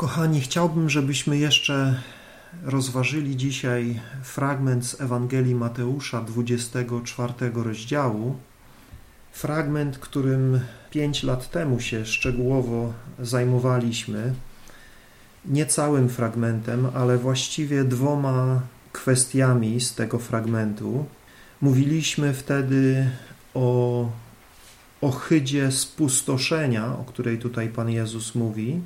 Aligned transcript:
Kochani, 0.00 0.40
chciałbym, 0.40 0.90
żebyśmy 0.90 1.38
jeszcze 1.38 2.00
rozważyli 2.64 3.36
dzisiaj 3.36 4.00
fragment 4.22 4.86
z 4.86 5.00
Ewangelii 5.00 5.54
Mateusza 5.54 6.20
24 6.20 7.32
rozdziału. 7.54 8.36
Fragment, 9.32 9.98
którym 9.98 10.60
pięć 10.90 11.22
lat 11.22 11.50
temu 11.50 11.80
się 11.80 12.06
szczegółowo 12.06 12.92
zajmowaliśmy. 13.18 14.34
Nie 15.44 15.66
całym 15.66 16.08
fragmentem, 16.08 16.86
ale 16.94 17.18
właściwie 17.18 17.84
dwoma 17.84 18.60
kwestiami 18.92 19.80
z 19.80 19.94
tego 19.94 20.18
fragmentu. 20.18 21.04
Mówiliśmy 21.60 22.34
wtedy 22.34 23.10
o 23.54 24.08
ohydzie 25.00 25.72
spustoszenia, 25.72 26.86
o 26.86 27.04
której 27.04 27.38
tutaj 27.38 27.68
Pan 27.68 27.90
Jezus 27.90 28.34
mówi, 28.34 28.80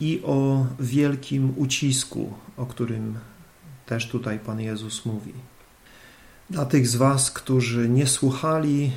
i 0.00 0.20
o 0.24 0.66
wielkim 0.80 1.52
ucisku, 1.56 2.32
o 2.56 2.66
którym 2.66 3.18
też 3.86 4.08
tutaj 4.08 4.38
Pan 4.38 4.60
Jezus 4.60 5.04
mówi. 5.04 5.32
Dla 6.50 6.66
tych 6.66 6.88
z 6.88 6.96
Was, 6.96 7.30
którzy 7.30 7.88
nie 7.88 8.06
słuchali, 8.06 8.90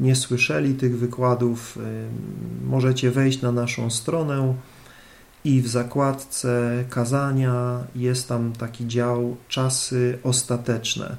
nie 0.00 0.16
słyszeli 0.16 0.74
tych 0.74 0.98
wykładów, 0.98 1.78
możecie 2.64 3.10
wejść 3.10 3.42
na 3.42 3.52
naszą 3.52 3.90
stronę 3.90 4.54
i 5.44 5.62
w 5.62 5.68
zakładce 5.68 6.84
kazania 6.90 7.84
jest 7.94 8.28
tam 8.28 8.52
taki 8.52 8.86
dział 8.86 9.36
czasy 9.48 10.18
ostateczne. 10.22 11.16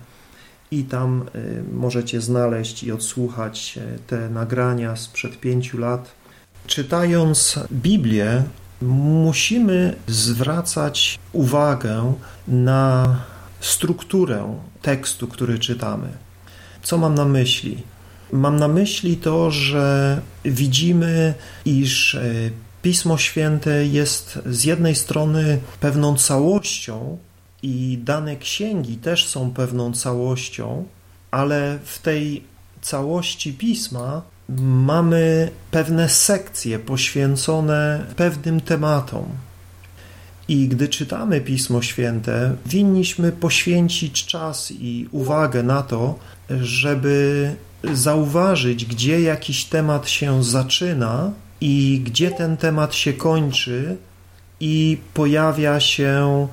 I 0.71 0.83
tam 0.83 1.23
możecie 1.73 2.21
znaleźć 2.21 2.83
i 2.83 2.91
odsłuchać 2.91 3.79
y, 3.95 3.99
te 4.07 4.29
nagrania 4.29 4.95
sprzed 4.95 5.39
pięciu 5.39 5.77
lat. 5.77 6.11
Czytając 6.67 7.59
Biblię, 7.71 8.43
musimy 8.81 9.95
zwracać 10.07 11.19
uwagę 11.33 12.13
na 12.47 13.15
strukturę 13.59 14.59
tekstu, 14.81 15.27
który 15.27 15.59
czytamy. 15.59 16.07
Co 16.83 16.97
mam 16.97 17.15
na 17.15 17.25
myśli? 17.25 17.83
Mam 18.31 18.59
na 18.59 18.67
myśli 18.67 19.17
to, 19.17 19.51
że 19.51 20.21
widzimy, 20.45 21.33
iż 21.65 22.15
e, 22.15 22.21
Pismo 22.81 23.17
Święte 23.17 23.85
jest 23.85 24.39
z 24.45 24.63
jednej 24.63 24.95
strony 24.95 25.59
pewną 25.79 26.15
całością 26.15 27.17
i 27.63 27.99
dane 28.03 28.35
księgi 28.35 28.97
też 28.97 29.27
są 29.27 29.51
pewną 29.51 29.93
całością, 29.93 30.85
ale 31.31 31.79
w 31.83 31.99
tej 31.99 32.43
całości 32.81 33.53
pisma 33.53 34.21
mamy 34.57 35.51
pewne 35.71 36.09
sekcje 36.09 36.79
poświęcone 36.79 38.05
pewnym 38.15 38.61
tematom. 38.61 39.25
I 40.47 40.67
gdy 40.67 40.87
czytamy 40.87 41.41
Pismo 41.41 41.81
Święte, 41.81 42.55
winniśmy 42.65 43.31
poświęcić 43.31 44.25
czas 44.25 44.71
i 44.71 45.07
uwagę 45.11 45.63
na 45.63 45.83
to, 45.83 46.19
żeby 46.61 47.55
zauważyć, 47.93 48.85
gdzie 48.85 49.21
jakiś 49.21 49.65
temat 49.65 50.09
się 50.09 50.43
zaczyna 50.43 51.31
i 51.61 52.01
gdzie 52.05 52.31
ten 52.31 52.57
temat 52.57 52.95
się 52.95 53.13
kończy, 53.13 53.97
i 54.59 54.97
pojawia 55.13 55.79
się 55.79 56.47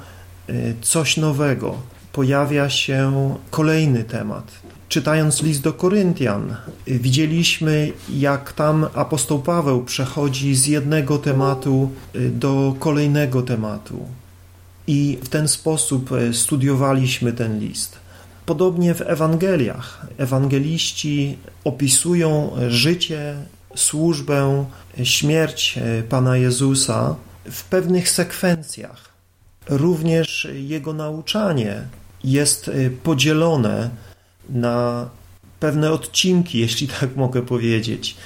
y, 0.51 0.75
coś 0.81 1.17
nowego, 1.17 1.75
pojawia 2.13 2.71
się 2.71 3.35
kolejny 3.51 4.05
temat 4.05 4.53
czytając 4.89 5.42
list 5.42 5.62
do 5.62 5.73
Koryntian, 5.73 6.56
widzieliśmy, 6.87 7.92
jak 8.11 8.53
tam 8.53 8.87
apostoł 8.95 9.39
Paweł 9.39 9.84
przechodzi 9.84 10.55
z 10.55 10.67
jednego 10.67 11.19
tematu 11.19 11.91
y, 12.17 12.31
do 12.31 12.75
kolejnego 12.78 13.43
tematu. 13.43 14.06
I 14.87 15.19
w 15.23 15.28
ten 15.28 15.48
sposób 15.48 16.12
y, 16.12 16.34
studiowaliśmy 16.34 17.33
ten 17.33 17.59
list. 17.59 17.98
Podobnie 18.47 18.95
w 18.95 19.01
Ewangeliach. 19.01 20.06
Ewangeliści 20.19 21.38
opisują 21.65 22.53
życie, 22.69 23.34
służbę, 23.77 24.65
śmierć 25.03 25.78
y, 25.78 26.03
Pana 26.03 26.37
Jezusa 26.37 27.15
w 27.50 27.65
pewnych 27.65 28.11
sekwencjach. 28.11 29.06
Również 29.69 30.49
jego 30.55 30.93
nauczanie 30.93 31.82
jest 32.25 32.71
podzielone 33.03 33.91
na 34.51 35.09
pewne 35.61 35.93
odcinki, 35.93 36.59
jeśli 36.59 36.89
tak 36.89 37.17
mogę 37.17 37.43
powiedzieć. 37.43 38.17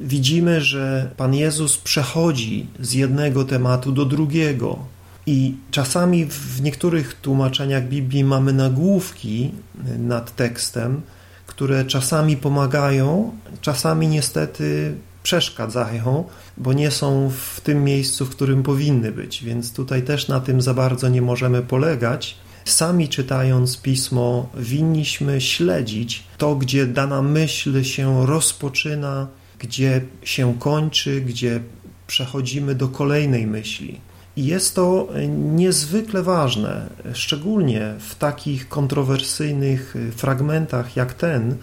Widzimy, 0.00 0.60
że 0.60 1.10
Pan 1.16 1.34
Jezus 1.34 1.76
przechodzi 1.76 2.66
z 2.80 2.92
jednego 2.92 3.44
tematu 3.44 3.92
do 3.92 4.04
drugiego. 4.04 4.78
I 5.26 5.54
czasami 5.70 6.26
w 6.26 6.62
niektórych 6.62 7.14
tłumaczeniach 7.14 7.88
Biblii 7.88 8.24
mamy 8.24 8.52
nagłówki 8.52 9.50
nad 9.98 10.36
tekstem, 10.36 11.02
które 11.46 11.84
czasami 11.84 12.36
pomagają, 12.36 13.32
czasami 13.60 14.08
niestety 14.08 14.94
przeszkadzają, 15.22 16.24
bo 16.56 16.72
nie 16.72 16.90
są 16.90 17.30
w 17.30 17.60
tym 17.60 17.84
miejscu, 17.84 18.26
w 18.26 18.30
którym 18.30 18.62
powinny 18.62 19.12
być. 19.12 19.44
Więc 19.44 19.72
tutaj 19.72 20.02
też 20.02 20.28
na 20.28 20.40
tym 20.40 20.60
za 20.60 20.74
bardzo 20.74 21.08
nie 21.08 21.22
możemy 21.22 21.62
polegać. 21.62 22.36
Sami 22.66 23.08
czytając 23.08 23.76
pismo, 23.76 24.48
winniśmy 24.56 25.40
śledzić 25.40 26.24
to, 26.38 26.56
gdzie 26.56 26.86
dana 26.86 27.22
myśl 27.22 27.82
się 27.82 28.26
rozpoczyna, 28.26 29.26
gdzie 29.58 30.00
się 30.22 30.54
kończy, 30.58 31.20
gdzie 31.20 31.60
przechodzimy 32.06 32.74
do 32.74 32.88
kolejnej 32.88 33.46
myśli. 33.46 34.00
I 34.36 34.46
jest 34.46 34.74
to 34.74 35.08
niezwykle 35.54 36.22
ważne, 36.22 36.86
szczególnie 37.12 37.94
w 37.98 38.14
takich 38.14 38.68
kontrowersyjnych 38.68 39.94
fragmentach 40.16 40.96
jak 40.96 41.14
ten, 41.14 41.56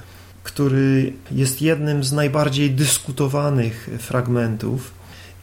który 0.44 1.14
jest 1.32 1.62
jednym 1.62 2.04
z 2.04 2.12
najbardziej 2.12 2.72
dyskutowanych 2.72 3.90
fragmentów. 4.00 4.92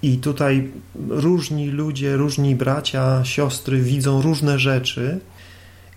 I 0.02 0.18
tutaj 0.18 0.70
różni 1.08 1.66
ludzie, 1.70 2.16
różni 2.16 2.54
bracia, 2.56 3.24
siostry 3.24 3.80
widzą 3.80 4.22
różne 4.22 4.58
rzeczy, 4.58 5.20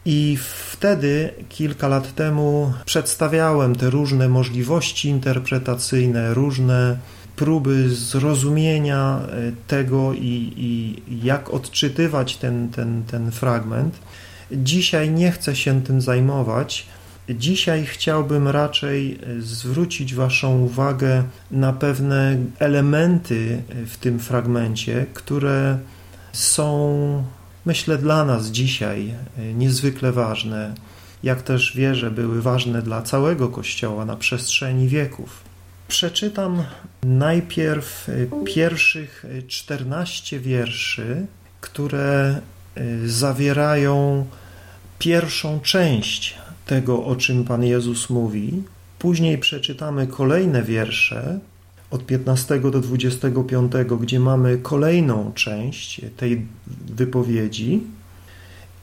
i 0.06 0.38
wtedy, 0.72 1.34
kilka 1.50 1.88
lat 1.88 2.16
temu, 2.16 2.74
przedstawiałem 2.86 3.76
te 3.76 3.90
różne 3.90 4.30
możliwości 4.30 5.10
interpretacyjne, 5.10 6.34
różne 6.34 6.98
próby 7.36 7.90
zrozumienia 7.90 9.20
e, 9.22 9.52
tego 9.68 10.14
i, 10.14 10.54
i 10.58 11.26
jak 11.26 11.50
odczytywać 11.50 12.38
ten, 12.38 12.70
ten, 12.70 13.04
ten 13.04 13.32
fragment. 13.32 14.00
Dzisiaj 14.52 15.12
nie 15.12 15.32
chcę 15.32 15.56
się 15.56 15.82
tym 15.82 16.02
zajmować. 16.02 16.88
Dzisiaj 17.30 17.86
chciałbym 17.86 18.48
raczej 18.48 19.20
e, 19.38 19.42
zwrócić 19.42 20.14
Waszą 20.14 20.60
uwagę 20.60 21.24
na 21.52 21.74
pewne 21.74 22.38
elementy 22.60 23.64
w 23.86 23.98
tym 23.98 24.20
fragmencie, 24.20 25.06
które 25.14 25.78
są 26.34 27.24
myślę 27.66 27.98
dla 27.98 28.26
nas 28.26 28.48
dzisiaj 28.48 29.14
e, 29.38 29.54
niezwykle 29.54 30.12
ważne, 30.12 30.76
jak 31.24 31.42
też 31.42 31.76
wierzę 31.76 32.12
były 32.12 32.42
ważne 32.42 32.82
dla 32.82 33.02
całego 33.02 33.50
Kościoła 33.50 34.06
na 34.06 34.16
przestrzeni 34.16 34.88
wieków. 34.88 35.44
Przeczytam 35.88 36.64
najpierw 37.04 38.10
e, 38.10 38.44
pierwszych 38.46 39.26
14 39.48 40.40
wierszy, 40.40 41.26
które 41.62 42.42
e, 42.76 43.08
zawierają 43.08 44.26
pierwszą 45.00 45.60
część 45.60 46.38
tego, 46.66 47.06
o 47.06 47.16
czym 47.16 47.44
Pan 47.44 47.64
Jezus 47.64 48.10
mówi. 48.10 48.64
Później 49.00 49.38
przeczytamy 49.38 50.08
kolejne 50.08 50.64
wiersze, 50.64 51.40
od 51.94 52.06
15 52.06 52.60
do 52.60 52.82
25, 52.82 53.72
gdzie 54.02 54.20
mamy 54.20 54.58
kolejną 54.58 55.32
część 55.36 56.02
tej 56.18 56.46
wypowiedzi 56.86 57.84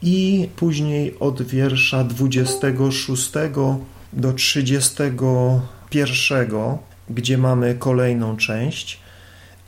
i 0.02 0.48
później 0.56 1.18
od 1.18 1.42
wiersza 1.42 2.04
26 2.04 3.30
do 4.12 4.32
31, 4.32 6.78
gdzie 7.10 7.38
mamy 7.38 7.74
kolejną 7.74 8.36
część, 8.36 9.00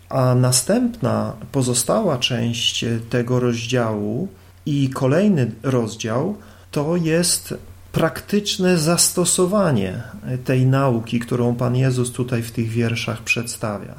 a 0.09 0.35
następna 0.35 1.33
pozostała 1.53 2.19
część 2.19 2.85
tego 3.11 3.41
rozdziału 3.41 4.29
i 4.67 4.91
kolejny 4.91 5.53
rozdział 5.63 6.37
to 6.71 6.97
jest 6.97 7.55
praktyczne 7.93 8.79
zastosowanie 8.79 10.03
tej 10.45 10.67
nauki, 10.67 11.21
którą 11.21 11.55
Pan 11.55 11.77
Jezus 11.77 12.13
tutaj 12.13 12.43
w 12.43 12.51
tych 12.51 12.69
wierszach 12.69 13.23
przedstawia. 13.23 13.95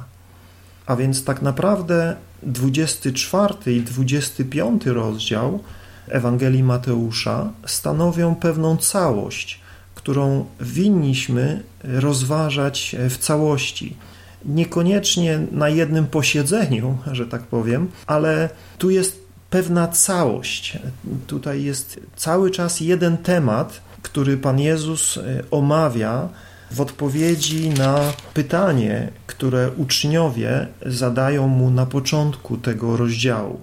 A 0.86 0.96
więc 0.96 1.24
tak 1.24 1.42
naprawdę 1.42 2.16
24 2.42 3.54
i 3.66 3.80
25 3.82 4.86
rozdział 4.86 5.60
Ewangelii 6.08 6.62
Mateusza 6.62 7.50
stanowią 7.66 8.34
pewną 8.34 8.76
całość, 8.76 9.60
którą 9.94 10.46
winniśmy 10.60 11.62
rozważać 11.84 12.96
w 13.10 13.18
całości. 13.18 13.96
niekoniecznie 14.44 15.40
na 15.52 15.68
jednym 15.68 16.06
posiedzeniu, 16.06 16.98
że 17.12 17.26
tak 17.26 17.42
powiem, 17.42 17.88
ale 18.06 18.48
tu 18.78 18.90
jest 18.90 19.23
pewna 19.50 19.88
całość. 19.88 20.78
Tutaj 21.26 21.62
jest 21.62 22.00
cały 22.16 22.50
czas 22.50 22.80
jeden 22.80 23.18
temat, 23.18 23.80
który 24.02 24.36
Pan 24.36 24.60
Jezus 24.60 25.16
e, 25.16 25.42
omawia 25.50 26.28
w 26.70 26.80
odpowiedzi 26.80 27.70
na 27.70 28.12
pytanie, 28.34 29.08
które 29.26 29.70
uczniowie 29.76 30.66
zadają 30.86 31.48
mu 31.48 31.70
na 31.70 31.86
początku 31.86 32.56
tego 32.56 32.96
rozdziału. 32.96 33.60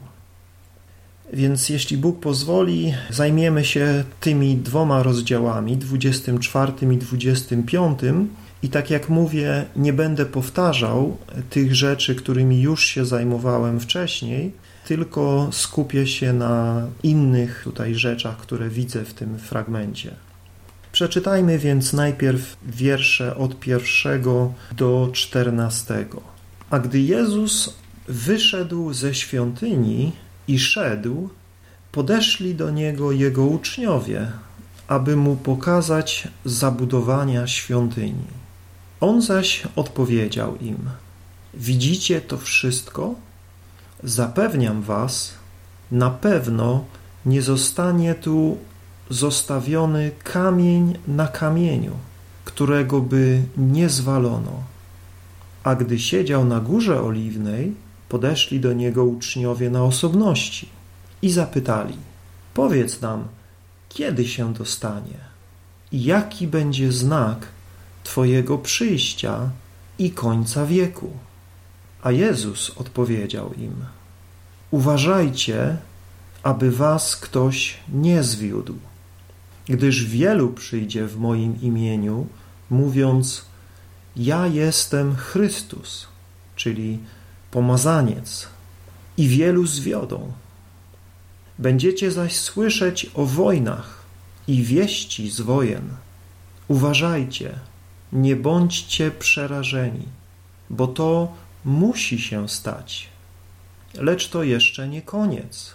Więc 1.34 1.70
jeśli 1.70 1.98
Bóg 1.98 2.20
pozwoli, 2.20 2.94
zajmiemy 3.10 3.66
się 3.66 4.04
tymi 4.20 4.56
dwoma 4.56 5.04
rozdziałami, 5.04 5.78
24 5.78 6.74
i 6.92 6.98
25. 6.98 8.00
I 8.64 8.70
tak 8.70 8.90
jak 8.90 9.10
mówię, 9.10 9.66
nie 9.76 9.94
będę 9.94 10.26
powtarzał 10.26 11.18
tych 11.50 11.76
rzeczy, 11.76 12.16
którymi 12.16 12.62
już 12.62 12.86
się 12.86 13.06
zajmowałem 13.06 13.80
wcześniej, 13.80 14.52
tylko 14.86 15.50
skupię 15.52 16.08
się 16.08 16.34
na 16.34 16.88
innych 17.04 17.62
tutaj 17.64 17.96
rzeczach, 17.96 18.38
które 18.38 18.70
widzę 18.70 19.06
w 19.06 19.14
tym 19.14 19.40
fragmencie. 19.40 20.16
Przeczytajmy 20.92 21.60
więc 21.60 21.94
najpierw 21.94 22.58
wiersze 22.66 23.36
od 23.38 23.60
pierwszego 23.60 24.54
do 24.78 25.10
czternastego. 25.14 26.22
A 26.70 26.80
gdy 26.80 27.00
Jezus 27.00 27.74
wyszedł 28.08 28.94
ze 28.94 29.16
świątyni 29.16 30.12
i 30.48 30.60
szedł, 30.60 31.30
podeszli 31.92 32.56
do 32.56 32.70
niego 32.70 33.12
jego 33.12 33.46
uczniowie, 33.46 34.32
aby 34.88 35.16
mu 35.16 35.36
pokazać 35.36 36.28
zabudowania 36.46 37.48
świątyni. 37.48 38.28
On 39.00 39.22
zaś 39.22 39.64
odpowiedział 39.76 40.58
im: 40.58 40.78
Widzicie 41.54 42.22
to 42.22 42.38
wszystko? 42.38 43.16
Zapewniam 44.04 44.82
was, 44.82 45.34
na 45.92 46.10
pewno 46.10 46.86
nie 47.26 47.42
zostanie 47.42 48.16
tu 48.16 48.58
zostawiony 49.10 50.12
kamień 50.24 50.98
na 51.08 51.28
kamieniu, 51.28 51.96
którego 52.46 53.02
by 53.02 53.44
nie 53.58 53.90
zwalono. 53.90 54.64
A 55.64 55.76
gdy 55.76 56.00
siedział 56.00 56.46
na 56.46 56.60
górze 56.60 57.02
oliwnej, 57.02 57.76
podeszli 58.10 58.60
do 58.60 58.74
niego 58.74 59.06
uczniowie 59.06 59.70
na 59.70 59.84
osobności 59.84 60.70
i 61.22 61.32
zapytali: 61.32 61.98
Powiedz 62.54 63.02
nam, 63.02 63.28
kiedy 63.90 64.28
się 64.28 64.54
dostanie 64.54 65.32
i 65.92 66.04
jaki 66.04 66.48
będzie 66.48 66.92
znak 66.92 67.48
Twojego 68.04 68.58
przyjścia 68.58 69.50
i 70.00 70.12
końca 70.12 70.66
wieku. 70.66 71.10
A 72.02 72.12
Jezus 72.12 72.72
odpowiedział 72.78 73.54
im: 73.54 73.76
Uważajcie, 74.72 75.78
aby 76.44 76.72
was 76.72 77.16
ktoś 77.16 77.80
nie 77.94 78.24
zwiódł 78.24 78.76
gdyż 79.72 80.06
wielu 80.06 80.50
przyjdzie 80.50 81.08
w 81.08 81.18
moim 81.18 81.62
imieniu, 81.62 82.28
mówiąc: 82.70 83.46
Ja 84.16 84.48
jestem 84.48 85.16
Chrystus, 85.16 86.08
czyli 86.56 87.00
pomazaniec, 87.52 88.48
i 89.18 89.28
wielu 89.28 89.66
zwiodą. 89.66 90.32
Będziecie 91.60 92.12
zaś 92.12 92.36
słyszeć 92.36 93.12
o 93.14 93.26
wojnach 93.26 94.04
i 94.48 94.64
wieści 94.64 95.30
z 95.30 95.42
wojen. 95.42 95.90
Uważajcie, 96.68 97.60
nie 98.14 98.36
bądźcie 98.36 99.12
przerażeni, 99.12 100.06
bo 100.70 100.88
to 100.88 101.34
musi 101.66 102.20
się 102.20 102.50
stać. 102.50 103.10
Lecz 103.94 104.30
to 104.30 104.44
jeszcze 104.44 104.88
nie 104.88 105.02
koniec. 105.02 105.74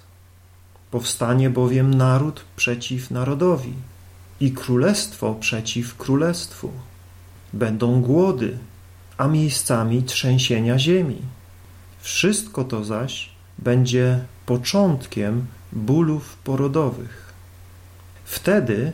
Powstanie 0.91 1.51
bowiem 1.51 1.95
naród 1.95 2.45
przeciw 2.57 3.11
narodowi 3.11 3.75
i 4.41 4.53
królestwo 4.53 5.35
przeciw 5.35 5.97
królestwu. 5.97 6.73
Będą 7.53 8.01
głody, 8.01 8.59
a 9.17 9.29
miejscami 9.29 10.03
trzęsienia 10.03 10.79
ziemi. 10.79 11.23
Wszystko 12.01 12.65
to 12.65 12.85
zaś 12.85 13.31
będzie 13.59 14.25
początkiem 14.47 15.47
bólów 15.73 16.37
porodowych. 16.37 17.33
Wtedy 18.25 18.93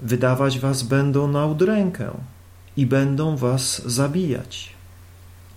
wydawać 0.00 0.58
was 0.58 0.82
będą 0.82 1.28
na 1.28 1.46
udrękę 1.46 2.10
i 2.76 2.86
będą 2.86 3.36
was 3.36 3.82
zabijać. 3.86 4.71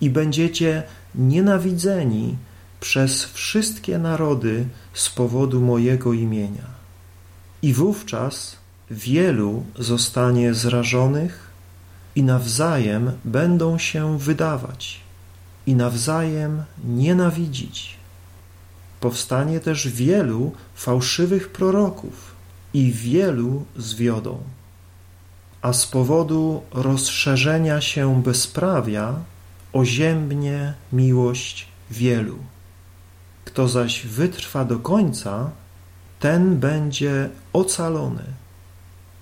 I 0.00 0.10
będziecie 0.10 0.82
nienawidzeni 1.14 2.36
przez 2.80 3.24
wszystkie 3.24 3.98
narody 3.98 4.66
z 4.94 5.10
powodu 5.10 5.60
mojego 5.60 6.12
imienia. 6.12 6.66
I 7.62 7.72
wówczas 7.72 8.56
wielu 8.90 9.64
zostanie 9.78 10.54
zrażonych 10.54 11.50
i 12.16 12.22
nawzajem 12.22 13.12
będą 13.24 13.78
się 13.78 14.18
wydawać 14.18 15.00
i 15.66 15.74
nawzajem 15.74 16.62
nienawidzić. 16.84 17.96
Powstanie 19.00 19.60
też 19.60 19.88
wielu 19.88 20.52
fałszywych 20.74 21.48
proroków 21.48 22.34
i 22.74 22.92
wielu 22.92 23.64
zwiodą. 23.76 24.38
A 25.62 25.72
z 25.72 25.86
powodu 25.86 26.62
rozszerzenia 26.72 27.80
się 27.80 28.22
bezprawia 28.22 29.14
oziębnie 29.76 30.74
miłość 30.92 31.68
wielu. 31.90 32.38
Kto 33.44 33.68
zaś 33.68 34.06
wytrwa 34.06 34.64
do 34.64 34.78
końca, 34.78 35.50
ten 36.20 36.56
będzie 36.56 37.28
ocalony. 37.52 38.22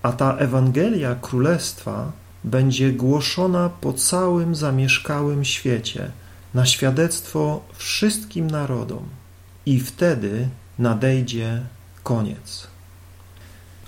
A 0.02 0.12
ta 0.12 0.36
Ewangelia 0.36 1.14
Królestwa 1.14 2.12
będzie 2.44 2.92
głoszona 2.92 3.68
po 3.68 3.92
całym 3.92 4.54
zamieszkałym 4.54 5.44
świecie, 5.44 6.10
na 6.54 6.66
świadectwo 6.66 7.64
wszystkim 7.74 8.50
narodom. 8.50 9.08
I 9.66 9.80
wtedy 9.80 10.48
nadejdzie 10.78 11.62
koniec. 12.02 12.66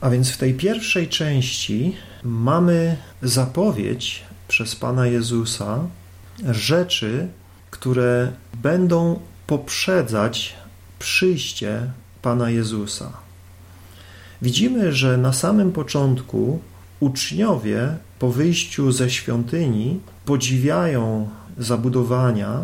A 0.00 0.10
więc 0.10 0.30
w 0.30 0.36
tej 0.36 0.54
pierwszej 0.54 1.08
części 1.08 1.96
mamy 2.22 2.96
zapowiedź 3.22 4.24
przez 4.48 4.76
Pana 4.76 5.06
Jezusa 5.06 5.78
rzeczy, 6.44 7.28
które 7.70 8.32
będą 8.62 9.20
poprzedzać 9.46 10.56
przyjście 10.98 11.90
Pana 12.22 12.50
Jezusa. 12.50 13.12
Widzimy, 14.42 14.92
że 14.92 15.16
na 15.16 15.32
samym 15.32 15.72
początku 15.72 16.60
uczniowie 17.00 17.96
po 18.18 18.30
wyjściu 18.30 18.92
ze 18.92 19.10
świątyni 19.10 20.00
podziwiają 20.24 21.28
zabudowania, 21.58 22.62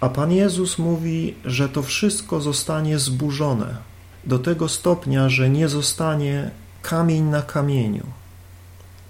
a 0.00 0.08
Pan 0.08 0.32
Jezus 0.32 0.78
mówi, 0.78 1.34
że 1.44 1.68
to 1.68 1.82
wszystko 1.82 2.40
zostanie 2.40 2.98
zburzone 2.98 3.76
do 4.24 4.38
tego 4.38 4.68
stopnia, 4.68 5.28
że 5.28 5.50
nie 5.50 5.68
zostanie 5.68 6.50
kamień 6.82 7.22
na 7.22 7.42
kamieniu. 7.42 8.06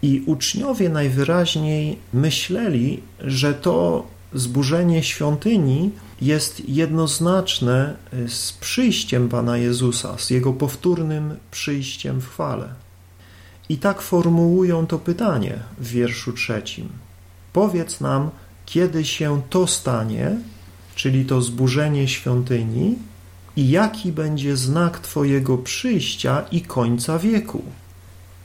I 0.02 0.22
uczniowie 0.26 0.88
najwyraźniej 0.88 1.98
myśleli, 2.12 3.02
że 3.20 3.54
to 3.54 4.06
zburzenie 4.34 5.02
świątyni 5.02 5.90
jest 6.22 6.68
jednoznaczne 6.68 7.96
y, 8.14 8.28
z 8.28 8.52
przyjściem 8.52 9.28
Pana 9.28 9.58
Jezusa, 9.58 10.18
z 10.18 10.30
Jego 10.30 10.52
powtórnym 10.52 11.36
przyjściem 11.50 12.20
w 12.20 12.28
chwale. 12.28 12.68
I 13.68 13.78
tak 13.78 14.02
formułują 14.02 14.86
to 14.86 14.98
pytanie 14.98 15.58
w 15.78 15.88
wierszu 15.88 16.32
trzecim. 16.32 16.88
Powiedz 17.52 18.00
nam, 18.00 18.30
kiedy 18.66 19.04
się 19.04 19.42
to 19.50 19.66
stanie, 19.66 20.36
czyli 20.94 21.24
to 21.24 21.42
zburzenie 21.42 22.08
świątyni, 22.08 22.98
i 23.56 23.70
jaki 23.70 24.12
będzie 24.12 24.56
znak 24.56 25.00
Twojego 25.00 25.58
przyjścia 25.58 26.44
i 26.50 26.60
końca 26.60 27.18
wieku. 27.18 27.62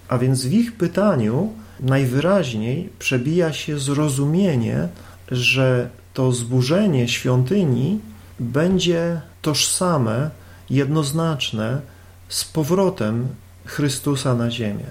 A 0.10 0.18
więc 0.18 0.46
w 0.46 0.54
ich 0.54 0.76
pytaniu 0.76 1.54
najwyraźniej 1.80 2.90
przebija 3.00 3.54
się 3.54 3.80
zrozumienie, 3.80 4.88
że 5.32 5.90
to 6.14 6.32
zburzenie 6.32 7.08
świątyni 7.08 8.00
będzie 8.40 9.22
tożsame, 9.42 10.30
jednoznaczne 10.70 11.82
z 12.30 12.46
powrotem 12.46 13.28
Chrystusa 13.66 14.36
na 14.36 14.52
ziemię. 14.52 14.86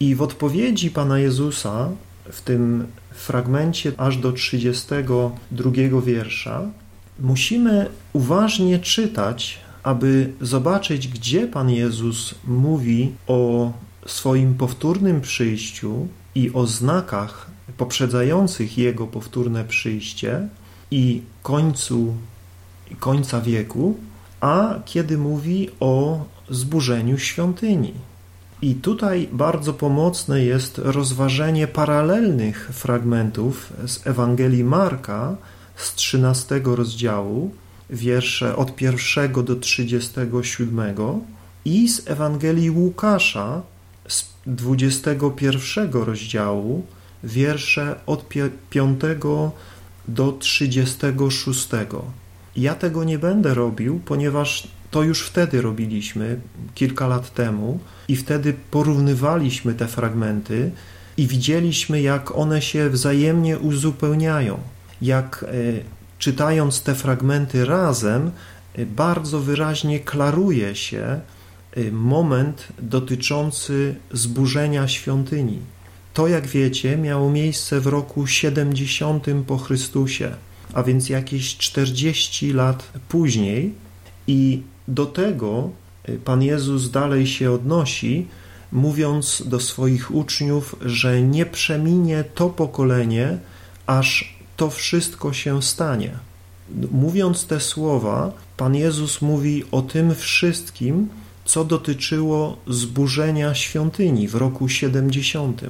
I 0.00 0.14
w 0.14 0.22
odpowiedzi 0.22 0.90
Pana 0.90 1.18
Jezusa 1.18 1.88
w 2.32 2.40
tym 2.40 2.86
fragmencie 3.10 3.92
aż 3.96 4.16
do 4.16 4.32
32 4.32 5.70
wiersza 6.04 6.62
musimy 7.18 7.86
uważnie 8.12 8.78
czytać, 8.78 9.60
aby 9.82 10.32
zobaczyć, 10.40 11.08
gdzie 11.08 11.46
Pan 11.46 11.70
Jezus 11.70 12.34
mówi 12.46 13.12
o 13.26 13.72
swoim 14.06 14.54
powtórnym 14.54 15.20
przyjściu 15.20 16.06
i 16.34 16.52
o 16.52 16.66
znakach 16.66 17.50
poprzedzających 17.76 18.78
Jego 18.78 19.06
powtórne 19.06 19.64
przyjście 19.64 20.48
i 20.90 21.22
końcu 21.42 22.14
końca 23.00 23.40
wieku, 23.40 23.96
a 24.40 24.74
kiedy 24.84 25.18
mówi 25.18 25.68
o 25.80 26.24
zburzeniu 26.50 27.18
świątyni. 27.18 27.94
I 28.62 28.74
tutaj 28.74 29.28
bardzo 29.32 29.72
pomocne 29.72 30.44
jest 30.44 30.78
rozważenie 30.78 31.66
paralelnych 31.66 32.70
fragmentów 32.72 33.72
z 33.86 34.06
Ewangelii 34.06 34.64
Marka 34.64 35.36
z 35.76 35.94
13 35.94 36.60
rozdziału, 36.64 37.50
wiersze 37.90 38.56
od 38.56 38.80
1 38.80 39.44
do 39.44 39.56
37 39.56 40.94
i 41.64 41.88
z 41.88 42.10
Ewangelii 42.10 42.70
Łukasza 42.70 43.62
21 44.46 45.92
rozdziału, 45.92 46.86
wiersze 47.24 48.00
od 48.06 48.28
5 48.70 49.00
do 50.08 50.32
36. 50.32 51.68
Ja 52.56 52.74
tego 52.74 53.04
nie 53.04 53.18
będę 53.18 53.54
robił, 53.54 54.00
ponieważ 54.04 54.68
to 54.90 55.02
już 55.02 55.22
wtedy 55.22 55.62
robiliśmy, 55.62 56.40
kilka 56.74 57.06
lat 57.06 57.34
temu, 57.34 57.78
i 58.08 58.16
wtedy 58.16 58.54
porównywaliśmy 58.70 59.74
te 59.74 59.88
fragmenty 59.88 60.70
i 61.16 61.26
widzieliśmy, 61.26 62.00
jak 62.00 62.36
one 62.36 62.62
się 62.62 62.90
wzajemnie 62.90 63.58
uzupełniają. 63.58 64.58
Jak 65.02 65.44
e, 65.48 65.52
czytając 66.18 66.82
te 66.82 66.94
fragmenty 66.94 67.64
razem, 67.64 68.30
e, 68.74 68.86
bardzo 68.86 69.40
wyraźnie 69.40 70.00
klaruje 70.00 70.74
się 70.74 71.20
moment 71.92 72.68
dotyczący 72.82 73.94
zburzenia 74.12 74.88
świątyni. 74.88 75.58
To, 76.14 76.28
jak 76.28 76.46
wiecie, 76.46 76.96
miało 76.96 77.30
miejsce 77.30 77.80
w 77.80 77.86
roku 77.86 78.26
70 78.26 79.26
po 79.46 79.58
Chrystusie, 79.58 80.34
a 80.72 80.82
więc 80.82 81.08
jakieś 81.08 81.56
40 81.56 82.52
lat 82.52 82.92
później, 83.08 83.74
i 84.26 84.62
do 84.88 85.06
tego 85.06 85.70
y, 86.08 86.18
Pan 86.18 86.42
Jezus 86.42 86.90
dalej 86.90 87.26
się 87.26 87.52
odnosi, 87.52 88.26
mówiąc 88.72 89.42
do 89.46 89.60
swoich 89.60 90.14
uczniów, 90.14 90.76
że 90.80 91.22
nie 91.22 91.46
przeminie 91.46 92.24
to 92.34 92.50
pokolenie, 92.50 93.38
aż 93.86 94.38
to 94.56 94.70
wszystko 94.70 95.32
się 95.32 95.62
stanie. 95.62 96.10
Mówiąc 96.90 97.46
te 97.46 97.60
słowa, 97.60 98.32
Pan 98.56 98.74
Jezus 98.74 99.22
mówi 99.22 99.64
o 99.70 99.82
tym 99.82 100.14
wszystkim, 100.14 101.08
co 101.44 101.64
dotyczyło 101.64 102.56
zburzenia 102.68 103.54
świątyni 103.54 104.28
w 104.28 104.34
roku 104.34 104.68
70. 104.68 105.60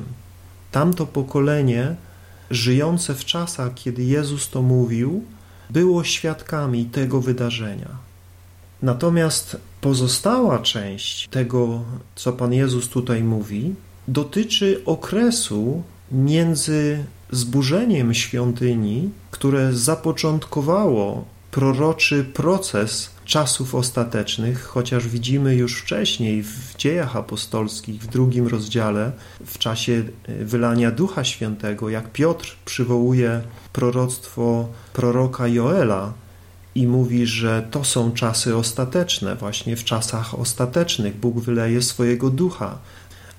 Tamto 0.72 1.06
pokolenie, 1.06 1.96
żyjące 2.50 3.14
w 3.14 3.24
czasach, 3.24 3.74
kiedy 3.74 4.04
Jezus 4.04 4.50
to 4.50 4.62
mówił, 4.62 5.24
było 5.70 6.04
świadkami 6.04 6.84
tego 6.84 7.20
wydarzenia. 7.20 7.88
Natomiast 8.82 9.56
pozostała 9.80 10.58
część 10.58 11.28
tego, 11.28 11.84
co 12.14 12.32
Pan 12.32 12.52
Jezus 12.52 12.88
tutaj 12.88 13.22
mówi, 13.22 13.74
dotyczy 14.08 14.82
okresu 14.86 15.82
między 16.12 17.04
zburzeniem 17.30 18.14
świątyni, 18.14 19.10
które 19.30 19.72
zapoczątkowało 19.72 21.24
proroczy 21.50 22.24
proces 22.24 23.10
czasów 23.32 23.74
ostatecznych, 23.74 24.64
chociaż 24.64 25.08
widzimy 25.08 25.54
już 25.54 25.78
wcześniej 25.78 26.42
w 26.42 26.76
dziejach 26.76 27.16
apostolskich, 27.16 28.02
w 28.02 28.06
drugim 28.06 28.46
rozdziale, 28.46 29.12
w 29.46 29.58
czasie 29.58 30.02
e, 30.24 30.44
wylania 30.44 30.90
Ducha 30.90 31.24
Świętego, 31.24 31.88
jak 31.88 32.12
Piotr 32.12 32.56
przywołuje 32.64 33.40
proroctwo 33.72 34.68
proroka 34.92 35.48
Joela 35.48 36.12
i 36.74 36.86
mówi, 36.86 37.26
że 37.26 37.68
to 37.70 37.84
są 37.84 38.12
czasy 38.12 38.56
ostateczne, 38.56 39.36
właśnie 39.36 39.76
w 39.76 39.84
czasach 39.84 40.38
ostatecznych 40.38 41.16
Bóg 41.16 41.40
wyleje 41.40 41.82
swojego 41.82 42.30
Ducha. 42.30 42.78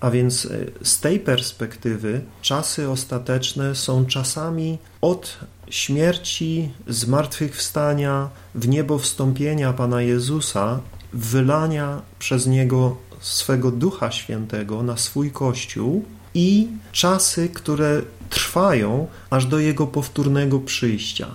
A 0.03 0.11
więc 0.11 0.45
e, 0.45 0.49
z 0.85 0.99
tej 0.99 1.19
perspektywy 1.19 2.21
czasy 2.41 2.89
ostateczne 2.89 3.75
są 3.75 4.05
czasami 4.05 4.77
od 5.01 5.37
śmierci, 5.69 6.71
zmartwychwstania, 6.87 8.29
w 8.55 8.67
niebo 8.67 8.99
wstąpienia 8.99 9.73
Pana 9.73 10.01
Jezusa, 10.01 10.79
wylania 11.13 12.01
przez 12.19 12.47
Niego 12.47 12.97
swego 13.19 13.71
Ducha 13.71 14.11
Świętego 14.11 14.83
na 14.83 14.97
swój 14.97 15.31
Kościół 15.31 16.05
i 16.33 16.67
czasy, 16.91 17.49
które 17.49 18.01
trwają 18.29 19.07
aż 19.29 19.45
do 19.45 19.59
Jego 19.59 19.87
powtórnego 19.87 20.59
przyjścia. 20.59 21.27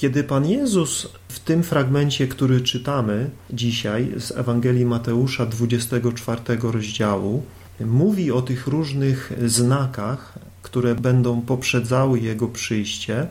Kiedy 0.00 0.24
Pan 0.24 0.46
Jezus 0.46 1.08
w 1.28 1.40
tym 1.40 1.62
fragmencie, 1.62 2.28
który 2.28 2.60
czytamy 2.60 3.30
dzisiaj 3.50 4.12
z 4.18 4.30
Ewangelii 4.30 4.84
Mateusza 4.84 5.46
24 5.46 6.40
rozdziału, 6.62 7.42
mówi 7.80 8.32
o 8.32 8.42
tych 8.42 8.66
różnych 8.66 9.32
znakach, 9.46 10.38
które 10.62 10.94
będą 10.94 11.40
poprzedzały 11.40 12.20
Jego 12.20 12.48
przyjście, 12.48 13.26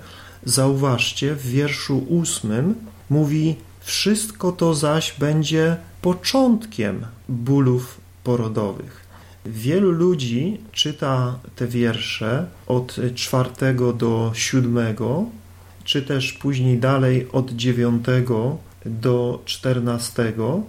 zauważcie, 0.45 1.35
w 1.35 1.47
wierszu 1.47 1.97
ósmym 2.07 2.75
mówi 3.09 3.55
wszystko 3.79 4.51
to 4.51 4.73
zaś 4.73 5.15
będzie 5.19 5.77
początkiem 6.01 7.05
bólów 7.29 8.01
porodowych. 8.23 9.09
Wielu 9.45 9.91
ludzi 9.91 10.57
czyta 10.71 11.39
te 11.55 11.67
wiersze 11.67 12.45
od 12.67 12.95
czwartego 13.15 13.93
do 13.93 14.31
siódmego, 14.33 15.25
czy 15.89 16.01
też 16.01 16.33
później 16.33 16.77
dalej 16.77 17.27
od 17.31 17.51
dziewiątego 17.51 18.57
do 18.85 19.41
czternastego 19.45 20.61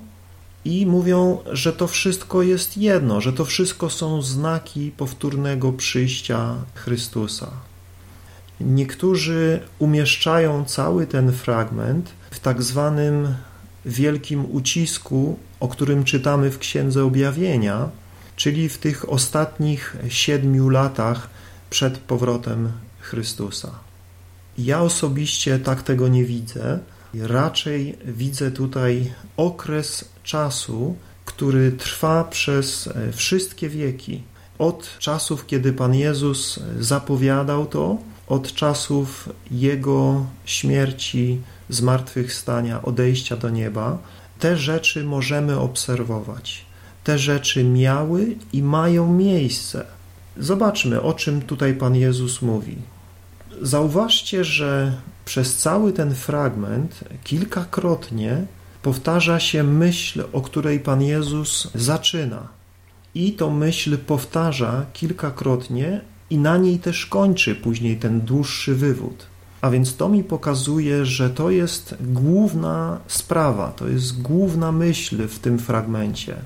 i 0.65 0.87
mówią, 0.87 1.39
że 1.53 1.73
to 1.73 1.87
wszystko 1.87 2.43
jest 2.43 2.77
jedno, 2.77 3.21
że 3.21 3.33
to 3.33 3.45
wszystko 3.45 3.91
są 3.91 4.23
znaki 4.23 4.91
powtórnego 4.97 5.73
przyjścia 5.73 6.55
Chrystusa. 6.75 7.51
Niektórzy 8.61 9.61
umieszczają 9.79 10.65
cały 10.65 11.07
ten 11.07 11.33
fragment 11.33 12.11
w 12.31 12.39
tak 12.39 12.63
zwanym 12.63 13.35
wielkim 13.85 14.55
ucisku, 14.55 15.39
o 15.61 15.69
którym 15.69 16.05
czytamy 16.05 16.51
w 16.51 16.59
Księdze 16.59 17.05
Objawienia, 17.05 17.89
czyli 18.37 18.69
w 18.69 18.79
tych 18.79 19.13
ostatnich 19.13 19.97
siedmiu 20.09 20.69
latach 20.69 21.31
przed 21.71 21.99
powrotem 21.99 22.73
Chrystusa. 23.01 23.90
Ja 24.65 24.83
osobiście 24.83 25.59
tak 25.59 25.83
tego 25.83 26.09
nie 26.09 26.25
widzę. 26.25 26.79
Raczej 27.15 27.99
widzę 28.05 28.51
tutaj 28.51 29.13
okres 29.37 30.05
czasu, 30.23 30.97
który 31.25 31.73
trwa 31.73 32.25
przez 32.25 32.87
e, 32.87 33.13
wszystkie 33.13 33.69
wieki. 33.69 34.23
Od 34.59 34.99
czasów, 34.99 35.47
kiedy 35.47 35.73
Pan 35.73 35.95
Jezus 35.95 36.61
zapowiadał 36.81 37.67
to, 37.67 37.99
od 38.27 38.55
czasów 38.55 39.29
Jego 39.51 40.27
śmierci, 40.45 41.41
zmartwychwstania, 41.69 42.83
odejścia 42.83 43.37
do 43.37 43.51
nieba, 43.51 43.99
te 44.39 44.57
rzeczy 44.57 45.05
możemy 45.05 45.59
obserwować. 45.59 46.65
Te 47.05 47.19
rzeczy 47.19 47.65
miały 47.65 48.37
i 48.53 48.63
mają 48.63 49.13
miejsce. 49.13 49.85
Zobaczmy, 50.37 51.03
o 51.03 51.13
czym 51.13 51.43
tutaj 51.43 51.75
Pan 51.75 51.97
Jezus 51.97 52.43
mówi. 52.43 52.77
Zauważcie, 53.63 54.45
że 54.45 54.93
przez 55.25 55.57
cały 55.57 55.93
ten 55.93 56.15
fragment 56.15 57.05
kilkakrotnie 57.25 58.47
powtarza 58.83 59.41
się 59.41 59.63
myśl, 59.63 60.25
o 60.33 60.41
której 60.41 60.81
Pan 60.81 61.03
Jezus 61.03 61.69
zaczyna. 61.75 62.49
I 63.15 63.33
tą 63.33 63.51
myśl 63.51 63.99
powtarza 63.99 64.87
kilkakrotnie 64.93 66.01
i 66.31 66.39
na 66.39 66.57
niej 66.57 66.79
też 66.79 67.07
kończy 67.07 67.55
później 67.55 67.97
ten 67.97 68.21
dłuższy 68.21 68.75
wywód. 68.75 69.27
A 69.61 69.71
więc 69.71 69.97
to 69.97 70.09
mi 70.09 70.25
pokazuje, 70.25 71.07
że 71.07 71.31
to 71.31 71.51
jest 71.51 71.95
główna 72.01 73.01
sprawa, 73.07 73.73
to 73.77 73.89
jest 73.89 74.23
główna 74.23 74.73
myśl 74.73 75.29
w 75.29 75.39
tym 75.39 75.59
fragmencie. 75.59 76.37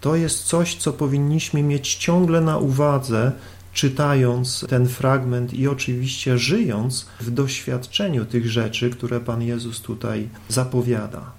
To 0.00 0.16
jest 0.16 0.44
coś, 0.44 0.74
co 0.76 0.92
powinniśmy 0.92 1.62
mieć 1.62 1.94
ciągle 1.94 2.40
na 2.40 2.58
uwadze, 2.58 3.32
czytając 3.74 4.64
ten 4.68 4.88
fragment 4.88 5.54
i 5.54 5.68
oczywiście 5.68 6.38
żyjąc 6.38 7.06
w 7.20 7.30
doświadczeniu 7.30 8.24
tych 8.24 8.50
rzeczy, 8.50 8.90
które 8.90 9.20
Pan 9.20 9.42
Jezus 9.42 9.80
tutaj 9.80 10.28
zapowiada. 10.48 11.32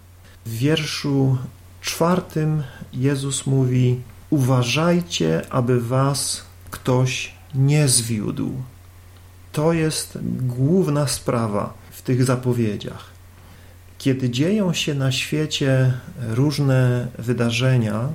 W 0.45 0.57
wierszu 0.57 1.37
czwartym 1.81 2.63
Jezus 2.93 3.45
mówi: 3.45 4.01
Uważajcie, 4.29 5.41
aby 5.49 5.81
was 5.81 6.45
ktoś 6.71 7.33
nie 7.55 7.87
zwiódł. 7.87 8.51
To 9.51 9.73
jest 9.73 10.17
główna 10.41 11.07
sprawa 11.07 11.73
w 11.91 12.01
tych 12.01 12.25
zapowiedziach. 12.25 13.15
Kiedy 13.97 14.29
dzieją 14.29 14.73
się 14.73 14.93
na 14.93 15.11
świecie 15.11 15.93
różne 16.29 17.07
wydarzenia, 17.19 18.09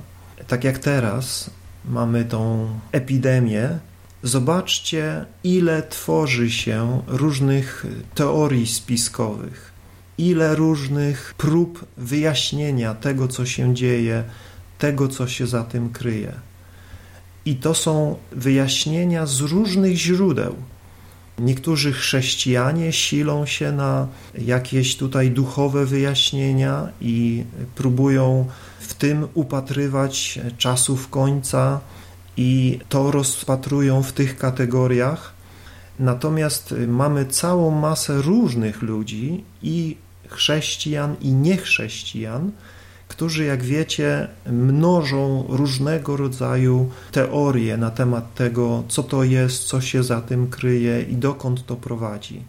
tak 0.47 0.63
jak 0.63 0.79
teraz 0.79 1.49
mamy 1.85 2.25
tą 2.25 2.69
epidemię, 2.91 3.79
Zobaczcie, 4.23 5.25
ile 5.43 5.83
tworzy 5.83 6.51
się 6.51 7.01
różnych 7.07 7.85
teorii 8.15 8.67
spiskowych, 8.67 9.71
ile 10.17 10.55
różnych 10.55 11.33
prób 11.37 11.85
wyjaśnienia 11.97 12.93
tego, 12.95 13.27
co 13.27 13.45
się 13.45 13.75
dzieje, 13.75 14.23
tego, 14.77 15.07
co 15.07 15.27
się 15.27 15.47
za 15.47 15.63
tym 15.63 15.89
kryje. 15.89 16.33
I 17.45 17.55
to 17.55 17.73
są 17.73 18.15
wyjaśnienia 18.31 19.25
z 19.25 19.41
różnych 19.41 19.97
źródeł. 19.97 20.55
Niektórzy 21.39 21.93
chrześcijanie 21.93 22.93
silą 22.93 23.45
się 23.45 23.71
na 23.71 24.07
jakieś 24.37 24.97
tutaj 24.97 25.31
duchowe 25.31 25.85
wyjaśnienia 25.85 26.87
i 27.01 27.43
próbują 27.75 28.45
w 28.79 28.93
tym 28.93 29.27
upatrywać 29.33 30.39
czasów 30.57 31.09
końca 31.09 31.79
i 32.37 32.79
to 32.89 33.11
rozpatrują 33.11 34.03
w 34.03 34.13
tych 34.13 34.37
kategoriach. 34.37 35.33
Natomiast 35.99 36.75
mamy 36.87 37.25
całą 37.25 37.71
masę 37.71 38.21
różnych 38.21 38.81
ludzi 38.81 39.43
i 39.63 39.97
chrześcijan 40.27 41.15
i 41.21 41.33
niechrześcijan, 41.33 42.51
którzy, 43.07 43.45
jak 43.45 43.63
wiecie, 43.63 44.27
mnożą 44.51 45.45
różnego 45.49 46.17
rodzaju 46.17 46.89
teorie 47.11 47.77
na 47.77 47.91
temat 47.91 48.35
tego, 48.35 48.83
co 48.87 49.03
to 49.03 49.23
jest, 49.23 49.63
co 49.63 49.81
się 49.81 50.03
za 50.03 50.21
tym 50.21 50.47
kryje 50.47 51.01
i 51.01 51.15
dokąd 51.15 51.65
to 51.65 51.75
prowadzi. 51.75 52.43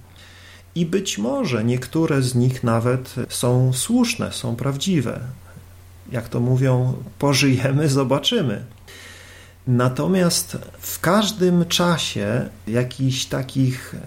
I 0.75 0.87
być 0.87 1.19
może 1.19 1.65
niektóre 1.65 2.23
z 2.23 2.35
nich 2.35 2.65
nawet 2.65 3.15
są 3.29 3.73
słuszne, 3.73 4.33
są 4.33 4.57
prawdziwe. 4.57 5.21
Jak 6.13 6.29
to 6.29 6.41
mówią, 6.41 6.95
pożyjemy, 7.19 7.89
zobaczymy. 8.01 8.65
Natomiast 9.67 10.59
w 10.81 11.01
każdym 11.01 11.65
czasie 11.65 12.49
jakichś 12.67 13.25
takich 13.25 13.95
e, 13.95 13.99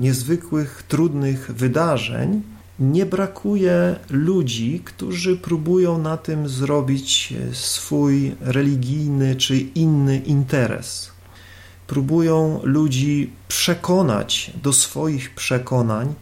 niezwykłych, 0.00 0.84
trudnych 0.88 1.50
wydarzeń 1.54 2.42
nie 2.78 3.06
brakuje 3.06 3.96
ludzi, 4.10 4.82
którzy 4.84 5.36
próbują 5.36 5.98
na 5.98 6.16
tym 6.16 6.48
zrobić 6.48 7.34
swój 7.52 8.34
religijny 8.40 9.36
czy 9.36 9.58
inny 9.58 10.18
interes. 10.18 11.10
Próbują 11.86 12.60
ludzi 12.62 13.30
przekonać 13.48 14.52
do 14.62 14.72
swoich 14.72 15.34
przekonań 15.34 16.14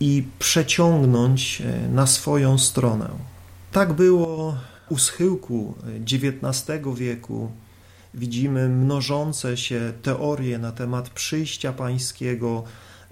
i 0.00 0.24
przeciągnąć 0.38 1.62
na 1.92 2.06
swoją 2.06 2.58
stronę. 2.58 3.08
Tak 3.72 3.92
było 3.92 4.56
u 4.88 4.98
schyłku 4.98 5.74
XIX 6.12 6.82
wieku. 6.94 7.50
Widzimy 8.16 8.68
mnożące 8.68 9.56
się 9.56 9.92
teorie 10.02 10.58
na 10.58 10.72
temat 10.72 11.10
przyjścia 11.10 11.72
pańskiego, 11.72 12.64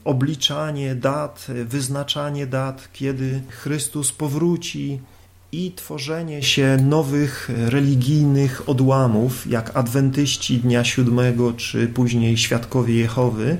obliczanie 0.04 0.94
dat, 0.94 1.46
wyznaczanie 1.64 2.46
dat, 2.46 2.88
kiedy 2.92 3.42
Chrystus 3.48 4.12
powróci 4.12 5.00
i 5.52 5.72
tworzenie 5.72 6.42
się 6.42 6.78
nowych 6.82 7.50
religijnych 7.56 8.68
odłamów, 8.68 9.46
jak 9.46 9.76
adwentyści 9.76 10.58
Dnia 10.58 10.84
Siódmego, 10.84 11.52
czy 11.52 11.88
później 11.88 12.36
Świadkowie 12.36 12.94
Jehowy, 12.94 13.56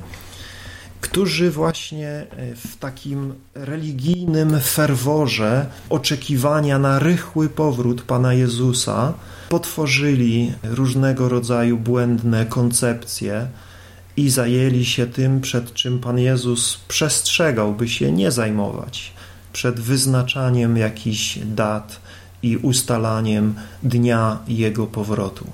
którzy 1.04 1.50
właśnie 1.50 2.26
w 2.56 2.76
takim 2.76 3.34
religijnym 3.54 4.60
ferworze 4.60 5.66
oczekiwania 5.90 6.78
na 6.78 6.98
rychły 6.98 7.48
powrót 7.48 8.02
Pana 8.02 8.34
Jezusa 8.34 9.12
potworzyli 9.48 10.52
różnego 10.62 11.28
rodzaju 11.28 11.78
błędne 11.78 12.46
koncepcje, 12.46 13.46
i 14.16 14.30
zajęli 14.30 14.84
się 14.84 15.06
tym, 15.06 15.40
przed 15.40 15.74
czym 15.74 15.98
Pan 15.98 16.18
Jezus 16.18 16.76
przestrzegał, 16.88 17.74
by 17.74 17.88
się 17.88 18.12
nie 18.12 18.30
zajmować, 18.30 19.12
przed 19.52 19.80
wyznaczaniem 19.80 20.76
jakichś 20.76 21.38
dat 21.38 22.00
i 22.42 22.56
ustalaniem 22.56 23.54
dnia 23.82 24.38
Jego 24.48 24.86
powrotu. 24.86 25.46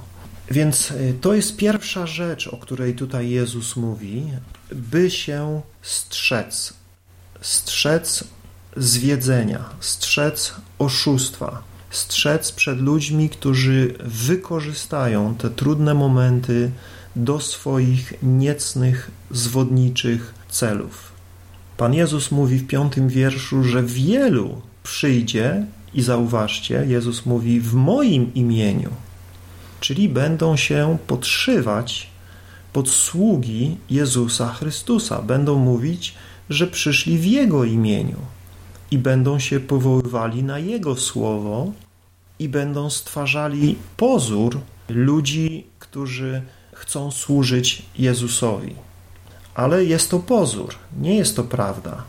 Więc 0.50 0.90
y, 0.90 1.14
to 1.20 1.34
jest 1.34 1.56
pierwsza 1.56 2.06
rzecz, 2.06 2.48
o 2.48 2.56
której 2.56 2.94
tutaj 2.94 3.30
Jezus 3.30 3.76
mówi, 3.76 4.24
by 4.72 5.10
się 5.10 5.60
strzec, 5.82 6.74
strzec 7.40 8.24
zwiedzenia, 8.76 9.64
strzec 9.80 10.54
oszustwa, 10.78 11.62
strzec 11.90 12.52
przed 12.52 12.80
ludźmi, 12.80 13.28
którzy 13.28 13.94
wykorzystają 14.04 15.34
te 15.34 15.50
trudne 15.50 15.94
momenty 15.94 16.70
do 17.16 17.40
swoich 17.40 18.14
niecnych, 18.22 19.10
zwodniczych 19.30 20.34
celów. 20.48 21.12
Pan 21.76 21.94
Jezus 21.94 22.30
mówi 22.30 22.58
w 22.58 22.66
piątym 22.66 23.08
wierszu, 23.08 23.64
że 23.64 23.82
wielu 23.82 24.62
przyjdzie 24.82 25.66
i 25.94 26.02
zauważcie, 26.02 26.84
Jezus 26.88 27.26
mówi 27.26 27.60
w 27.60 27.74
moim 27.74 28.34
imieniu, 28.34 28.90
czyli 29.80 30.08
będą 30.08 30.56
się 30.56 30.98
podszywać 31.06 32.10
pod 32.72 32.88
sługi 32.88 33.76
Jezusa 33.90 34.52
Chrystusa, 34.52 35.22
będą 35.22 35.58
mówić, 35.58 36.14
że 36.50 36.66
przyszli 36.66 37.18
w 37.18 37.24
Jego 37.24 37.64
imieniu 37.64 38.18
i 38.90 38.98
będą 38.98 39.38
się 39.38 39.60
powoływali 39.60 40.42
na 40.42 40.58
Jego 40.58 40.96
słowo 40.96 41.72
i 42.38 42.48
będą 42.48 42.90
stwarzali 42.90 43.76
pozór 43.96 44.60
ludzi, 44.88 45.66
którzy 45.78 46.42
chcą 46.72 47.10
służyć 47.10 47.82
Jezusowi. 47.98 48.74
Ale 49.54 49.84
jest 49.84 50.10
to 50.10 50.18
pozór, 50.18 50.74
nie 51.00 51.16
jest 51.16 51.36
to 51.36 51.44
prawda. 51.44 52.02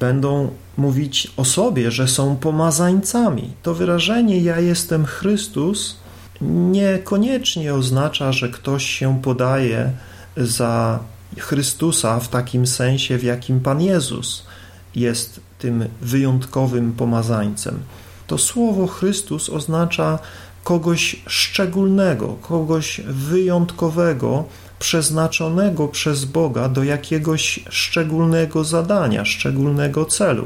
Będą 0.00 0.50
mówić 0.76 1.32
o 1.36 1.44
sobie, 1.44 1.90
że 1.90 2.08
są 2.08 2.36
pomazańcami. 2.36 3.52
To 3.62 3.74
wyrażenie 3.74 4.40
ja 4.40 4.60
jestem 4.60 5.06
Chrystus 5.06 5.96
niekoniecznie 6.40 7.74
oznacza, 7.74 8.32
że 8.32 8.48
ktoś 8.48 8.86
się 8.86 9.22
podaje 9.22 9.92
za 10.36 10.98
Chrystusa 11.38 12.20
w 12.20 12.28
takim 12.28 12.66
sensie, 12.66 13.18
w 13.18 13.22
jakim 13.22 13.60
Pan 13.60 13.80
Jezus 13.80 14.46
jest 14.94 15.40
tym 15.58 15.88
wyjątkowym 16.00 16.92
pomazańcem. 16.92 17.78
To 18.26 18.38
słowo 18.38 18.86
Chrystus 18.86 19.50
oznacza 19.50 20.18
kogoś 20.64 21.22
szczególnego, 21.26 22.28
kogoś 22.28 23.00
wyjątkowego, 23.06 24.44
przeznaczonego 24.78 25.88
przez 25.88 26.24
Boga 26.24 26.68
do 26.68 26.84
jakiegoś 26.84 27.60
szczególnego 27.70 28.64
zadania, 28.64 29.24
szczególnego 29.24 30.04
celu. 30.04 30.44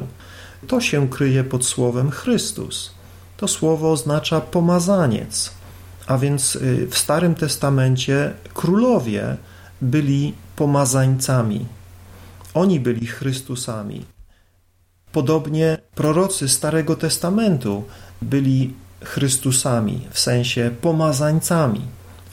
To 0.66 0.81
się 0.81 1.09
kryje 1.09 1.44
pod 1.44 1.66
słowem 1.66 2.11
Chrystus. 2.11 2.90
To 3.37 3.48
słowo 3.48 3.92
oznacza 3.92 4.40
pomazaniec, 4.40 5.52
a 6.07 6.19
więc 6.19 6.57
y, 6.57 6.87
w 6.91 6.99
Starym 6.99 7.35
Testamencie 7.35 8.33
królowie 8.55 9.37
byli 9.83 10.35
pomazańcami. 10.57 11.67
Oni 12.55 12.81
byli 12.81 13.07
Chrystusami. 13.07 14.05
Podobnie 15.12 15.79
prorocy 15.95 16.49
Starego 16.49 16.97
Testamentu 16.97 17.85
byli 18.23 18.75
Chrystusami, 19.05 20.07
w 20.11 20.19
sensie 20.19 20.71
pomazańcami. 20.81 21.81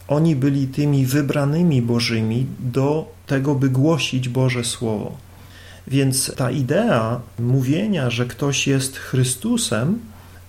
Oni 0.08 0.36
byli 0.36 0.68
tymi 0.68 1.06
wybranymi 1.06 1.82
Bożymi 1.82 2.46
do 2.60 3.12
tego, 3.28 3.56
by 3.56 3.70
głosić 3.70 4.30
Boże 4.30 4.64
Słowo. 4.64 5.18
Więc 5.88 6.36
ta 6.36 6.52
idea 6.52 7.22
mówienia, 7.40 8.10
że 8.10 8.26
ktoś 8.26 8.68
jest 8.68 8.98
Chrystusem, 8.98 10.00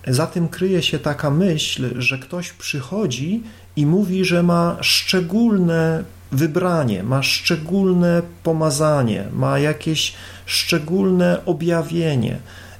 za 0.07 0.27
tym 0.27 0.47
kryje 0.47 0.83
się 0.83 0.99
taka 0.99 1.29
myśl, 1.29 2.01
że 2.01 2.19
ktoś 2.19 2.51
przychodzi 2.51 3.43
i 3.75 3.85
mówi, 3.85 4.25
że 4.25 4.43
ma 4.43 4.77
szczególne 4.81 6.03
wybranie, 6.31 7.03
ma 7.03 7.23
szczególne 7.23 8.21
pomazanie, 8.43 9.25
ma 9.33 9.59
jakieś 9.59 10.13
szczególne 10.45 11.45
objawienie, 11.45 12.39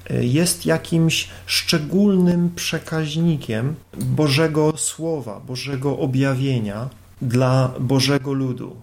jest 0.09 0.65
jakimś 0.65 1.27
szczególnym 1.45 2.51
przekaźnikiem 2.55 3.75
Bożego 3.97 4.73
Słowa, 4.77 5.39
Bożego 5.39 5.97
objawienia 5.97 6.89
dla 7.21 7.73
Bożego 7.79 8.33
ludu. 8.33 8.75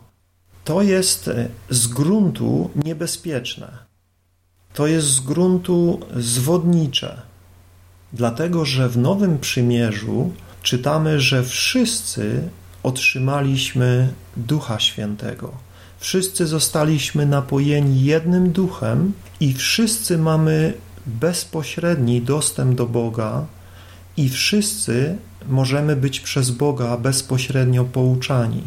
To 0.65 0.83
jest 0.83 1.31
z 1.71 1.87
gruntu 1.87 2.71
niebezpieczne. 2.85 3.79
To 4.75 4.87
jest 4.87 5.07
z 5.07 5.21
gruntu 5.21 6.01
zwodnicze. 6.17 7.28
Dlatego, 8.13 8.65
że 8.65 8.89
w 8.89 8.99
Nowym 8.99 9.39
Przymierzu 9.39 10.33
czytamy, 10.63 11.21
że 11.21 11.43
wszyscy 11.43 12.43
otrzymaliśmy 12.83 14.09
Ducha 14.37 14.81
Świętego. 14.81 15.53
Wszyscy 15.99 16.47
zostaliśmy 16.47 17.27
napojeni 17.27 18.05
jednym 18.05 18.53
duchem 18.53 19.13
i 19.41 19.55
wszyscy 19.55 20.19
mamy 20.19 20.75
bezpośredni 21.07 22.23
dostęp 22.23 22.75
do 22.75 22.87
Boga 22.87 23.47
i 24.17 24.29
wszyscy 24.29 25.17
możemy 25.49 25.97
być 25.97 26.21
przez 26.21 26.51
Boga 26.51 26.97
bezpośrednio 26.97 27.85
pouczani. 27.85 28.63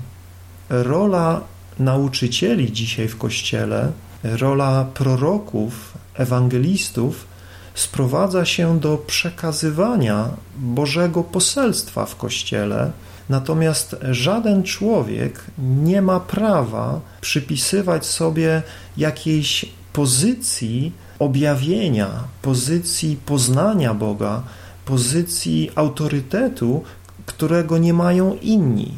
rola 0.69 1.41
nauczycieli 1.79 2.71
dzisiaj 2.71 3.07
w 3.07 3.17
Kościele, 3.17 3.91
rola 4.23 4.85
proroków, 4.93 5.93
ewangelistów 6.13 7.30
sprowadza 7.75 8.45
się 8.45 8.79
do 8.79 8.97
przekazywania 8.97 10.29
Bożego 10.57 11.23
poselstwa 11.23 12.05
w 12.05 12.15
Kościele, 12.15 12.91
natomiast 13.29 13.95
żaden 14.11 14.63
człowiek 14.63 15.43
nie 15.57 16.01
ma 16.01 16.19
prawa 16.19 17.01
przypisywać 17.21 18.05
sobie 18.05 18.61
jakiejś 18.97 19.65
pozycji 19.93 20.91
objawienia, 21.19 22.09
pozycji 22.41 23.17
poznania 23.25 23.93
Boga, 23.93 24.43
pozycji 24.85 25.71
autorytetu, 25.75 26.83
którego 27.25 27.77
nie 27.77 27.93
mają 27.93 28.35
inni. 28.41 28.93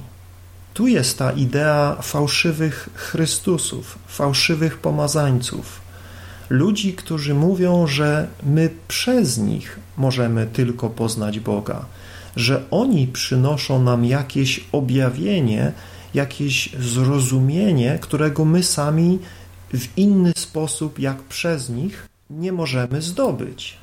Tu 0.74 0.88
jest 0.88 1.18
ta 1.18 1.32
idea 1.32 1.98
fałszywych 2.02 2.90
Chrystusów, 2.94 4.00
fałszywych 4.08 4.78
pomazańców. 4.78 5.83
Ludzi, 6.50 6.94
którzy 6.94 7.34
mówią, 7.34 7.88
że 7.88 8.28
my 8.44 8.70
przez 8.88 9.38
nich 9.38 9.80
możemy 9.98 10.48
tylko 10.48 10.90
poznać 10.90 11.40
Boga, 11.40 11.86
że 12.36 12.64
oni 12.72 13.08
przynoszą 13.08 13.84
nam 13.84 14.06
jakieś 14.06 14.66
objawienie, 14.72 15.72
jakieś 16.14 16.70
zrozumienie, 16.80 18.00
którego 18.02 18.46
my 18.46 18.64
sami 18.64 19.20
w 19.74 19.98
inny 19.98 20.34
sposób 20.36 21.00
jak 21.00 21.18
przez 21.24 21.70
nich 21.70 22.08
nie 22.30 22.52
możemy 22.52 23.02
zdobyć. 23.02 23.78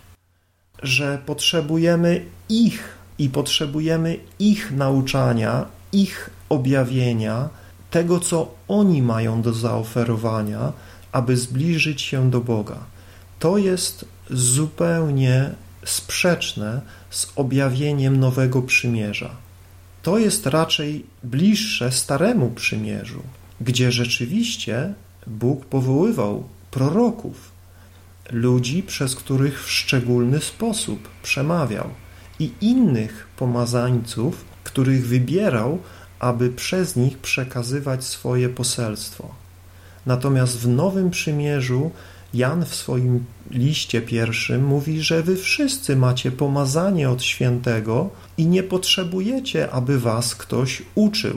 Że 0.83 1.19
potrzebujemy 1.27 2.25
ich 2.49 2.99
i 3.19 3.29
potrzebujemy 3.29 4.17
ich 4.39 4.73
nauczania, 4.73 5.67
ich 5.93 6.31
objawienia, 6.49 7.49
tego, 7.91 8.21
co 8.21 8.55
oni 8.69 9.03
mają 9.03 9.43
do 9.43 9.53
zaoferowania, 9.53 10.73
aby 11.13 11.37
zbliżyć 11.37 12.03
się 12.03 12.31
do 12.31 12.41
Boga. 12.41 12.79
To 13.39 13.59
jest 13.59 14.05
zupełnie 14.31 15.51
sprzeczne 15.85 16.81
z 17.11 17.27
objawieniem 17.37 18.21
nowego 18.21 18.63
przymierza. 18.63 19.31
To 20.03 20.19
jest 20.19 20.47
raczej 20.47 21.07
bliższe 21.25 21.93
Staremu 21.93 22.51
Przymierzu, 22.51 23.23
gdzie 23.61 23.93
rzeczywiście 23.93 24.95
Bóg 25.27 25.65
powoływał 25.65 26.45
proroków, 26.71 27.51
ludzi, 28.31 28.83
przez 28.83 29.17
których 29.17 29.65
w 29.65 29.71
szczególny 29.71 30.41
sposób 30.41 31.09
przemawiał, 31.23 31.91
i 32.39 32.53
innych 32.61 33.27
pomazańców, 33.37 34.45
których 34.65 35.07
wybierał, 35.07 35.79
aby 36.19 36.51
przez 36.51 36.97
nich 36.97 37.19
przekazywać 37.19 38.05
swoje 38.05 38.49
poselstwo. 38.49 39.35
Natomiast 40.11 40.59
w 40.59 40.69
Nowym 40.69 41.11
Przymierzu 41.11 41.91
Jan 42.35 42.65
w 42.65 42.75
swoim 42.75 43.25
liście 43.51 44.03
pierwszym 44.03 44.67
mówi, 44.67 45.01
że 45.01 45.23
wy 45.23 45.37
wszyscy 45.37 45.97
macie 45.97 46.31
pomazanie 46.33 47.11
od 47.11 47.23
świętego 47.23 48.11
i 48.39 48.47
nie 48.47 48.63
potrzebujecie, 48.63 49.71
aby 49.71 49.99
was 49.99 50.35
ktoś 50.35 50.83
uczył. 50.95 51.37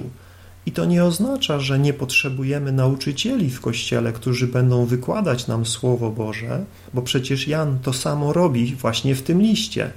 I 0.66 0.72
to 0.72 0.86
nie 0.86 1.04
oznacza, 1.04 1.60
że 1.60 1.80
nie 1.80 1.94
potrzebujemy 1.94 2.72
nauczycieli 2.72 3.50
w 3.50 3.62
kościele, 3.62 4.14
którzy 4.14 4.48
będą 4.48 4.86
wykładać 4.86 5.48
nam 5.48 5.66
Słowo 5.66 6.12
Boże, 6.12 6.66
bo 6.94 7.02
przecież 7.02 7.48
Jan 7.48 7.80
to 7.80 7.94
samo 7.94 8.34
robi 8.34 8.76
właśnie 8.76 9.16
w 9.16 9.22
tym 9.22 9.42
liście. 9.42 9.92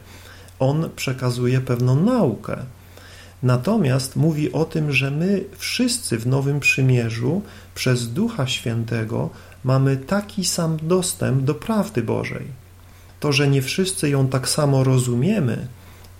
On 0.58 0.90
przekazuje 0.96 1.60
pewną 1.60 2.04
naukę. 2.04 2.56
Natomiast 3.46 4.16
mówi 4.16 4.52
o 4.52 4.64
tym, 4.64 4.92
że 4.92 5.10
my 5.10 5.44
wszyscy 5.56 6.18
w 6.18 6.26
Nowym 6.26 6.60
Przymierzu 6.60 7.42
przez 7.74 8.12
Ducha 8.12 8.46
Świętego 8.46 9.30
mamy 9.64 9.96
taki 9.96 10.44
sam 10.44 10.78
dostęp 10.82 11.42
do 11.42 11.54
prawdy 11.54 12.02
Bożej. 12.02 12.46
To, 13.20 13.32
że 13.32 13.48
nie 13.48 13.62
wszyscy 13.62 14.08
ją 14.10 14.28
tak 14.28 14.48
samo 14.48 14.84
rozumiemy, 14.84 15.66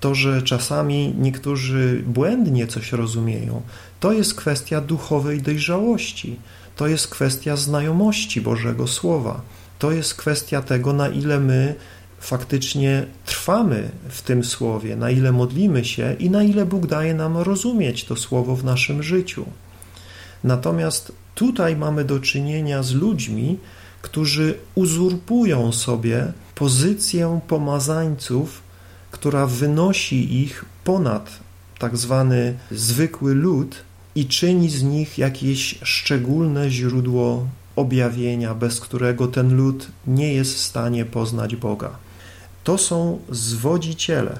to, 0.00 0.14
że 0.14 0.42
czasami 0.42 1.14
niektórzy 1.18 2.02
błędnie 2.06 2.66
coś 2.66 2.92
rozumieją, 2.92 3.62
to 4.00 4.12
jest 4.12 4.34
kwestia 4.34 4.80
duchowej 4.80 5.42
dojrzałości, 5.42 6.36
to 6.76 6.86
jest 6.86 7.08
kwestia 7.08 7.56
znajomości 7.56 8.40
Bożego 8.40 8.86
Słowa, 8.86 9.40
to 9.78 9.92
jest 9.92 10.14
kwestia 10.14 10.62
tego, 10.62 10.92
na 10.92 11.08
ile 11.08 11.40
my 11.40 11.74
faktycznie 12.20 13.06
trwamy 13.26 13.90
w 14.08 14.22
tym 14.22 14.44
słowie, 14.44 14.96
na 14.96 15.10
ile 15.10 15.32
modlimy 15.32 15.84
się 15.84 16.16
i 16.18 16.30
na 16.30 16.42
ile 16.42 16.66
Bóg 16.66 16.86
daje 16.86 17.14
nam 17.14 17.36
rozumieć 17.36 18.04
to 18.04 18.16
słowo 18.16 18.56
w 18.56 18.64
naszym 18.64 19.02
życiu. 19.02 19.46
Natomiast 20.44 21.12
tutaj 21.34 21.76
mamy 21.76 22.04
do 22.04 22.20
czynienia 22.20 22.82
z 22.82 22.92
ludźmi, 22.92 23.58
którzy 24.02 24.54
uzurpują 24.74 25.72
sobie 25.72 26.32
pozycję 26.54 27.40
pomazańców, 27.48 28.62
która 29.10 29.46
wynosi 29.46 30.42
ich 30.42 30.64
ponad 30.84 31.30
tak 31.78 31.96
zwany 31.96 32.54
zwykły 32.70 33.34
lud 33.34 33.76
i 34.14 34.26
czyni 34.26 34.70
z 34.70 34.82
nich 34.82 35.18
jakieś 35.18 35.78
szczególne 35.82 36.70
źródło 36.70 37.46
objawienia, 37.76 38.54
bez 38.54 38.80
którego 38.80 39.28
ten 39.28 39.56
lud 39.56 39.88
nie 40.06 40.34
jest 40.34 40.54
w 40.54 40.58
stanie 40.58 41.04
poznać 41.04 41.56
Boga. 41.56 42.05
To 42.66 42.78
są 42.78 43.18
zwodziciele. 43.30 44.38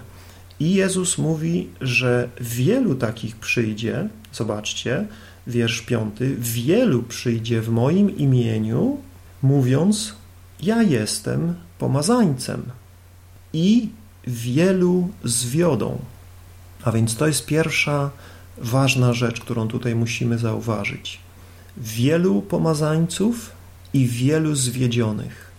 I 0.61 0.75
Jezus 0.75 1.19
mówi, 1.19 1.69
że 1.81 2.29
wielu 2.41 2.95
takich 2.95 3.37
przyjdzie, 3.37 4.09
zobaczcie, 4.33 5.07
wiersz 5.47 5.81
piąty, 5.81 6.37
wielu 6.39 7.03
przyjdzie 7.03 7.61
w 7.61 7.69
moim 7.69 8.17
imieniu, 8.17 8.99
mówiąc, 9.43 10.15
ja 10.63 10.83
jestem 10.83 11.55
pomazańcem 11.79 12.63
i 13.53 13.89
wielu 14.27 15.09
zwiodą. 15.25 15.99
A 16.85 16.93
więc 16.93 17.17
to 17.17 17.27
jest 17.27 17.47
pierwsza 17.47 18.11
ważna 18.59 19.13
rzecz, 19.13 19.41
którą 19.41 19.69
tutaj 19.69 19.95
musimy 19.95 20.39
zauważyć. 20.39 21.21
Wielu 21.77 22.43
pomazańców 22.43 23.51
i 23.95 24.07
wielu 24.07 24.55
zwiedzionych. 24.55 25.51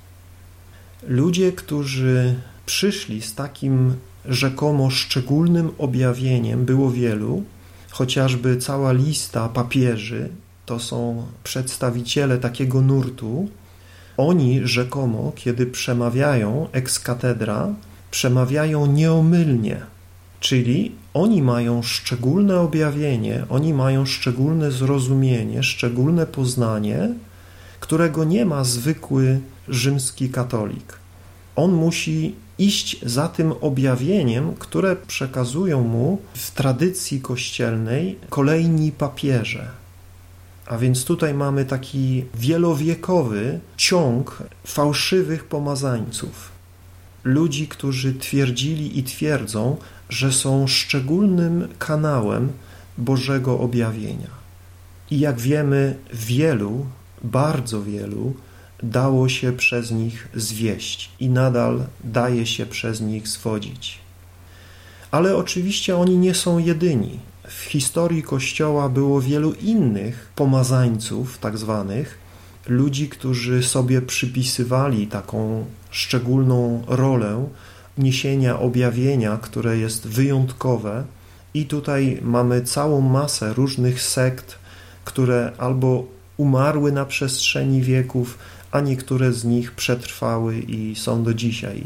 Ludzie, 1.07 1.51
którzy 1.51 2.35
przyszli 2.67 3.21
z 3.21 3.35
takim 3.35 3.95
rzekomo 4.25 4.89
szczególnym 4.89 5.71
objawieniem, 5.77 6.65
było 6.65 6.91
wielu, 6.91 7.43
chociażby 7.89 8.57
cała 8.57 8.91
lista 8.91 9.49
papieży, 9.49 10.29
to 10.65 10.79
są 10.79 11.25
przedstawiciele 11.43 12.37
takiego 12.37 12.81
nurtu, 12.81 13.49
oni 14.17 14.61
rzekomo, 14.63 15.31
kiedy 15.35 15.65
przemawiają 15.65 16.67
ex 16.71 16.99
cathedra, 16.99 17.73
przemawiają 18.11 18.85
nieomylnie, 18.85 19.81
czyli 20.39 20.91
oni 21.13 21.41
mają 21.41 21.81
szczególne 21.81 22.59
objawienie, 22.59 23.45
oni 23.49 23.73
mają 23.73 24.05
szczególne 24.05 24.71
zrozumienie, 24.71 25.63
szczególne 25.63 26.25
poznanie, 26.25 27.09
którego 27.79 28.23
nie 28.23 28.45
ma 28.45 28.63
zwykły 28.63 29.39
rzymski 29.67 30.29
katolik. 30.29 30.93
On 31.55 31.71
musi 31.71 32.35
iść 32.57 33.05
za 33.05 33.27
tym 33.27 33.53
objawieniem, 33.61 34.55
które 34.55 34.95
przekazują 34.95 35.83
mu 35.83 36.21
w 36.33 36.51
tradycji 36.51 37.21
kościelnej 37.21 38.17
kolejni 38.29 38.91
papieże. 38.91 39.67
A 40.65 40.77
więc 40.77 41.05
tutaj 41.05 41.33
mamy 41.33 41.65
taki 41.65 42.25
wielowiekowy 42.35 43.59
ciąg 43.77 44.43
fałszywych 44.65 45.45
pomazańców. 45.45 46.51
Ludzi, 47.23 47.67
którzy 47.67 48.13
twierdzili 48.13 48.99
i 48.99 49.03
twierdzą, 49.03 49.77
że 50.09 50.31
są 50.31 50.67
szczególnym 50.67 51.67
kanałem 51.79 52.51
Bożego 52.97 53.59
objawienia. 53.59 54.37
I 55.11 55.19
jak 55.19 55.39
wiemy, 55.39 55.97
wielu, 56.13 56.85
bardzo 57.23 57.83
wielu 57.83 58.33
dało 58.83 59.29
się 59.29 59.53
przez 59.53 59.91
nich 59.91 60.27
zwieść 60.35 61.11
i 61.19 61.29
nadal 61.29 61.83
daje 62.03 62.45
się 62.45 62.65
przez 62.65 63.01
nich 63.01 63.27
zwodzić. 63.27 63.99
Ale 65.11 65.37
oczywiście 65.37 65.97
oni 65.97 66.17
nie 66.17 66.33
są 66.33 66.57
jedyni. 66.59 67.19
W 67.47 67.61
historii 67.61 68.23
Kościoła 68.23 68.89
było 68.89 69.21
wielu 69.21 69.53
innych 69.53 70.31
pomazańców, 70.35 71.37
tak 71.37 71.57
zwanych, 71.57 72.17
ludzi, 72.67 73.09
którzy 73.09 73.63
sobie 73.63 74.01
przypisywali 74.01 75.07
taką 75.07 75.65
szczególną 75.89 76.83
rolę 76.87 77.47
niesienia 77.97 78.59
objawienia, 78.59 79.37
które 79.41 79.77
jest 79.77 80.07
wyjątkowe. 80.07 81.03
I 81.53 81.65
tutaj 81.65 82.19
mamy 82.21 82.61
całą 82.61 83.01
masę 83.01 83.53
różnych 83.53 84.01
sekt, 84.01 84.59
które 85.05 85.51
albo 85.57 86.03
umarły 86.37 86.91
na 86.91 87.05
przestrzeni 87.05 87.81
wieków, 87.81 88.37
a 88.71 88.81
niektóre 88.81 89.33
z 89.33 89.45
nich 89.45 89.71
przetrwały 89.71 90.59
i 90.59 90.95
są 90.95 91.23
do 91.23 91.33
dzisiaj. 91.33 91.83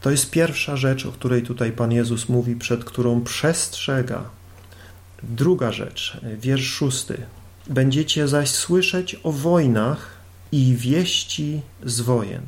To 0.00 0.10
jest 0.10 0.30
pierwsza 0.30 0.76
rzecz, 0.76 1.06
o 1.06 1.12
której 1.12 1.42
tutaj 1.42 1.72
Pan 1.72 1.92
Jezus 1.92 2.28
mówi, 2.28 2.56
przed 2.56 2.84
którą 2.84 3.20
przestrzega. 3.20 4.24
Druga 5.22 5.72
rzecz, 5.72 6.20
wiersz 6.38 6.70
szósty. 6.70 7.16
Będziecie 7.66 8.28
zaś 8.28 8.50
słyszeć 8.50 9.16
o 9.22 9.32
wojnach 9.32 10.10
i 10.52 10.74
wieści 10.74 11.60
z 11.84 12.00
wojen. 12.00 12.42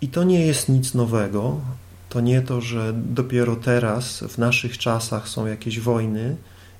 I 0.00 0.08
to 0.08 0.24
nie 0.24 0.46
jest 0.46 0.68
nic 0.68 0.94
nowego. 0.94 1.60
To 2.08 2.20
nie 2.20 2.42
to, 2.42 2.60
że 2.60 2.92
dopiero 2.94 3.56
teraz, 3.56 4.24
w 4.28 4.38
naszych 4.38 4.78
czasach 4.78 5.28
są 5.28 5.46
jakieś 5.46 5.80
wojny 5.80 6.36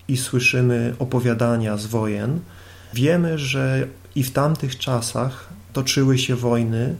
i 0.08 0.16
słyszymy 0.16 0.94
opowiadania 0.98 1.76
z 1.76 1.86
wojen. 1.86 2.40
Wiemy, 2.94 3.38
że 3.38 3.88
i 4.14 4.22
w 4.22 4.30
tamtych 4.32 4.78
czasach 4.78 5.48
toczyły 5.76 6.18
się 6.18 6.36
wojny. 6.36 6.94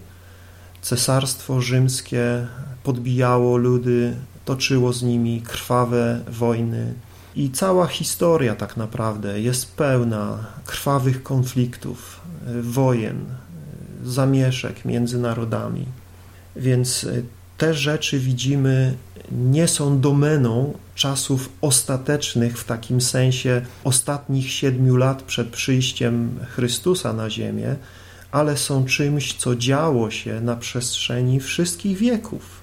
Cesarstwo 0.83 1.61
rzymskie 1.61 2.47
podbijało 2.83 3.57
ludy, 3.57 4.15
toczyło 4.45 4.93
z 4.93 5.03
nimi 5.03 5.43
krwawe 5.43 6.21
wojny. 6.29 6.95
I 7.37 7.51
cała 7.51 7.87
historia 7.87 8.55
tak 8.55 8.77
naprawdę 8.77 9.41
jest 9.41 9.77
pełna 9.77 10.39
krwawych 10.67 11.23
konfliktów, 11.23 12.21
wojen, 12.63 13.25
zamieszek 14.05 14.85
między 14.85 15.19
narodami. 15.19 15.87
Więc 16.57 17.07
te 17.59 17.75
rzeczy 17.75 18.19
widzimy 18.19 18.95
nie 19.33 19.69
są 19.69 20.01
domeną 20.01 20.73
czasów 20.95 21.49
ostatecznych 21.61 22.59
w 22.59 22.65
takim 22.65 23.01
sensie 23.01 23.63
ostatnich 23.85 24.51
siedmiu 24.51 24.97
lat 24.97 25.23
przed 25.23 25.49
przyjściem 25.49 26.39
Chrystusa 26.55 27.13
na 27.13 27.31
ziemię, 27.31 27.77
ale 28.37 28.57
są 28.57 28.85
czymś, 28.85 29.35
co 29.35 29.57
działo 29.57 30.11
się 30.11 30.41
na 30.41 30.57
przestrzeni 30.57 31.41
wszystkich 31.41 31.99
wieków. 31.99 32.61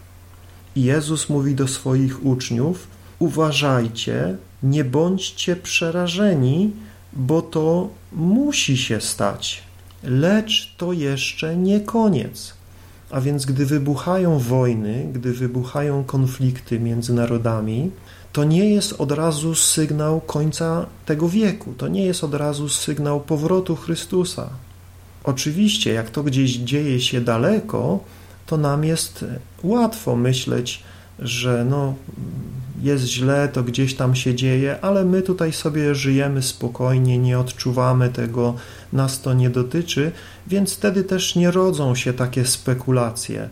I 0.75 0.83
Jezus 0.83 1.29
mówi 1.29 1.55
do 1.55 1.67
swoich 1.67 2.25
uczniów: 2.25 2.87
Uważajcie, 3.19 4.37
nie 4.63 4.83
bądźcie 4.83 5.55
przerażeni, 5.55 6.71
bo 7.13 7.41
to 7.41 7.89
musi 8.11 8.77
się 8.77 9.01
stać, 9.01 9.63
lecz 10.03 10.75
to 10.77 10.93
jeszcze 10.93 11.57
nie 11.57 11.79
koniec. 11.79 12.53
A 13.09 13.21
więc, 13.21 13.45
gdy 13.45 13.65
wybuchają 13.65 14.39
wojny, 14.39 15.09
gdy 15.13 15.33
wybuchają 15.33 16.03
konflikty 16.03 16.79
między 16.79 17.13
narodami, 17.13 17.91
to 18.33 18.43
nie 18.43 18.69
jest 18.69 18.93
od 18.93 19.11
razu 19.11 19.55
sygnał 19.55 20.21
końca 20.21 20.85
tego 21.05 21.29
wieku, 21.29 21.73
to 21.77 21.87
nie 21.87 22.05
jest 22.05 22.23
od 22.23 22.33
razu 22.33 22.69
sygnał 22.69 23.21
powrotu 23.21 23.75
Chrystusa. 23.75 24.49
Oczywiście, 25.23 25.93
jak 25.93 26.09
to 26.09 26.23
gdzieś 26.23 26.51
dzieje 26.51 27.01
się 27.01 27.21
daleko, 27.21 27.99
to 28.45 28.57
nam 28.57 28.83
jest 28.83 29.25
łatwo 29.63 30.15
myśleć, 30.15 30.83
że 31.19 31.65
no, 31.69 31.95
jest 32.81 33.05
źle, 33.05 33.49
to 33.53 33.63
gdzieś 33.63 33.95
tam 33.95 34.15
się 34.15 34.35
dzieje, 34.35 34.81
ale 34.81 35.05
my 35.05 35.21
tutaj 35.21 35.53
sobie 35.53 35.95
żyjemy 35.95 36.41
spokojnie, 36.41 37.17
nie 37.17 37.39
odczuwamy 37.39 38.09
tego, 38.09 38.55
nas 38.93 39.21
to 39.21 39.33
nie 39.33 39.49
dotyczy, 39.49 40.11
więc 40.47 40.73
wtedy 40.73 41.03
też 41.03 41.35
nie 41.35 41.51
rodzą 41.51 41.95
się 41.95 42.13
takie 42.13 42.45
spekulacje, 42.45 43.49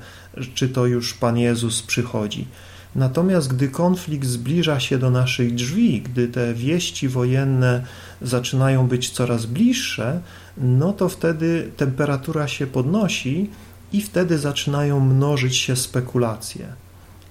czy 0.54 0.70
to 0.70 0.86
już 0.86 1.14
Pan 1.14 1.38
Jezus 1.38 1.82
przychodzi. 1.82 2.48
Natomiast 2.96 3.54
gdy 3.54 3.68
konflikt 3.68 4.28
zbliża 4.28 4.80
się 4.80 4.98
do 4.98 5.10
naszych 5.10 5.56
drzwi, 5.56 6.02
gdy 6.02 6.28
te 6.28 6.54
wieści 6.54 7.10
wojenne 7.10 7.84
zaczynają 8.22 8.88
być 8.88 9.10
coraz 9.10 9.46
bliższe, 9.46 10.22
no 10.58 10.94
to 10.94 11.10
wtedy 11.10 11.72
temperatura 11.78 12.48
się 12.48 12.68
podnosi 12.68 13.50
i 13.94 14.02
wtedy 14.02 14.38
zaczynają 14.38 15.00
mnożyć 15.00 15.56
się 15.56 15.76
spekulacje. 15.76 16.66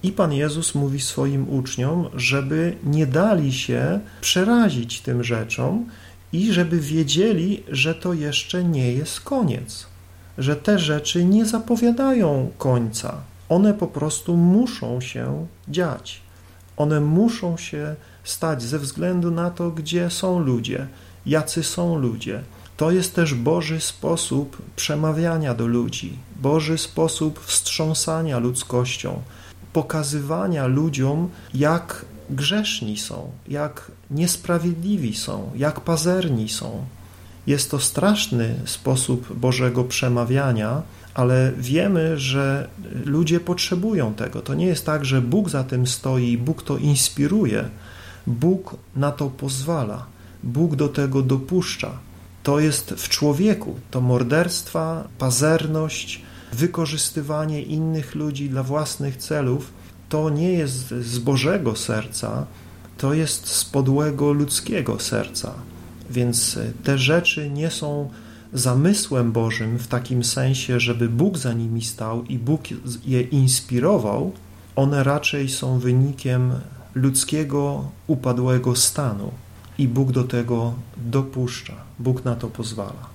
I 0.03 0.11
Pan 0.11 0.33
Jezus 0.33 0.75
mówi 0.75 1.01
swoim 1.01 1.49
uczniom, 1.49 2.09
żeby 2.15 2.75
nie 2.83 3.07
dali 3.07 3.53
się 3.53 3.99
przerazić 4.21 5.01
tym 5.01 5.23
rzeczom 5.23 5.85
i 6.33 6.53
żeby 6.53 6.79
wiedzieli, 6.79 7.63
że 7.67 7.95
to 7.95 8.13
jeszcze 8.13 8.63
nie 8.63 8.93
jest 8.93 9.19
koniec, 9.19 9.85
że 10.37 10.55
te 10.55 10.79
rzeczy 10.79 11.25
nie 11.25 11.45
zapowiadają 11.45 12.51
końca. 12.57 13.21
One 13.49 13.73
po 13.73 13.87
prostu 13.87 14.37
muszą 14.37 15.01
się 15.01 15.47
dziać. 15.67 16.21
One 16.77 16.99
muszą 16.99 17.57
się 17.57 17.95
stać 18.23 18.63
ze 18.63 18.79
względu 18.79 19.31
na 19.31 19.49
to, 19.49 19.71
gdzie 19.71 20.09
są 20.09 20.39
ludzie, 20.39 20.87
jacy 21.25 21.63
są 21.63 21.97
ludzie. 21.97 22.43
To 22.81 22.91
jest 22.91 23.15
też 23.15 23.33
Boży 23.33 23.81
sposób 23.81 24.57
przemawiania 24.75 25.53
do 25.53 25.67
ludzi, 25.67 26.17
Boży 26.41 26.77
sposób 26.77 27.39
wstrząsania 27.39 28.39
ludzkością 28.39 29.21
pokazywania 29.73 30.67
ludziom, 30.67 31.29
jak 31.53 32.05
grzeszni 32.29 32.97
są, 32.97 33.31
jak 33.47 33.91
niesprawiedliwi 34.11 35.15
są, 35.15 35.51
jak 35.55 35.81
pazerni 35.81 36.49
są. 36.49 36.85
Jest 37.47 37.71
to 37.71 37.79
straszny 37.79 38.55
sposób 38.65 39.33
Bożego 39.33 39.83
przemawiania, 39.83 40.81
ale 41.13 41.51
wiemy, 41.57 42.19
że 42.19 42.67
ludzie 43.05 43.39
potrzebują 43.39 44.13
tego. 44.13 44.41
To 44.41 44.53
nie 44.53 44.65
jest 44.65 44.85
tak, 44.85 45.05
że 45.05 45.21
Bóg 45.21 45.49
za 45.49 45.63
tym 45.63 45.87
stoi 45.87 46.37
Bóg 46.37 46.63
to 46.63 46.77
inspiruje. 46.77 47.69
Bóg 48.27 48.75
na 48.95 49.11
to 49.11 49.29
pozwala. 49.29 50.05
Bóg 50.43 50.75
do 50.75 50.89
tego 50.89 51.21
dopuszcza. 51.21 52.10
To 52.43 52.59
jest 52.59 52.91
w 52.91 53.09
człowieku. 53.09 53.75
To 53.91 54.01
morderstwa, 54.01 55.07
pazerność, 55.17 56.21
wykorzystywanie 56.53 57.61
innych 57.61 58.15
ludzi 58.15 58.49
dla 58.49 58.63
własnych 58.63 59.17
celów, 59.17 59.73
to 60.09 60.29
nie 60.29 60.53
jest 60.53 60.87
z 60.87 61.19
Bożego 61.19 61.75
serca, 61.75 62.45
to 62.97 63.13
jest 63.13 63.47
z 63.47 63.65
podłego 63.65 64.33
ludzkiego 64.33 64.99
serca. 64.99 65.53
Więc 66.09 66.59
te 66.83 66.97
rzeczy 66.97 67.49
nie 67.49 67.71
są 67.71 68.09
zamysłem 68.53 69.31
Bożym 69.31 69.79
w 69.79 69.87
takim 69.87 70.23
sensie, 70.23 70.79
żeby 70.79 71.09
Bóg 71.09 71.37
za 71.37 71.53
nimi 71.53 71.81
stał 71.81 72.23
i 72.23 72.39
Bóg 72.39 72.61
je 73.05 73.21
inspirował, 73.21 74.31
one 74.75 75.03
raczej 75.03 75.49
są 75.49 75.79
wynikiem 75.79 76.53
ludzkiego 76.95 77.89
upadłego 78.07 78.75
stanu 78.75 79.31
i 79.81 79.87
Bóg 79.87 80.11
do 80.11 80.23
tego 80.23 80.73
dopuszcza, 80.97 81.73
Bóg 81.99 82.25
na 82.25 82.35
to 82.35 82.47
pozwala. 82.47 83.09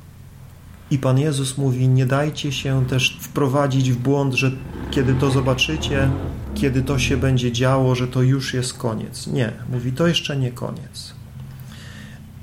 I 0.90 0.98
Pan 0.98 1.18
Jezus 1.18 1.58
mówi: 1.58 1.88
Nie 1.88 2.06
dajcie 2.06 2.52
się 2.52 2.86
też 2.86 3.18
wprowadzić 3.20 3.92
w 3.92 3.96
błąd, 3.96 4.34
że 4.34 4.52
kiedy 4.90 5.14
to 5.14 5.30
zobaczycie, 5.30 6.10
kiedy 6.54 6.82
to 6.82 6.98
się 6.98 7.16
będzie 7.16 7.52
działo, 7.52 7.94
że 7.94 8.08
to 8.08 8.22
już 8.22 8.54
jest 8.54 8.74
koniec. 8.74 9.26
Nie, 9.26 9.52
mówi: 9.72 9.92
To 9.92 10.06
jeszcze 10.06 10.36
nie 10.36 10.50
koniec. 10.50 11.14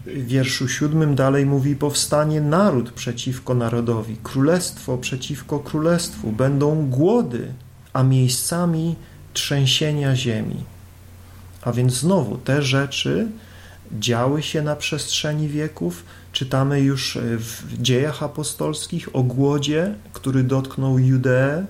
W 0.05 0.27
wierszu 0.27 0.67
siódmym 0.67 1.15
dalej 1.15 1.45
mówi: 1.45 1.75
Powstanie 1.75 2.41
naród 2.41 2.91
przeciwko 2.91 3.53
narodowi, 3.53 4.17
królestwo 4.23 4.97
przeciwko 4.97 5.59
królestwu, 5.59 6.31
będą 6.31 6.89
głody, 6.89 7.53
a 7.93 8.03
miejscami 8.03 8.95
trzęsienia 9.33 10.15
ziemi. 10.15 10.63
A 11.61 11.71
więc 11.71 11.93
znowu 11.93 12.37
te 12.37 12.61
rzeczy 12.61 13.27
działy 13.99 14.43
się 14.43 14.61
na 14.61 14.75
przestrzeni 14.75 15.47
wieków. 15.47 16.03
Czytamy 16.31 16.81
już 16.81 17.17
w 17.21 17.81
dziejach 17.81 18.23
apostolskich 18.23 19.15
o 19.15 19.23
głodzie, 19.23 19.95
który 20.13 20.43
dotknął 20.43 20.99
Judeę, 20.99 21.65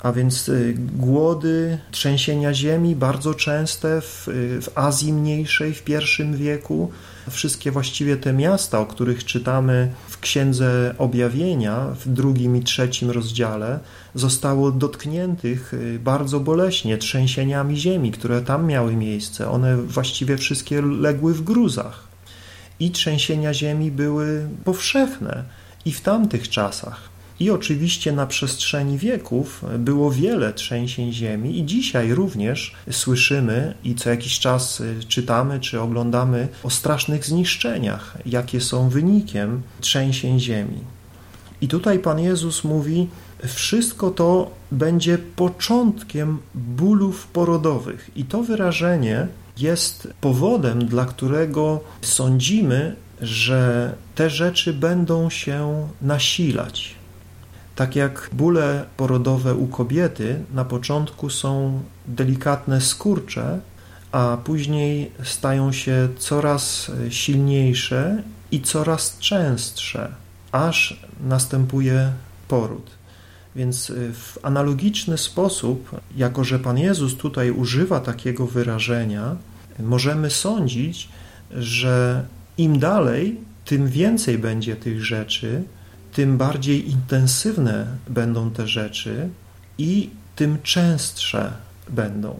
a 0.00 0.12
więc 0.12 0.48
y, 0.48 0.74
głody, 0.78 1.78
trzęsienia 1.90 2.54
ziemi 2.54 2.96
bardzo 2.96 3.34
częste 3.34 4.00
w, 4.00 4.24
w 4.62 4.78
Azji 4.78 5.12
Mniejszej 5.12 5.74
w 5.74 5.88
I 5.88 6.36
wieku. 6.36 6.90
Wszystkie 7.30 7.70
właściwie 7.70 8.16
te 8.16 8.32
miasta, 8.32 8.78
o 8.80 8.86
których 8.86 9.24
czytamy 9.24 9.92
w 10.08 10.20
Księdze 10.20 10.94
Objawienia 10.98 11.86
w 12.00 12.08
drugim 12.08 12.56
i 12.56 12.62
trzecim 12.62 13.10
rozdziale, 13.10 13.80
zostało 14.14 14.70
dotkniętych 14.70 15.74
y, 15.74 15.98
bardzo 15.98 16.40
boleśnie 16.40 16.98
trzęsieniami 16.98 17.76
ziemi, 17.76 18.12
które 18.12 18.40
tam 18.40 18.66
miały 18.66 18.96
miejsce. 18.96 19.50
One 19.50 19.76
właściwie 19.76 20.36
wszystkie 20.36 20.82
legły 20.82 21.34
w 21.34 21.42
gruzach. 21.42 22.04
I 22.80 22.90
trzęsienia 22.90 23.54
ziemi 23.54 23.90
były 23.90 24.48
powszechne 24.64 25.44
i 25.84 25.92
w 25.92 26.00
tamtych 26.00 26.48
czasach. 26.48 27.11
I 27.42 27.50
oczywiście 27.50 28.12
na 28.12 28.26
przestrzeni 28.26 28.98
wieków 28.98 29.64
było 29.78 30.10
wiele 30.10 30.52
trzęsień 30.52 31.12
ziemi 31.12 31.58
i 31.58 31.66
dzisiaj 31.66 32.14
również 32.14 32.74
słyszymy 32.90 33.74
i 33.84 33.94
co 33.94 34.10
jakiś 34.10 34.38
czas 34.38 34.80
y, 34.80 35.04
czytamy 35.08 35.60
czy 35.60 35.80
oglądamy 35.80 36.48
o 36.62 36.70
strasznych 36.70 37.24
zniszczeniach, 37.24 38.18
jakie 38.26 38.60
są 38.60 38.88
wynikiem 38.88 39.62
trzęsień 39.80 40.40
ziemi. 40.40 40.78
I 41.60 41.68
tutaj 41.68 41.98
Pan 41.98 42.18
Jezus 42.20 42.64
mówi, 42.64 43.08
wszystko 43.46 44.10
to 44.10 44.50
będzie 44.72 45.18
początkiem 45.18 46.38
bólów 46.54 47.26
porodowych. 47.26 48.10
I 48.16 48.24
to 48.24 48.42
wyrażenie 48.42 49.26
jest 49.58 50.08
powodem, 50.20 50.86
dla 50.86 51.04
którego 51.04 51.80
sądzimy, 52.02 52.96
że 53.20 53.94
te 54.14 54.30
rzeczy 54.30 54.72
będą 54.72 55.30
się 55.30 55.88
nasilać. 56.02 57.01
Tak 57.76 57.96
jak 57.96 58.30
bóle 58.32 58.84
porodowe 58.96 59.54
u 59.54 59.66
kobiety 59.66 60.44
na 60.54 60.64
początku 60.64 61.30
są 61.30 61.82
delikatne 62.06 62.80
skurcze, 62.80 63.60
a 64.12 64.38
później 64.44 65.10
stają 65.22 65.72
się 65.72 66.08
coraz 66.18 66.90
silniejsze 67.10 68.22
i 68.50 68.60
coraz 68.60 69.18
częstsze, 69.18 70.14
aż 70.52 71.00
następuje 71.20 72.12
poród. 72.48 72.90
Więc 73.56 73.90
y, 73.90 74.12
w 74.12 74.38
analogiczny 74.42 75.18
sposób, 75.18 76.00
jako 76.16 76.44
że 76.44 76.58
Pan 76.58 76.78
Jezus 76.78 77.16
tutaj 77.16 77.50
używa 77.50 78.00
takiego 78.00 78.46
wyrażenia, 78.46 79.36
możemy 79.78 80.30
sądzić, 80.30 81.08
że 81.50 82.24
im 82.58 82.78
dalej, 82.78 83.40
tym 83.64 83.88
więcej 83.88 84.38
będzie 84.38 84.76
tych 84.76 85.04
rzeczy, 85.04 85.62
tym 86.12 86.38
bardziej 86.38 86.90
intensywne 86.90 87.86
będą 88.08 88.50
te 88.50 88.68
rzeczy 88.68 89.28
i 89.78 90.10
tym 90.36 90.58
częstsze 90.62 91.52
będą. 91.88 92.38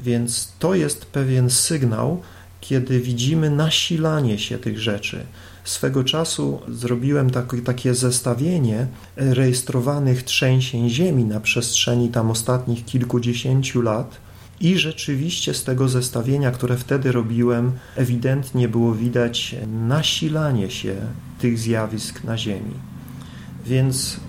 Więc 0.00 0.52
to 0.58 0.74
jest 0.74 1.04
pewien 1.04 1.50
sygnał, 1.50 2.22
kiedy 2.60 3.00
widzimy 3.00 3.50
nasilanie 3.50 4.38
się 4.38 4.58
tych 4.58 4.78
rzeczy. 4.78 5.26
Swego 5.64 6.04
czasu 6.04 6.60
zrobiłem 6.68 7.30
tak, 7.30 7.54
takie 7.64 7.94
zestawienie 7.94 8.86
rejestrowanych 9.16 10.22
trzęsień 10.22 10.90
ziemi 10.90 11.24
na 11.24 11.40
przestrzeni 11.40 12.08
tam 12.08 12.30
ostatnich 12.30 12.84
kilkudziesięciu 12.84 13.82
lat 13.82 14.16
i 14.60 14.78
rzeczywiście 14.78 15.54
z 15.54 15.64
tego 15.64 15.88
zestawienia, 15.88 16.50
które 16.50 16.76
wtedy 16.76 17.12
robiłem, 17.12 17.72
ewidentnie 17.96 18.68
było 18.68 18.94
widać 18.94 19.56
nasilanie 19.66 20.70
się 20.70 20.96
tych 21.38 21.58
zjawisk 21.58 22.24
na 22.24 22.38
Ziemi. 22.38 22.74
Więc 23.66 24.20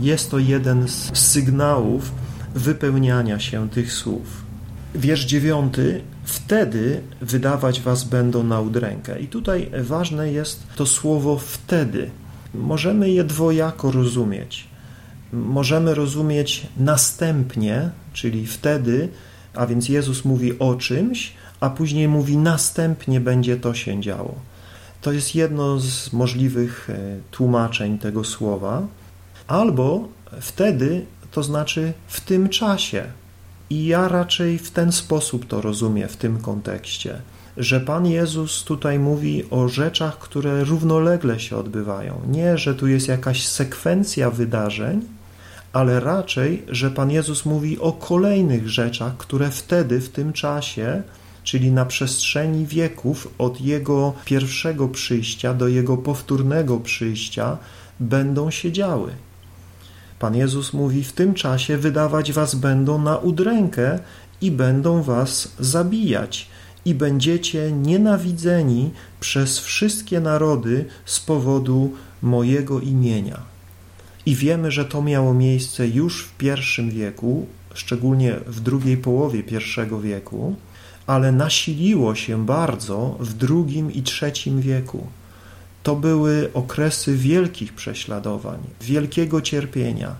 jest 0.00 0.30
to 0.30 0.38
jeden 0.38 0.88
z 0.88 1.18
sygnałów 1.18 2.12
wypełniania 2.54 3.40
się 3.40 3.70
tych 3.70 3.92
słów. 3.92 4.44
Wiersz 4.94 5.24
dziewiąty. 5.24 6.02
Wtedy 6.24 7.00
wydawać 7.20 7.80
was 7.80 8.04
będą 8.04 8.42
na 8.42 8.60
udrękę. 8.60 9.20
I 9.20 9.26
tutaj 9.26 9.70
ważne 9.82 10.32
jest 10.32 10.66
to 10.76 10.86
słowo 10.86 11.38
wtedy. 11.38 12.10
Możemy 12.54 13.10
je 13.10 13.24
dwojako 13.24 13.92
rozumieć. 13.92 14.68
Możemy 15.32 15.94
rozumieć 15.94 16.66
następnie, 16.76 17.90
czyli 18.12 18.46
wtedy, 18.46 19.08
a 19.56 19.66
więc 19.66 19.88
Jezus 19.88 20.24
mówi 20.24 20.58
o 20.58 20.74
czymś, 20.74 21.32
a 21.60 21.70
później 21.70 22.08
mówi 22.08 22.36
następnie 22.36 23.20
będzie 23.20 23.56
to 23.56 23.74
się 23.74 24.00
działo. 24.00 24.34
To 25.00 25.12
jest 25.12 25.34
jedno 25.34 25.80
z 25.80 26.12
możliwych 26.12 26.90
e, 26.90 26.96
tłumaczeń 27.30 27.98
tego 27.98 28.24
słowa. 28.24 28.82
Albo 29.46 30.08
wtedy, 30.40 31.06
to 31.30 31.42
znaczy 31.42 31.92
w 32.08 32.20
tym 32.20 32.48
czasie. 32.48 33.04
I 33.70 33.86
ja 33.86 34.08
raczej 34.08 34.58
w 34.58 34.70
ten 34.70 34.92
sposób 34.92 35.46
to 35.46 35.60
rozumiem 35.60 36.08
w 36.08 36.16
tym 36.16 36.38
kontekście, 36.38 37.20
że 37.56 37.80
Pan 37.80 38.06
Jezus 38.06 38.64
tutaj 38.64 38.98
mówi 38.98 39.44
o 39.50 39.68
rzeczach, 39.68 40.18
które 40.18 40.64
równolegle 40.64 41.40
się 41.40 41.56
odbywają. 41.56 42.20
Nie, 42.28 42.58
że 42.58 42.74
tu 42.74 42.86
jest 42.86 43.08
jakaś 43.08 43.46
sekwencja 43.48 44.30
wydarzeń, 44.30 45.15
ale 45.76 46.00
raczej, 46.00 46.62
że 46.68 46.90
Pan 46.90 47.10
Jezus 47.10 47.46
mówi 47.46 47.78
o 47.78 47.92
kolejnych 47.92 48.68
rzeczach, 48.68 49.16
które 49.16 49.50
wtedy, 49.50 50.00
w 50.00 50.08
tym 50.08 50.32
czasie, 50.32 51.02
czyli 51.44 51.70
na 51.70 51.86
przestrzeni 51.86 52.66
wieków, 52.66 53.34
od 53.38 53.60
Jego 53.60 54.12
pierwszego 54.24 54.88
przyjścia 54.88 55.54
do 55.54 55.68
Jego 55.68 55.96
powtórnego 55.96 56.80
przyjścia, 56.80 57.58
będą 58.00 58.50
się 58.50 58.72
działy. 58.72 59.12
Pan 60.18 60.36
Jezus 60.36 60.72
mówi: 60.72 61.04
W 61.04 61.12
tym 61.12 61.34
czasie 61.34 61.78
wydawać 61.78 62.32
was 62.32 62.54
będą 62.54 63.02
na 63.02 63.16
udrękę 63.16 63.98
i 64.40 64.50
będą 64.50 65.02
was 65.02 65.52
zabijać, 65.60 66.48
i 66.84 66.94
będziecie 66.94 67.72
nienawidzeni 67.72 68.90
przez 69.20 69.58
wszystkie 69.58 70.20
narody 70.20 70.84
z 71.04 71.20
powodu 71.20 71.92
mojego 72.22 72.80
imienia. 72.80 73.55
I 74.26 74.34
wiemy, 74.34 74.70
że 74.70 74.84
to 74.84 75.02
miało 75.02 75.34
miejsce 75.34 75.88
już 75.88 76.24
w 76.24 76.32
pierwszym 76.32 76.90
wieku, 76.90 77.46
szczególnie 77.74 78.36
w 78.46 78.60
drugiej 78.60 78.96
połowie 78.96 79.42
pierwszego 79.42 80.00
wieku, 80.00 80.56
ale 81.06 81.32
nasiliło 81.32 82.14
się 82.14 82.46
bardzo 82.46 83.16
w 83.20 83.34
drugim 83.34 83.92
i 83.92 84.02
trzecim 84.02 84.60
wieku. 84.60 85.06
To 85.82 85.96
były 85.96 86.50
okresy 86.54 87.16
wielkich 87.16 87.72
prześladowań, 87.72 88.58
wielkiego 88.80 89.40
cierpienia. 89.40 90.14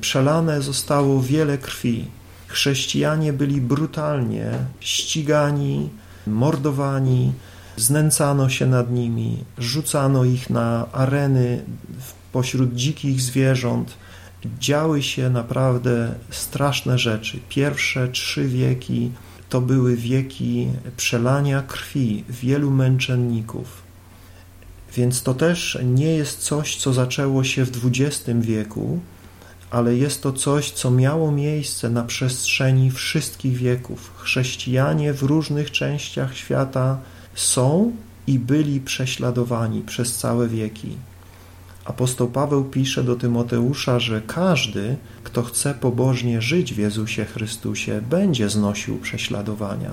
Przelane 0.00 0.62
zostało 0.62 1.22
wiele 1.22 1.58
krwi. 1.58 2.04
Chrześcijanie 2.46 3.32
byli 3.32 3.60
brutalnie 3.60 4.50
ścigani, 4.80 5.88
mordowani, 6.26 7.32
znęcano 7.76 8.48
się 8.48 8.66
nad 8.66 8.90
nimi, 8.90 9.44
rzucano 9.58 10.24
ich 10.24 10.50
na 10.50 10.92
areny 10.92 11.62
pośród 12.32 12.74
dzikich 12.74 13.20
zwierząt. 13.20 13.96
Działy 14.58 15.02
się 15.02 15.30
naprawdę 15.30 16.14
straszne 16.30 16.98
rzeczy. 16.98 17.40
Pierwsze 17.48 18.08
trzy 18.08 18.48
wieki 18.48 19.10
to 19.48 19.60
były 19.60 19.96
wieki 19.96 20.68
przelania 20.96 21.62
krwi 21.62 22.24
wielu 22.28 22.70
męczenników. 22.70 23.82
Więc 24.96 25.22
to 25.22 25.34
też 25.34 25.78
nie 25.84 26.14
jest 26.16 26.38
coś, 26.38 26.76
co 26.76 26.92
zaczęło 26.92 27.44
się 27.44 27.64
w 27.64 27.70
XX 27.86 28.40
wieku, 28.40 29.00
ale 29.70 29.96
jest 29.96 30.22
to 30.22 30.32
coś, 30.32 30.70
co 30.70 30.90
miało 30.90 31.32
miejsce 31.32 31.90
na 31.90 32.02
przestrzeni 32.02 32.90
wszystkich 32.90 33.56
wieków. 33.56 34.12
Chrześcijanie 34.16 35.12
w 35.12 35.22
różnych 35.22 35.70
częściach 35.70 36.36
świata 36.36 36.98
są 37.34 37.92
i 38.26 38.38
byli 38.38 38.80
prześladowani 38.80 39.82
przez 39.82 40.16
całe 40.16 40.48
wieki. 40.48 40.96
Apostoł 41.90 42.28
Paweł 42.28 42.64
pisze 42.64 43.04
do 43.04 43.16
Tymoteusza, 43.16 44.00
że 44.00 44.22
każdy, 44.26 44.96
kto 45.24 45.42
chce 45.42 45.74
pobożnie 45.74 46.42
żyć 46.42 46.74
w 46.74 46.78
Jezusie 46.78 47.24
Chrystusie, 47.24 48.02
będzie 48.10 48.48
znosił 48.48 48.98
prześladowania. 48.98 49.90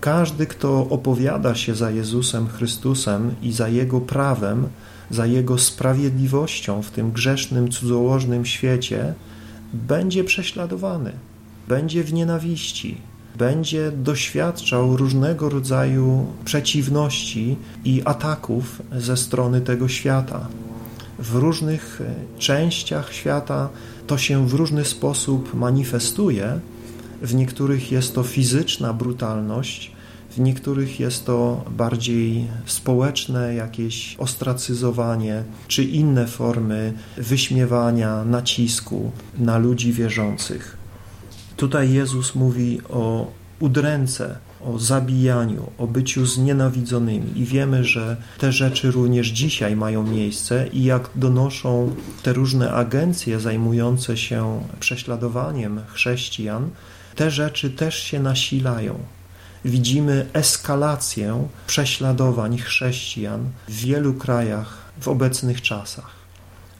Każdy, 0.00 0.46
kto 0.46 0.88
opowiada 0.90 1.54
się 1.54 1.74
za 1.74 1.90
Jezusem 1.90 2.48
Chrystusem 2.48 3.34
i 3.42 3.52
za 3.52 3.68
Jego 3.68 4.00
prawem, 4.00 4.68
za 5.10 5.26
Jego 5.26 5.58
sprawiedliwością 5.58 6.82
w 6.82 6.90
tym 6.90 7.10
grzesznym, 7.10 7.70
cudzołożnym 7.70 8.46
świecie, 8.46 9.14
będzie 9.72 10.24
prześladowany, 10.24 11.12
będzie 11.68 12.04
w 12.04 12.12
nienawiści, 12.12 12.96
będzie 13.38 13.92
doświadczał 13.92 14.96
różnego 14.96 15.48
rodzaju 15.48 16.26
przeciwności 16.44 17.56
i 17.84 18.02
ataków 18.04 18.82
ze 18.92 19.16
strony 19.16 19.60
tego 19.60 19.88
świata. 19.88 20.48
W 21.24 21.34
różnych 21.34 22.02
częściach 22.38 23.12
świata 23.12 23.68
to 24.06 24.18
się 24.18 24.48
w 24.48 24.54
różny 24.54 24.84
sposób 24.84 25.54
manifestuje. 25.54 26.60
W 27.22 27.34
niektórych 27.34 27.92
jest 27.92 28.14
to 28.14 28.22
fizyczna 28.22 28.92
brutalność, 28.92 29.92
w 30.30 30.40
niektórych 30.40 31.00
jest 31.00 31.26
to 31.26 31.64
bardziej 31.70 32.48
społeczne 32.66 33.54
jakieś 33.54 34.16
ostracyzowanie 34.18 35.44
czy 35.68 35.84
inne 35.84 36.26
formy 36.26 36.92
wyśmiewania, 37.16 38.24
nacisku 38.24 39.10
na 39.38 39.58
ludzi 39.58 39.92
wierzących. 39.92 40.76
Tutaj 41.56 41.92
Jezus 41.92 42.34
mówi 42.34 42.80
o 42.88 43.30
udręce, 43.60 44.36
o 44.64 44.78
zabijaniu, 44.78 45.70
o 45.78 45.86
byciu 45.86 46.26
znienawidzonymi 46.26 47.40
i 47.40 47.44
wiemy, 47.44 47.84
że 47.84 48.16
te 48.38 48.52
rzeczy 48.52 48.90
również 48.90 49.28
dzisiaj 49.28 49.76
mają 49.76 50.02
miejsce 50.02 50.68
i 50.68 50.84
jak 50.84 51.10
donoszą 51.16 51.94
te 52.22 52.32
różne 52.32 52.72
agencje 52.72 53.40
zajmujące 53.40 54.16
się 54.16 54.60
prześladowaniem 54.80 55.80
chrześcijan, 55.86 56.70
te 57.16 57.30
rzeczy 57.30 57.70
też 57.70 58.02
się 58.02 58.20
nasilają 58.20 58.98
widzimy 59.64 60.26
eskalację 60.32 61.48
prześladowań 61.66 62.58
chrześcijan 62.58 63.50
w 63.68 63.72
wielu 63.72 64.14
krajach 64.14 64.78
w 65.00 65.08
obecnych 65.08 65.62
czasach. 65.62 66.10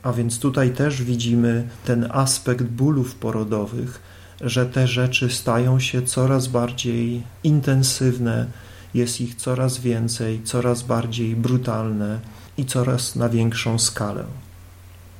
A 0.03 0.12
więc 0.12 0.39
tutaj 0.39 0.70
też 0.70 1.03
widzimy 1.03 1.68
ten 1.85 2.09
aspekt 2.12 2.64
bólów 2.64 3.14
porodowych, 3.14 4.01
że 4.41 4.66
te 4.66 4.87
rzeczy 4.89 5.30
stają 5.30 5.80
się 5.80 6.03
coraz 6.03 6.47
bardziej 6.47 7.22
intensywne, 7.45 8.47
jest 8.95 9.20
ich 9.20 9.35
coraz 9.35 9.78
więcej, 9.78 10.41
coraz 10.45 10.82
bardziej 10.82 11.37
brutalne 11.37 12.20
i 12.59 12.64
coraz 12.64 13.16
na 13.16 13.28
większą 13.28 13.78
skalę. 13.78 14.24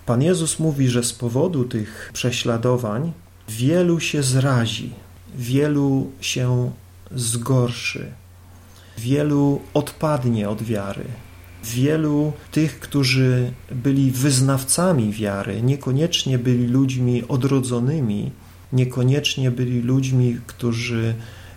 Pan 0.07 0.23
Jezus 0.23 0.59
mówi, 0.59 0.89
że 0.89 1.03
z 1.03 1.12
powodu 1.12 1.65
tych 1.65 2.11
prześladowań 2.12 3.12
wielu 3.49 4.01
się 4.01 4.23
zrazi, 4.23 4.93
wielu 5.35 6.11
się 6.21 6.71
zgorszy. 7.15 8.07
Wielu 8.99 9.61
odpadnie 9.75 10.49
od 10.49 10.62
wiary. 10.62 11.05
Wielu 11.65 12.33
tych, 12.53 12.81
którzy 12.81 13.53
byli 13.71 14.11
wyznawcami 14.11 15.12
wiary, 15.12 15.62
niekoniecznie 15.62 16.39
byli 16.39 16.67
ludźmi 16.67 17.29
odrodzonymi, 17.29 18.31
niekoniecznie 18.75 19.51
byli 19.51 19.81
ludźmi, 19.81 20.39
którzy 20.47 21.14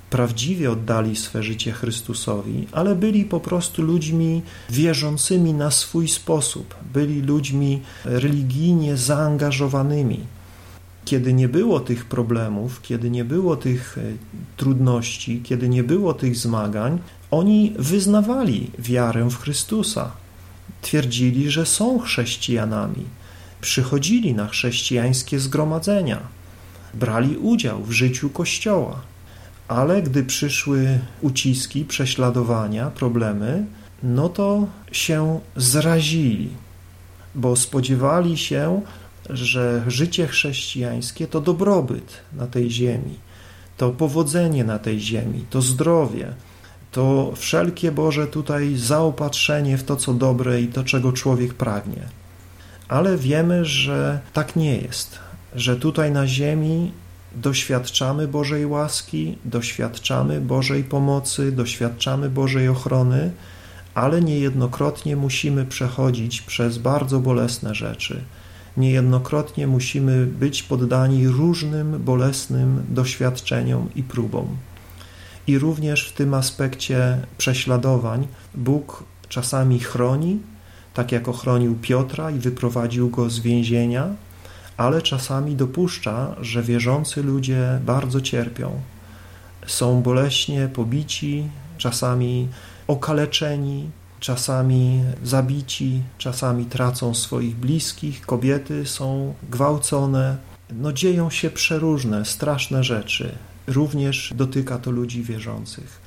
prawdziwie 0.09 0.71
oddali 0.71 1.15
swe 1.15 1.43
życie 1.43 1.71
Chrystusowi, 1.71 2.67
ale 2.71 2.95
byli 2.95 3.25
po 3.25 3.39
prostu 3.39 3.81
ludźmi 3.81 4.41
wierzącymi 4.69 5.53
na 5.53 5.71
swój 5.71 6.07
sposób, 6.07 6.75
byli 6.93 7.21
ludźmi 7.21 7.81
religijnie 8.05 8.97
zaangażowanymi. 8.97 10.19
Kiedy 11.05 11.33
nie 11.33 11.49
było 11.49 11.79
tych 11.79 12.05
problemów, 12.05 12.81
kiedy 12.81 13.09
nie 13.09 13.25
było 13.25 13.55
tych 13.55 13.97
e, 13.97 14.01
trudności, 14.57 15.41
kiedy 15.43 15.69
nie 15.69 15.83
było 15.83 16.13
tych 16.13 16.35
zmagań, 16.35 16.99
oni 17.31 17.73
wyznawali 17.79 18.71
wiarę 18.79 19.29
w 19.29 19.37
Chrystusa. 19.37 20.11
Twierdzili, 20.81 21.51
że 21.51 21.65
są 21.65 21.99
chrześcijanami. 21.99 23.03
Przychodzili 23.61 24.33
na 24.33 24.47
chrześcijańskie 24.47 25.39
zgromadzenia, 25.39 26.19
brali 26.93 27.37
udział 27.37 27.83
w 27.83 27.91
życiu 27.91 28.29
Kościoła 28.29 29.01
ale 29.67 30.01
gdy 30.01 30.23
przyszły 30.23 30.99
uciski, 31.21 31.85
prześladowania, 31.85 32.91
problemy, 32.91 33.65
no 34.03 34.29
to 34.29 34.67
się 34.91 35.39
zrazili, 35.55 36.49
bo 37.35 37.55
spodziewali 37.55 38.37
się, 38.37 38.81
że 39.29 39.83
życie 39.87 40.27
chrześcijańskie 40.27 41.27
to 41.27 41.41
dobrobyt 41.41 42.13
na 42.33 42.47
tej 42.47 42.71
ziemi, 42.71 43.15
to 43.77 43.89
powodzenie 43.89 44.63
na 44.63 44.79
tej 44.79 44.99
ziemi, 44.99 45.45
to 45.49 45.61
zdrowie, 45.61 46.33
to 46.91 47.33
wszelkie 47.35 47.91
Boże 47.91 48.27
tutaj 48.27 48.75
zaopatrzenie 48.75 49.77
w 49.77 49.83
to, 49.83 49.95
co 49.95 50.13
dobre 50.13 50.61
i 50.61 50.67
to, 50.67 50.83
czego 50.83 51.13
człowiek 51.13 51.53
pragnie. 51.53 52.03
Ale 52.87 53.17
wiemy, 53.17 53.65
że 53.65 54.19
tak 54.33 54.55
nie 54.55 54.77
jest, 54.77 55.19
że 55.55 55.75
tutaj 55.75 56.11
na 56.11 56.27
ziemi 56.27 56.91
doświadczamy 57.35 58.27
Bożej 58.27 58.65
łaski, 58.65 59.37
doświadczamy 59.45 60.41
Bożej 60.41 60.83
pomocy, 60.83 61.51
doświadczamy 61.51 62.29
Bożej 62.29 62.69
ochrony, 62.69 63.31
ale 63.93 64.21
niejednokrotnie 64.21 65.15
musimy 65.15 65.65
przechodzić 65.65 66.41
przez 66.41 66.77
bardzo 66.77 67.19
bolesne 67.19 67.75
rzeczy. 67.75 68.23
Niejednokrotnie 68.77 69.67
musimy 69.67 70.25
być 70.25 70.63
poddani 70.63 71.27
różnym 71.27 72.03
bolesnym 72.03 72.83
doświadczeniom 72.89 73.89
i 73.95 74.03
próbom. 74.03 74.57
I 75.47 75.59
również 75.59 76.09
w 76.09 76.13
tym 76.13 76.33
aspekcie 76.33 77.17
prześladowań 77.37 78.27
Bóg 78.55 79.03
czasami 79.29 79.79
chroni, 79.79 80.39
tak 80.93 81.11
jak 81.11 81.27
ochronił 81.27 81.75
Piotra 81.81 82.31
i 82.31 82.39
wyprowadził 82.39 83.09
go 83.09 83.29
z 83.29 83.39
więzienia, 83.39 84.07
ale 84.77 85.01
czasami 85.01 85.55
dopuszcza, 85.55 86.35
że 86.41 86.63
wierzący 86.63 87.23
ludzie 87.23 87.79
bardzo 87.85 88.21
cierpią. 88.21 88.71
Są 89.67 90.01
boleśnie 90.01 90.67
pobici, 90.67 91.49
czasami 91.77 92.47
okaleczeni, 92.87 93.89
czasami 94.19 95.03
zabici, 95.23 96.01
czasami 96.17 96.65
tracą 96.65 97.13
swoich 97.13 97.55
bliskich, 97.55 98.21
kobiety 98.25 98.85
są 98.85 99.33
gwałcone. 99.49 100.37
No 100.71 100.93
dzieją 100.93 101.29
się 101.29 101.49
przeróżne, 101.49 102.25
straszne 102.25 102.83
rzeczy. 102.83 103.31
Również 103.67 104.33
dotyka 104.35 104.77
to 104.77 104.91
ludzi 104.91 105.23
wierzących. 105.23 106.06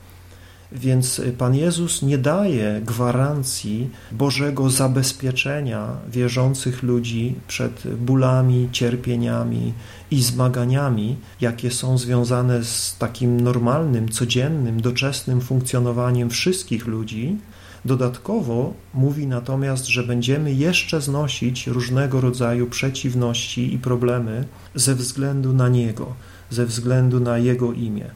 Więc 0.72 1.20
Pan 1.38 1.54
Jezus 1.54 2.02
nie 2.02 2.18
daje 2.18 2.80
gwarancji 2.84 3.90
Bożego 4.12 4.70
zabezpieczenia 4.70 5.88
wierzących 6.10 6.82
ludzi 6.82 7.34
przed 7.48 7.96
bólami, 7.96 8.68
cierpieniami 8.72 9.72
i 10.10 10.22
zmaganiami, 10.22 11.16
jakie 11.40 11.70
są 11.70 11.98
związane 11.98 12.64
z 12.64 12.96
takim 12.98 13.40
normalnym, 13.40 14.08
codziennym, 14.08 14.80
doczesnym 14.80 15.40
funkcjonowaniem 15.40 16.30
wszystkich 16.30 16.86
ludzi. 16.86 17.36
Dodatkowo 17.84 18.74
mówi 18.94 19.26
natomiast, 19.26 19.86
że 19.86 20.02
będziemy 20.02 20.52
jeszcze 20.52 21.00
znosić 21.00 21.66
różnego 21.66 22.20
rodzaju 22.20 22.66
przeciwności 22.66 23.74
i 23.74 23.78
problemy 23.78 24.44
ze 24.74 24.94
względu 24.94 25.52
na 25.52 25.68
Niego, 25.68 26.14
ze 26.50 26.66
względu 26.66 27.20
na 27.20 27.38
Jego 27.38 27.72
imię. 27.72 28.10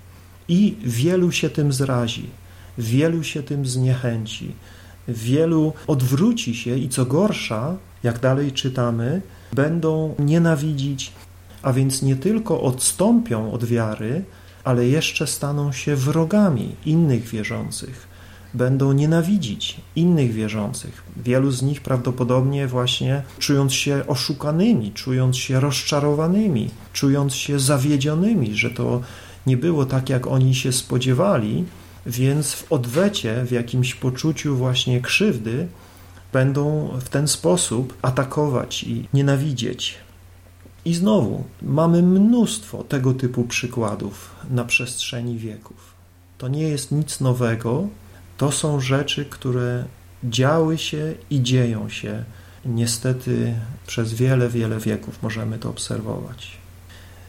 I 0.48 0.76
wielu 0.84 1.32
się 1.32 1.50
tym 1.50 1.72
zrazi 1.72 2.43
wielu 2.78 3.22
się 3.22 3.42
tym 3.42 3.66
zniechęci, 3.66 4.52
wielu 5.08 5.72
odwróci 5.86 6.54
się 6.54 6.78
i 6.78 6.88
co 6.88 7.06
gorsza, 7.06 7.76
jak 8.02 8.18
dalej 8.18 8.52
czytamy, 8.52 9.22
będą 9.52 10.14
nienawidzić, 10.18 11.12
a 11.62 11.72
więc 11.72 12.02
nie 12.02 12.16
tylko 12.16 12.62
odstąpią 12.62 13.52
od 13.52 13.64
wiary, 13.64 14.24
ale 14.64 14.86
jeszcze 14.86 15.26
staną 15.26 15.72
się 15.72 15.96
wrogami 15.96 16.74
innych 16.86 17.24
wierzących. 17.24 18.14
Będą 18.54 18.92
nienawidzić 18.92 19.80
innych 19.96 20.32
wierzących. 20.32 21.02
Wielu 21.16 21.50
z 21.50 21.62
nich 21.62 21.80
prawdopodobnie 21.80 22.66
właśnie 22.66 23.22
czując 23.38 23.72
się 23.72 24.06
oszukanymi, 24.06 24.92
czując 24.92 25.36
się 25.36 25.60
rozczarowanymi, 25.60 26.70
czując 26.92 27.34
się 27.34 27.58
zawiedzionymi, 27.58 28.54
że 28.54 28.70
to 28.70 29.00
nie 29.46 29.56
było 29.56 29.86
tak, 29.86 30.08
jak 30.08 30.26
oni 30.26 30.54
się 30.54 30.72
spodziewali, 30.72 31.64
więc 32.06 32.52
w 32.52 32.72
odwecie, 32.72 33.44
w 33.44 33.52
jakimś 33.52 33.94
poczuciu 33.94 34.56
właśnie 34.56 35.00
krzywdy, 35.00 35.68
będą 36.32 36.88
w 37.00 37.08
ten 37.08 37.28
sposób 37.28 37.98
atakować 38.02 38.82
i 38.82 39.08
nienawidzieć. 39.14 39.94
I 40.84 40.94
znowu 40.94 41.44
mamy 41.62 42.02
mnóstwo 42.02 42.84
tego 42.84 43.14
typu 43.14 43.44
przykładów 43.44 44.30
na 44.50 44.64
przestrzeni 44.64 45.38
wieków. 45.38 45.94
To 46.38 46.48
nie 46.48 46.62
jest 46.62 46.92
nic 46.92 47.20
nowego, 47.20 47.88
to 48.36 48.52
są 48.52 48.80
rzeczy, 48.80 49.24
które 49.24 49.84
działy 50.24 50.78
się 50.78 51.14
i 51.30 51.42
dzieją 51.42 51.88
się. 51.88 52.24
Niestety 52.64 53.54
przez 53.86 54.14
wiele, 54.14 54.48
wiele 54.48 54.78
wieków 54.78 55.22
możemy 55.22 55.58
to 55.58 55.70
obserwować. 55.70 56.58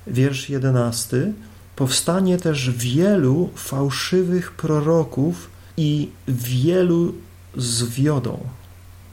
Wiersz 0.07 0.49
jedenasty. 0.49 1.33
Powstanie 1.75 2.37
też 2.37 2.71
wielu 2.71 3.49
fałszywych 3.55 4.51
proroków 4.51 5.49
i 5.77 6.09
wielu 6.27 7.13
zwiodą. 7.57 8.39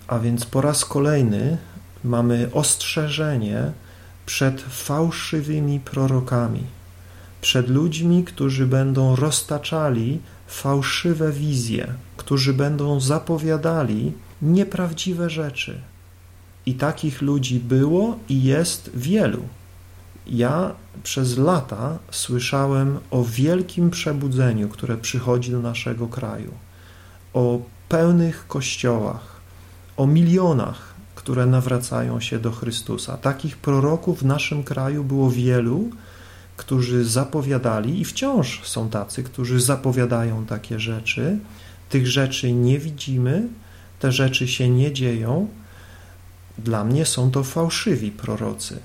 A 0.09 0.19
więc 0.19 0.45
po 0.45 0.61
raz 0.61 0.85
kolejny 0.85 1.59
mamy 2.05 2.51
ostrzeżenie 2.53 3.73
przed 4.27 4.61
fałszywymi 4.61 5.81
prorokami, 5.81 6.63
przed 7.41 7.69
ludźmi, 7.69 8.25
którzy 8.25 8.67
będą 8.67 9.17
roztaczali 9.17 10.21
fałszywe 10.47 11.33
wizje, 11.33 11.95
którzy 12.17 12.55
będą 12.55 13.01
zapowiadali 13.01 14.13
nieprawdziwe 14.43 15.31
rzeczy. 15.31 15.81
I 16.67 16.75
takich 16.75 17.23
ludzi 17.23 17.61
było 17.61 18.19
i 18.29 18.43
jest 18.43 18.91
wielu. 18.95 19.43
Ja 20.27 20.75
przez 21.03 21.39
lata 21.39 21.99
słyszałem 22.11 22.99
o 23.11 23.25
wielkim 23.25 23.91
przebudzeniu, 23.91 24.69
które 24.69 24.97
przychodzi 24.97 25.51
do 25.51 25.61
naszego 25.61 26.07
kraju, 26.07 26.51
o 27.35 27.59
pełnych 27.89 28.47
kościołach, 28.47 29.41
o 29.97 30.07
milionach, 30.07 30.95
które 31.15 31.47
nawracają 31.47 32.21
się 32.21 32.39
do 32.39 32.53
Chrystusa. 32.53 33.17
Takich 33.17 33.57
proroków 33.57 34.19
w 34.19 34.25
naszym 34.25 34.65
kraju 34.65 35.05
było 35.05 35.31
wielu, 35.31 35.91
którzy 36.57 37.05
zapowiadali 37.05 38.01
i 38.01 38.05
wciąż 38.05 38.61
są 38.65 38.89
tacy, 38.89 39.23
którzy 39.23 39.61
zapowiadają 39.61 40.47
takie 40.47 40.81
rzeczy. 40.81 41.39
Tych 41.89 42.07
rzeczy 42.07 42.53
nie 42.53 42.79
widzimy, 42.79 43.49
te 44.01 44.13
rzeczy 44.13 44.49
się 44.49 44.71
nie 44.71 44.93
dzieją. 44.93 45.49
Dla 46.59 46.85
mnie 46.85 47.07
są 47.07 47.31
to 47.31 47.45
fałszywi 47.45 48.11
prorocy. 48.11 48.79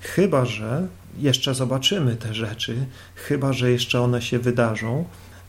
Chyba, 0.00 0.44
że 0.44 0.88
jeszcze 1.18 1.54
zobaczymy 1.54 2.16
te 2.16 2.34
rzeczy, 2.34 2.86
chyba, 3.14 3.52
że 3.52 3.70
jeszcze 3.70 4.00
one 4.00 4.22
się 4.22 4.38
wydarzą, 4.38 5.04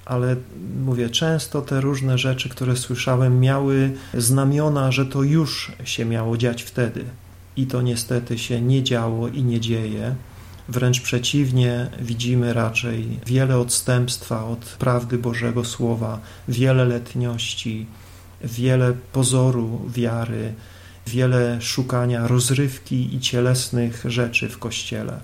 ale 0.05 0.35
mówię, 0.83 1.09
często 1.09 1.61
te 1.61 1.81
różne 1.81 2.17
rzeczy, 2.17 2.49
które 2.49 2.75
słyszałem, 2.77 3.39
miały 3.39 3.91
znamiona, 4.13 4.91
że 4.91 5.05
to 5.05 5.23
już 5.23 5.71
się 5.83 6.05
miało 6.05 6.37
dziać 6.37 6.63
wtedy. 6.63 7.03
I 7.55 7.67
to 7.67 7.81
niestety 7.81 8.37
się 8.37 8.61
nie 8.61 8.83
działo 8.83 9.27
i 9.27 9.43
nie 9.43 9.59
dzieje. 9.59 10.15
Wręcz 10.69 11.01
przeciwnie, 11.01 11.89
widzimy 12.01 12.53
raczej 12.53 13.19
wiele 13.25 13.57
odstępstwa 13.57 14.45
od 14.45 14.59
prawdy 14.59 15.17
Bożego 15.17 15.65
Słowa, 15.65 16.19
wiele 16.47 16.85
letniości, 16.85 17.85
wiele 18.43 18.93
pozoru 19.13 19.81
wiary, 19.89 20.53
wiele 21.11 21.61
szukania 21.61 22.27
rozrywki 22.27 23.15
i 23.15 23.19
cielesnych 23.19 24.03
rzeczy 24.05 24.49
w 24.49 24.59
Kościele. 24.59 25.19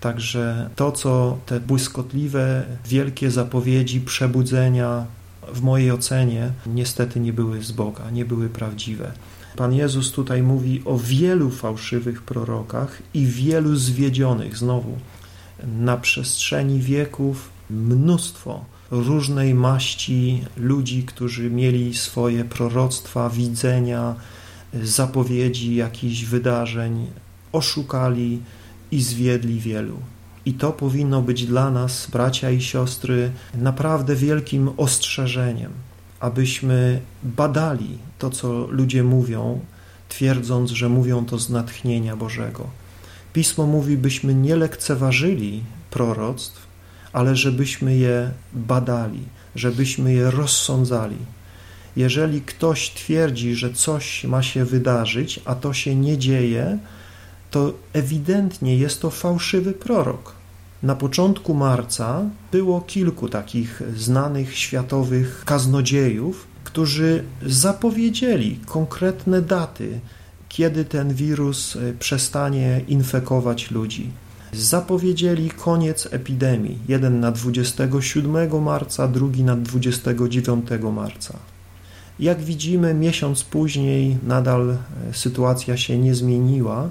Także 0.00 0.70
to, 0.76 0.92
co 0.92 1.38
te 1.46 1.60
błyskotliwe, 1.60 2.64
wielkie 2.86 3.30
zapowiedzi 3.30 4.00
przebudzenia 4.00 5.06
w 5.52 5.62
mojej 5.62 5.90
ocenie 5.90 6.50
niestety 6.66 7.20
nie 7.20 7.32
były 7.32 7.62
z 7.62 7.72
Boga, 7.72 8.10
nie 8.10 8.24
były 8.24 8.48
prawdziwe. 8.48 9.12
Pan 9.56 9.72
Jezus 9.72 10.12
tutaj 10.12 10.42
mówi 10.42 10.82
o 10.84 10.98
wielu 10.98 11.50
fałszywych 11.50 12.22
prorokach 12.22 13.02
i 13.14 13.26
wielu 13.26 13.76
zwiedzionych. 13.76 14.56
Znowu, 14.56 14.98
na 15.78 15.96
przestrzeni 15.96 16.80
wieków 16.80 17.48
mnóstwo 17.70 18.64
różnej 18.90 19.54
maści 19.54 20.44
ludzi, 20.56 21.02
którzy 21.02 21.50
mieli 21.50 21.94
swoje 21.94 22.44
proroctwa, 22.44 23.30
widzenia, 23.30 24.14
zapowiedzi 24.82 25.74
jakichś 25.74 26.24
wydarzeń, 26.24 27.06
oszukali 27.52 28.42
i 28.90 29.02
zwiedli 29.02 29.60
wielu. 29.60 29.96
I 30.46 30.54
to 30.54 30.72
powinno 30.72 31.22
być 31.22 31.46
dla 31.46 31.70
nas, 31.70 32.10
bracia 32.10 32.50
i 32.50 32.60
siostry, 32.60 33.30
naprawdę 33.54 34.16
wielkim 34.16 34.70
ostrzeżeniem, 34.76 35.72
abyśmy 36.20 37.00
badali 37.22 37.98
to, 38.18 38.30
co 38.30 38.66
ludzie 38.66 39.02
mówią, 39.04 39.60
twierdząc, 40.08 40.70
że 40.70 40.88
mówią 40.88 41.24
to 41.24 41.38
z 41.38 41.50
natchnienia 41.50 42.16
Bożego. 42.16 42.66
Pismo 43.32 43.66
mówi, 43.66 43.96
byśmy 43.96 44.34
nie 44.34 44.56
lekceważyli 44.56 45.64
proroctw, 45.90 46.66
ale 47.12 47.36
żebyśmy 47.36 47.96
je 47.96 48.30
badali, 48.52 49.22
żebyśmy 49.54 50.12
je 50.12 50.30
rozsądzali. 50.30 51.16
Jeżeli 51.96 52.40
ktoś 52.40 52.90
twierdzi, 52.90 53.54
że 53.54 53.72
coś 53.72 54.24
ma 54.24 54.42
się 54.42 54.64
wydarzyć, 54.64 55.40
a 55.44 55.54
to 55.54 55.72
się 55.72 55.94
nie 55.94 56.18
dzieje, 56.18 56.78
to 57.50 57.72
ewidentnie 57.92 58.76
jest 58.76 59.02
to 59.02 59.10
fałszywy 59.10 59.72
prorok. 59.72 60.32
Na 60.82 60.94
początku 60.96 61.54
marca 61.54 62.22
było 62.52 62.80
kilku 62.80 63.28
takich 63.28 63.82
znanych 63.96 64.58
światowych 64.58 65.42
kaznodziejów, 65.46 66.46
którzy 66.64 67.24
zapowiedzieli 67.46 68.60
konkretne 68.66 69.42
daty, 69.42 70.00
kiedy 70.48 70.84
ten 70.84 71.14
wirus 71.14 71.76
e, 71.76 71.92
przestanie 71.92 72.80
infekować 72.88 73.70
ludzi. 73.70 74.10
Zapowiedzieli 74.52 75.50
koniec 75.50 76.08
epidemii, 76.10 76.78
jeden 76.88 77.20
na 77.20 77.32
27 77.32 78.62
marca, 78.62 79.08
drugi 79.08 79.42
na 79.42 79.56
29 79.56 80.66
marca. 80.92 81.38
Jak 82.18 82.42
widzimy, 82.42 82.94
miesiąc 82.94 83.44
później 83.44 84.18
nadal 84.22 84.70
e, 84.70 84.76
sytuacja 85.12 85.76
się 85.76 85.98
nie 85.98 86.14
zmieniła 86.14 86.88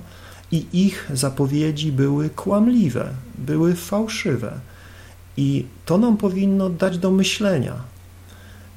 i 0.52 0.66
ich 0.74 1.12
zapowiedzi 1.14 1.92
były 1.92 2.30
kłamliwe, 2.30 3.10
były 3.38 3.76
fałszywe. 3.76 4.60
I 5.38 5.66
to 5.86 5.98
nam 5.98 6.18
powinno 6.18 6.70
dać 6.70 6.98
do 6.98 7.12
myślenia. 7.12 7.74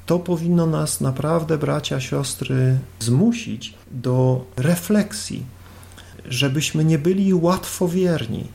To 0.05 0.19
powinno 0.19 0.65
nas 0.65 1.01
naprawdę, 1.01 1.57
bracia, 1.57 1.99
siostry, 1.99 2.79
zmusić 2.99 3.73
do 3.91 4.45
refleksji, 4.57 5.43
żebyśmy 6.25 6.85
nie 6.85 6.99
byli 6.99 7.33
łatwowierni, 7.33 8.47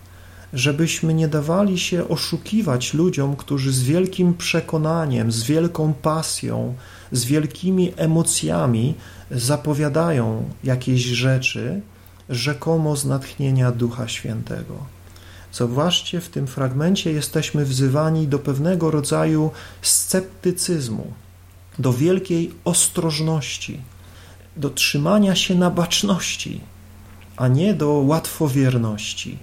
żebyśmy 0.55 1.14
nie 1.14 1.28
dawali 1.28 1.78
się 1.78 2.09
oszukiwać 2.09 2.94
ludziom, 2.94 3.36
którzy 3.36 3.72
z 3.72 3.82
wielkim 3.82 4.34
przekonaniem, 4.34 5.32
z 5.32 5.42
wielką 5.42 5.94
pasją, 5.94 6.74
z 7.12 7.24
wielkimi 7.24 7.92
emocjami 7.96 8.94
zapowiadają 9.30 10.50
jakieś 10.64 11.02
rzeczy, 11.02 11.80
rzekomo 12.28 12.96
z 12.96 13.05
natchnienia 13.05 13.72
Ducha 13.72 14.09
Świętego. 14.09 14.74
Zauważcie, 15.52 16.20
w 16.20 16.28
tym 16.28 16.46
fragmencie 16.46 17.12
jesteśmy 17.12 17.64
wzywani 17.64 18.28
do 18.28 18.38
pewnego 18.38 18.90
rodzaju 18.90 19.50
sceptycyzmu, 19.82 21.12
do 21.78 21.92
wielkiej 21.92 22.52
ostrożności, 22.64 23.80
do 24.57 24.70
trzymania 24.70 25.34
się 25.34 25.55
na 25.55 25.70
baczności, 25.70 26.61
a 27.36 27.48
nie 27.48 27.74
do 27.74 27.88
łatwowierności. 27.88 29.38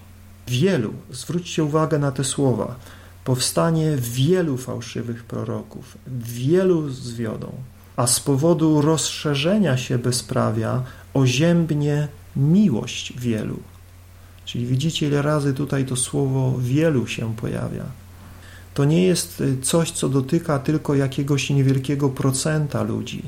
Wielu, 0.47 0.93
zwróćcie 1.11 1.63
uwagę 1.63 1.99
na 1.99 2.11
te 2.11 2.23
słowa, 2.23 2.75
powstanie 3.23 3.97
wielu 3.97 4.57
fałszywych 4.57 5.23
proroków, 5.23 5.97
wielu 6.21 6.89
zwiodą, 6.89 7.51
a 7.95 8.07
z 8.07 8.19
powodu 8.19 8.81
rozszerzenia 8.81 9.77
się 9.77 9.97
bezprawia 9.97 10.83
oziębnie 11.13 12.07
miłość 12.35 13.13
wielu. 13.19 13.59
Czyli 14.45 14.65
widzicie, 14.65 15.07
ile 15.07 15.21
razy 15.21 15.53
tutaj 15.53 15.85
to 15.85 15.95
słowo 15.95 16.55
wielu 16.59 17.07
się 17.07 17.35
pojawia. 17.35 17.83
To 18.73 18.85
nie 18.85 19.03
jest 19.03 19.41
y, 19.41 19.57
coś, 19.61 19.91
co 19.91 20.09
dotyka 20.09 20.59
tylko 20.59 20.95
jakiegoś 20.95 21.49
niewielkiego 21.49 22.09
procenta 22.09 22.83
ludzi. 22.83 23.23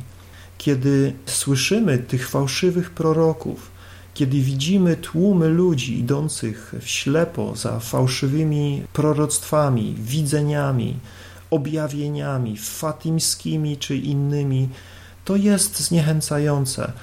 Kiedy 0.57 1.13
słyszymy 1.25 1.97
tych 1.97 2.29
fałszywych 2.29 2.91
proroków, 2.91 3.71
kiedy 4.13 4.39
widzimy 4.39 4.95
tłumy 4.95 5.49
ludzi 5.49 5.99
idących 5.99 6.73
w 6.79 6.87
ślepo 6.87 7.55
za 7.55 7.79
fałszywymi 7.79 8.83
proroctwami, 8.93 9.95
widzeniami, 9.99 10.99
objawieniami 11.49 12.57
fatimskimi 12.57 13.77
czy 13.77 13.97
innymi, 13.97 14.69
to 15.25 15.35
jest 15.35 15.79
zniechęcające 15.79 16.93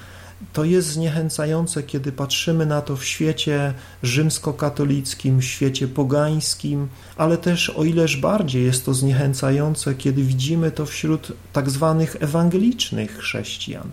to 0.53 0.63
jest 0.63 0.87
zniechęcające, 0.87 1.83
kiedy 1.83 2.11
patrzymy 2.11 2.65
na 2.65 2.81
to 2.81 2.95
w 2.95 3.05
świecie 3.05 3.73
rzymskokatolickim, 4.03 5.39
w 5.39 5.45
świecie 5.45 5.87
pogańskim, 5.87 6.87
ale 7.17 7.37
też 7.37 7.69
o 7.69 7.83
ileż 7.83 8.17
bardziej 8.17 8.63
jest 8.63 8.85
to 8.85 8.93
zniechęcające, 8.93 9.95
kiedy 9.95 10.23
widzimy 10.23 10.71
to 10.71 10.85
wśród 10.85 11.31
tak 11.53 11.69
zwanych 11.69 12.15
ewangelicznych 12.19 13.17
chrześcijan. 13.17 13.89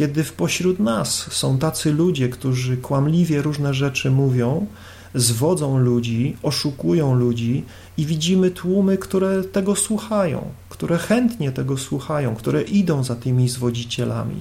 Kiedy 0.00 0.24
w 0.24 0.32
pośród 0.32 0.78
nas 0.78 1.32
są 1.32 1.58
tacy 1.58 1.92
ludzie, 1.92 2.28
którzy 2.28 2.76
kłamliwie 2.76 3.42
różne 3.42 3.74
rzeczy 3.74 4.10
mówią, 4.10 4.66
zwodzą 5.14 5.78
ludzi, 5.78 6.36
oszukują 6.42 7.14
ludzi 7.14 7.64
i 7.96 8.06
widzimy 8.06 8.50
tłumy, 8.50 8.98
które 8.98 9.44
tego 9.44 9.76
słuchają, 9.76 10.44
które 10.68 10.98
chętnie 10.98 11.52
tego 11.52 11.78
słuchają, 11.78 12.34
które 12.34 12.62
idą 12.62 13.04
za 13.04 13.16
tymi 13.16 13.48
zwodzicielami 13.48 14.36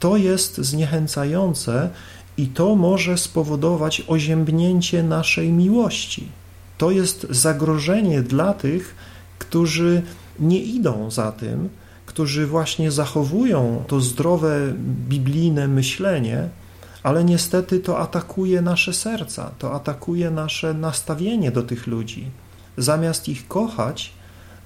to 0.00 0.16
jest 0.16 0.58
zniechęcające 0.58 1.90
i 2.36 2.46
to 2.46 2.76
może 2.76 3.18
spowodować 3.18 4.02
oziębnięcie 4.06 5.02
naszej 5.02 5.52
miłości. 5.52 6.28
To 6.78 6.90
jest 6.90 7.26
zagrożenie 7.30 8.22
dla 8.22 8.54
tych, 8.54 8.94
którzy 9.38 10.02
nie 10.38 10.60
idą 10.62 11.10
za 11.10 11.32
tym, 11.32 11.68
którzy 12.18 12.46
właśnie 12.46 12.90
zachowują 12.90 13.84
to 13.86 14.00
zdrowe 14.00 14.72
biblijne 15.08 15.68
myślenie, 15.68 16.48
ale 17.02 17.24
niestety 17.24 17.80
to 17.80 17.98
atakuje 17.98 18.62
nasze 18.62 18.92
serca, 18.92 19.50
to 19.58 19.74
atakuje 19.74 20.30
nasze 20.30 20.74
nastawienie 20.74 21.50
do 21.50 21.62
tych 21.62 21.86
ludzi. 21.86 22.30
Zamiast 22.78 23.28
ich 23.28 23.48
kochać, 23.48 24.12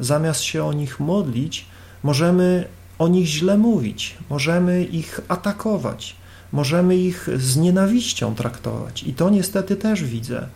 zamiast 0.01 0.41
się 0.41 0.65
o 0.65 0.73
nich 0.73 1.01
modlić, 1.01 1.67
możemy 2.03 2.65
o 2.99 3.09
nich 3.09 3.27
źle 3.27 3.59
mówić, 3.59 4.17
możemy 4.31 4.85
ich 4.85 5.21
atakować, 5.29 6.17
możemy 6.53 6.97
ich 6.97 7.29
z 7.37 7.57
nienawiścią 7.57 8.35
traktować. 8.35 9.03
I 9.03 9.15
to 9.15 9.31
niestety 9.31 9.77
też 9.77 10.05
widzę. 10.05 10.47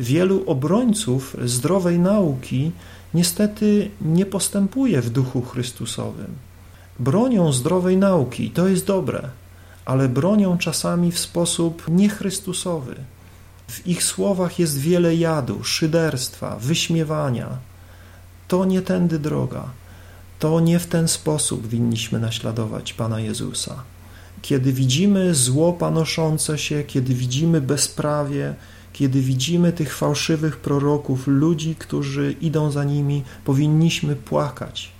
Wielu 0.00 0.44
obrońców 0.46 1.36
zdrowej 1.44 1.98
nauki 1.98 2.72
niestety 3.14 3.90
nie 4.00 4.26
postępuje 4.26 5.00
w 5.00 5.10
duchu 5.10 5.42
Chrystusowym. 5.42 6.34
Bronią 6.98 7.52
zdrowej 7.52 7.96
nauki, 7.96 8.50
to 8.50 8.68
jest 8.68 8.86
dobre, 8.86 9.28
ale 9.84 10.08
bronią 10.08 10.58
czasami 10.58 11.12
w 11.12 11.18
sposób 11.18 11.84
niechrystusowy. 11.88 12.94
W 13.68 13.86
ich 13.86 14.04
słowach 14.04 14.58
jest 14.58 14.78
wiele 14.78 15.16
jadu, 15.16 15.64
szyderstwa, 15.64 16.56
wyśmiewania. 16.56 17.48
To 18.48 18.64
nie 18.64 18.82
tędy 18.82 19.18
droga 19.18 19.70
to 20.42 20.60
nie 20.60 20.78
w 20.78 20.86
ten 20.86 21.08
sposób 21.08 21.66
winniśmy 21.66 22.18
naśladować 22.18 22.92
Pana 22.92 23.20
Jezusa. 23.20 23.82
Kiedy 24.42 24.72
widzimy 24.72 25.34
zło 25.34 25.72
panoszące 25.72 26.58
się, 26.58 26.84
kiedy 26.84 27.14
widzimy 27.14 27.60
bezprawie, 27.60 28.54
kiedy 28.92 29.20
widzimy 29.20 29.72
tych 29.72 29.96
fałszywych 29.96 30.56
proroków, 30.56 31.26
ludzi, 31.26 31.74
którzy 31.78 32.34
idą 32.40 32.70
za 32.70 32.84
nimi, 32.84 33.22
powinniśmy 33.44 34.16
płakać. 34.16 34.92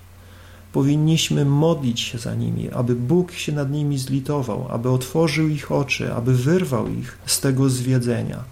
Powinniśmy 0.72 1.44
modlić 1.44 2.00
się 2.00 2.18
za 2.18 2.34
nimi, 2.34 2.70
aby 2.70 2.94
Bóg 2.94 3.32
się 3.32 3.52
nad 3.52 3.70
nimi 3.70 3.98
zlitował, 3.98 4.66
aby 4.70 4.90
otworzył 4.90 5.48
ich 5.48 5.72
oczy, 5.72 6.14
aby 6.14 6.34
wyrwał 6.34 6.88
ich 6.88 7.18
z 7.26 7.40
tego 7.40 7.70
zwiedzenia. 7.70 8.44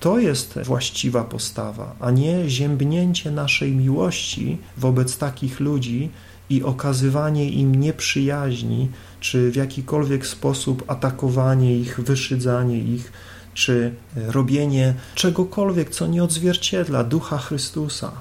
To 0.00 0.18
jest 0.18 0.58
właściwa 0.64 1.24
postawa, 1.24 1.96
a 2.00 2.10
nie 2.10 2.50
ziębnięcie 2.50 3.30
naszej 3.30 3.72
miłości 3.72 4.58
wobec 4.76 5.18
takich 5.18 5.60
ludzi 5.60 6.10
i 6.50 6.62
okazywanie 6.62 7.50
im 7.50 7.74
nieprzyjaźni, 7.74 8.88
czy 9.20 9.50
w 9.50 9.56
jakikolwiek 9.56 10.26
sposób 10.26 10.84
atakowanie 10.86 11.78
ich, 11.78 12.00
wyszydzanie 12.00 12.78
ich, 12.78 13.12
czy 13.58 13.94
robienie 14.16 14.94
czegokolwiek, 15.14 15.90
co 15.90 16.06
nie 16.06 16.24
odzwierciedla 16.24 17.04
ducha 17.04 17.38
Chrystusa. 17.38 18.12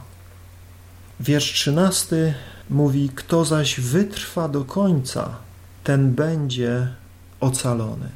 Wiersz 1.20 1.54
trzynasty 1.54 2.34
mówi: 2.70 3.10
Kto 3.16 3.46
zaś 3.46 3.80
wytrwa 3.80 4.50
do 4.50 4.66
końca, 4.66 5.30
ten 5.84 6.14
będzie 6.14 6.88
ocalony 7.40 8.10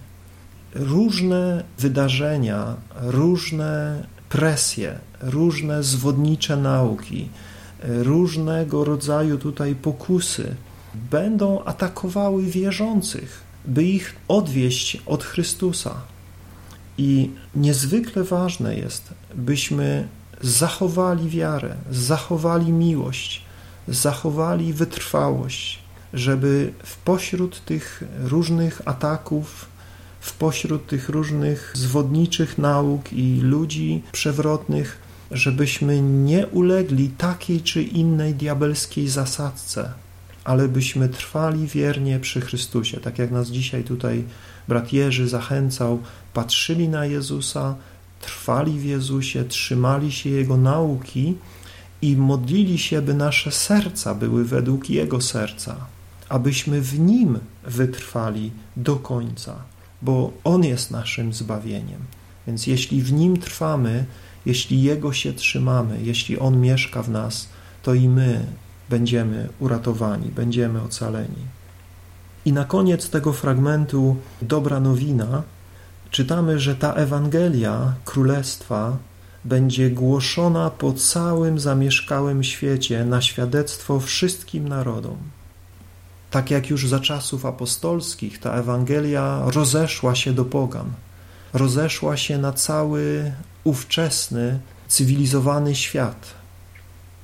różne 0.76 1.64
wydarzenia, 1.80 2.76
różne 3.02 4.04
presje, 4.30 5.00
różne 5.22 5.84
zwodnicze 5.84 6.58
nauki, 6.58 7.30
różnego 7.84 8.84
rodzaju 8.86 9.38
tutaj 9.38 9.76
pokusy 9.76 10.56
będą 11.12 11.64
atakowały 11.64 12.44
wierzących, 12.44 13.44
by 13.66 13.84
ich 13.84 14.16
odwieść 14.28 14.98
od 15.06 15.24
Chrystusa. 15.24 16.11
I 16.98 17.30
niezwykle 17.56 18.24
ważne 18.24 18.76
jest, 18.76 19.14
byśmy 19.36 20.08
zachowali 20.42 21.30
wiarę, 21.30 21.76
zachowali 21.92 22.72
miłość, 22.72 23.42
zachowali 23.88 24.74
wytrwałość, 24.74 25.80
żeby 26.14 26.74
w 26.84 26.98
pośród 26.98 27.66
tych 27.66 28.04
różnych 28.24 28.82
ataków, 28.86 29.66
w 30.20 30.34
pośród 30.34 30.88
tych 30.88 31.10
różnych 31.10 31.72
zwodniczych 31.76 32.58
nauk 32.58 33.14
i 33.14 33.40
ludzi 33.42 34.04
przewrotnych, 34.12 34.98
żebyśmy 35.32 36.02
nie 36.02 36.48
ulegli 36.48 37.10
takiej 37.10 37.62
czy 37.62 37.84
innej 37.84 38.36
diabelskiej 38.36 39.08
zasadce, 39.08 39.94
ale 40.44 40.68
byśmy 40.68 41.10
trwali 41.10 41.68
wiernie 41.68 42.20
przy 42.20 42.42
Chrystusie, 42.42 43.00
tak 43.00 43.20
jak 43.20 43.32
nas 43.32 43.50
dzisiaj 43.50 43.84
tutaj 43.84 44.24
brat 44.68 44.94
Jerzy 44.94 45.28
zachęcał, 45.28 46.00
patrzyli 46.34 46.90
na 46.90 47.06
Jezusa, 47.06 47.76
trwali 48.22 48.80
w 48.80 48.86
Jezusie, 48.86 49.44
trzymali 49.44 50.12
się 50.12 50.30
Jego 50.30 50.58
nauki 50.58 51.38
i 52.02 52.18
modlili 52.18 52.78
się, 52.78 53.02
by 53.02 53.14
nasze 53.14 53.52
serca 53.52 54.16
były 54.16 54.46
według 54.46 54.90
Jego 54.90 55.22
serca, 55.22 55.76
abyśmy 56.30 56.82
w 56.82 57.00
Nim 57.00 57.40
wytrwali 57.64 58.52
do 58.78 58.96
końca, 58.96 59.56
bo 60.02 60.34
On 60.44 60.64
jest 60.64 60.92
naszym 60.92 61.34
zbawieniem. 61.34 62.02
Więc 62.48 62.68
jeśli 62.68 63.02
w 63.02 63.14
Nim 63.14 63.38
trwamy, 63.38 64.06
jeśli 64.46 64.82
Jego 64.82 65.14
się 65.14 65.34
trzymamy, 65.34 66.00
jeśli 66.04 66.40
On 66.40 66.62
mieszka 66.62 67.04
w 67.04 67.10
nas, 67.10 67.50
to 67.84 67.94
i 67.94 68.10
my 68.10 68.46
będziemy 68.90 69.50
uratowani, 69.60 70.30
będziemy 70.30 70.82
ocaleni. 70.82 71.46
I 72.46 72.54
na 72.54 72.66
koniec 72.66 73.10
tego 73.10 73.34
fragmentu 73.34 74.16
Dobra 74.42 74.80
Nowina 74.80 75.44
czytamy, 76.12 76.60
że 76.60 76.76
ta 76.76 76.94
Ewangelia 76.94 77.94
Królestwa 78.06 78.98
będzie 79.46 79.90
głoszona 79.90 80.70
po 80.70 80.94
całym 80.94 81.60
zamieszkałym 81.60 82.44
świecie 82.44 83.06
na 83.06 83.22
świadectwo 83.22 84.00
wszystkim 84.00 84.68
narodom. 84.68 85.18
Tak 86.32 86.52
jak 86.52 86.70
już 86.70 86.88
za 86.88 87.00
czasów 87.00 87.46
apostolskich 87.46 88.40
ta 88.40 88.54
Ewangelia 88.54 89.42
rozeszła 89.46 90.16
się 90.16 90.34
do 90.34 90.46
pogan, 90.46 90.92
rozeszła 91.54 92.18
się 92.18 92.38
na 92.38 92.54
cały 92.54 93.32
ówczesny, 93.64 94.60
cywilizowany 94.88 95.76
świat. 95.76 96.34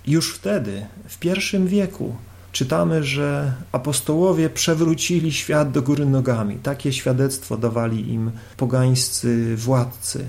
Już 0.08 0.36
wtedy, 0.36 0.86
w 1.08 1.18
pierwszym 1.18 1.68
wieku, 1.68 2.16
czytamy, 2.58 3.04
że 3.04 3.54
apostołowie 3.72 4.50
przewrócili 4.50 5.34
świat 5.34 5.72
do 5.72 5.82
góry 5.82 6.06
nogami. 6.06 6.56
Takie 6.56 6.94
świadectwo 6.94 7.58
dawali 7.58 8.14
im 8.14 8.32
pogańscy 8.58 9.56
władcy. 9.58 10.28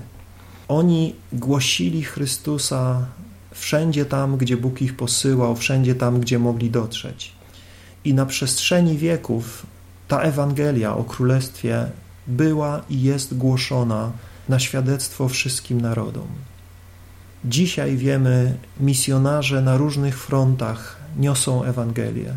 Oni 0.67 1.15
głosili 1.33 2.03
Chrystusa 2.03 3.05
wszędzie 3.51 4.05
tam, 4.05 4.37
gdzie 4.37 4.57
Bóg 4.57 4.81
ich 4.81 4.97
posyłał, 4.97 5.55
wszędzie 5.55 5.95
tam, 5.95 6.19
gdzie 6.19 6.39
mogli 6.39 6.69
dotrzeć. 6.69 7.31
I 8.03 8.13
na 8.13 8.25
przestrzeni 8.25 8.97
wieków 8.97 9.65
ta 10.07 10.21
Ewangelia 10.21 10.95
o 10.95 11.03
Królestwie 11.03 11.85
była 12.27 12.81
i 12.89 13.01
jest 13.01 13.37
głoszona 13.37 14.11
na 14.49 14.59
świadectwo 14.59 15.29
wszystkim 15.29 15.81
narodom. 15.81 16.27
Dzisiaj 17.45 17.97
wiemy, 17.97 18.57
misjonarze 18.79 19.61
na 19.61 19.77
różnych 19.77 20.19
frontach 20.19 20.98
niosą 21.19 21.63
Ewangelię. 21.63 22.35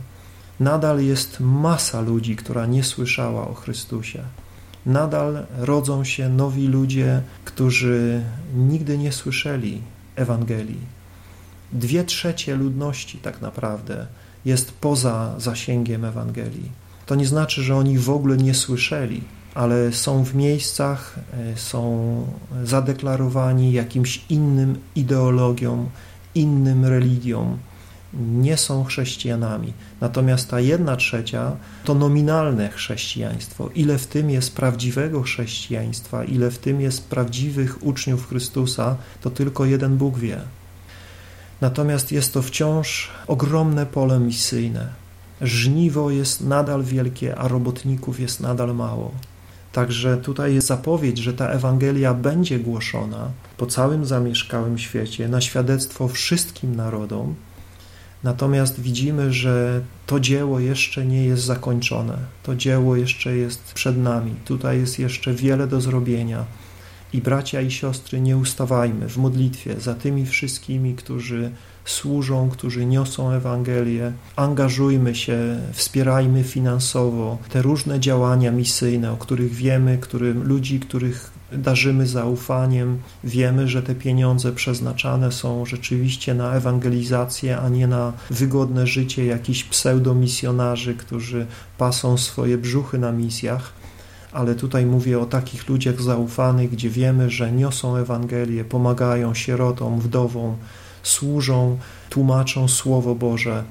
Nadal 0.61 1.01
jest 1.01 1.41
masa 1.41 2.01
ludzi, 2.01 2.37
która 2.37 2.66
nie 2.66 2.85
słyszała 2.85 3.49
o 3.49 3.55
Chrystusie. 3.55 4.22
Nadal 4.87 5.47
rodzą 5.59 6.05
się 6.05 6.28
nowi 6.28 6.68
ludzie, 6.68 7.22
którzy 7.45 8.22
nigdy 8.55 8.99
nie 8.99 9.12
słyszeli 9.12 9.83
Ewangelii. 10.16 10.80
Dwie 11.72 12.05
trzecie 12.05 12.57
ludności 12.57 13.18
tak 13.18 13.41
naprawdę 13.41 14.07
jest 14.45 14.72
poza 14.72 15.35
zasięgiem 15.39 16.05
Ewangelii. 16.05 16.72
To 17.07 17.14
nie 17.14 17.26
znaczy, 17.26 17.62
że 17.62 17.76
oni 17.76 17.99
w 17.99 18.11
ogóle 18.11 18.37
nie 18.37 18.55
słyszeli, 18.55 19.22
ale 19.55 19.93
są 19.93 20.24
w 20.24 20.35
miejscach, 20.35 21.18
e, 21.33 21.57
są 21.57 22.26
zadeklarowani 22.64 23.72
jakimś 23.72 24.24
innym 24.28 24.78
ideologią, 24.95 25.89
innym 26.35 26.85
religią, 26.85 27.59
nie 28.15 28.57
są 28.57 28.85
chrześcijanami. 28.85 29.73
Natomiast 30.01 30.51
ta 30.51 30.61
jedna 30.61 30.97
trzecia 30.97 31.57
to 31.85 31.95
nominalne 31.95 32.69
chrześcijaństwo. 32.69 33.71
Ile 33.75 33.99
w 33.99 34.07
tym 34.07 34.31
jest 34.31 34.57
prawdziwego 34.57 35.23
chrześcijaństwa, 35.23 36.25
ile 36.25 36.51
w 36.51 36.59
tym 36.59 36.81
jest 36.81 37.09
prawdziwych 37.09 37.87
uczniów 37.87 38.29
Chrystusa, 38.29 38.97
to 39.21 39.31
tylko 39.31 39.65
jeden 39.65 39.97
Bóg 39.97 40.19
wie. 40.19 40.41
Natomiast 41.61 42.13
jest 42.13 42.35
to 42.35 42.43
wciąż 42.43 43.11
ogromne 43.27 43.87
pole 43.87 44.21
misyjne. 44.21 44.89
Żniwo 45.41 46.11
jest 46.11 46.41
nadal 46.41 46.83
wielkie, 46.83 47.37
a 47.37 47.49
robotników 47.49 48.21
jest 48.21 48.41
nadal 48.41 48.75
mało. 48.75 49.13
Także 49.73 50.17
tutaj 50.17 50.55
jest 50.55 50.67
zapowiedź, 50.67 51.19
że 51.19 51.33
ta 51.33 51.49
Ewangelia 51.49 52.15
będzie 52.15 52.59
głoszona 52.59 53.31
po 53.57 53.67
całym 53.67 54.07
zamieszkałym 54.07 54.79
świecie 54.79 55.29
na 55.29 55.41
świadectwo 55.41 56.09
wszystkim 56.09 56.77
narodom. 56.77 57.35
Natomiast 58.25 58.81
widzimy, 58.81 59.33
że 59.33 59.81
to 60.07 60.20
dzieło 60.20 60.61
jeszcze 60.61 61.07
nie 61.07 61.25
jest 61.25 61.45
zakończone. 61.45 62.18
To 62.43 62.57
dzieło 62.57 62.97
jeszcze 62.97 63.37
jest 63.37 63.73
przed 63.73 63.99
nami. 63.99 64.35
Tutaj 64.45 64.79
jest 64.79 64.99
jeszcze 64.99 65.35
wiele 65.35 65.66
do 65.66 65.81
zrobienia. 65.81 66.45
I 67.12 67.20
bracia 67.20 67.61
i 67.61 67.70
siostry, 67.70 68.20
nie 68.20 68.37
ustawajmy 68.37 69.09
w 69.09 69.16
modlitwie 69.16 69.81
za 69.81 69.95
tymi 69.95 70.27
wszystkimi, 70.27 70.95
którzy 70.95 71.51
służą, 71.85 72.51
którzy 72.51 72.87
niosą 72.87 73.31
Ewangelię. 73.31 74.12
Angażujmy 74.37 75.14
się, 75.14 75.61
wspierajmy 75.73 76.45
finansowo 76.45 77.39
te 77.51 77.62
różne 77.62 78.01
działania 78.01 78.53
misyjne, 78.53 79.12
o 79.12 79.16
których 79.16 79.55
wiemy, 79.55 79.99
którym, 79.99 80.43
ludzi, 80.43 80.81
których 80.81 81.32
darzymy 81.59 82.07
zaufaniem. 82.07 82.98
Wiemy, 83.24 83.68
że 83.68 83.82
te 83.82 83.94
pieniądze 83.94 84.53
przeznaczane 84.53 85.32
są 85.32 85.66
rzeczywiście 85.66 86.34
na 86.34 86.55
ewangelizację, 86.55 87.59
a 87.59 87.68
nie 87.68 87.86
na 87.86 88.12
wygodne 88.30 88.86
życie 88.86 89.26
jakichś 89.26 89.64
pseudomisjonarzy, 89.64 90.94
którzy 90.94 91.46
pasą 91.78 92.18
swoje 92.18 92.59
brzuchy 92.59 92.98
na 92.98 93.12
misjach 93.12 93.82
ale 94.32 94.55
tutaj 94.55 94.86
mówię 94.86 95.20
o 95.20 95.26
takich 95.26 95.68
ludziach 95.68 96.03
zaufanych, 96.03 96.70
gdzie 96.70 96.90
wiemy, 96.90 97.30
że 97.30 97.53
niosą 97.53 97.96
Ewangelię, 97.96 98.64
pomagają 98.64 99.34
sierotom, 99.34 100.00
wdowom, 100.00 100.57
służą, 101.03 101.78
tłumaczą 102.11 102.68
Słowo 102.68 103.14
Boże. 103.14 103.64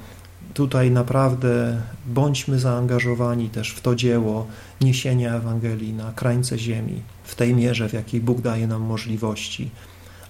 Tutaj 0.53 0.91
naprawdę 0.91 1.82
bądźmy 2.05 2.59
zaangażowani 2.59 3.49
też 3.49 3.71
w 3.71 3.82
to 3.82 3.95
dzieło 3.95 4.47
niesienia 4.82 5.36
Ewangelii 5.36 5.93
na 5.93 6.11
krańce 6.11 6.57
ziemi, 6.57 7.01
w 7.24 7.36
tej 7.36 7.55
mierze, 7.55 7.89
w 7.89 7.93
jakiej 7.93 8.22
Bóg 8.22 8.41
daje 8.41 8.67
nam 8.67 8.82
możliwości. 8.82 9.72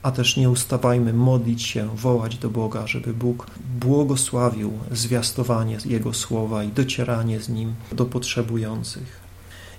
A 0.03 0.11
też 0.11 0.37
nie 0.37 0.49
ustawajmy 0.49 1.13
modlić 1.13 1.63
się, 1.63 1.95
wołać 1.95 2.37
do 2.37 2.49
Boga, 2.49 2.87
żeby 2.87 3.13
Bóg 3.13 3.47
błogosławił 3.79 4.73
zwiastowanie 4.91 5.77
Jego 5.85 6.13
słowa 6.13 6.63
i 6.63 6.67
docieranie 6.67 7.39
z 7.39 7.49
nim 7.49 7.73
do 7.91 8.05
potrzebujących. 8.05 9.21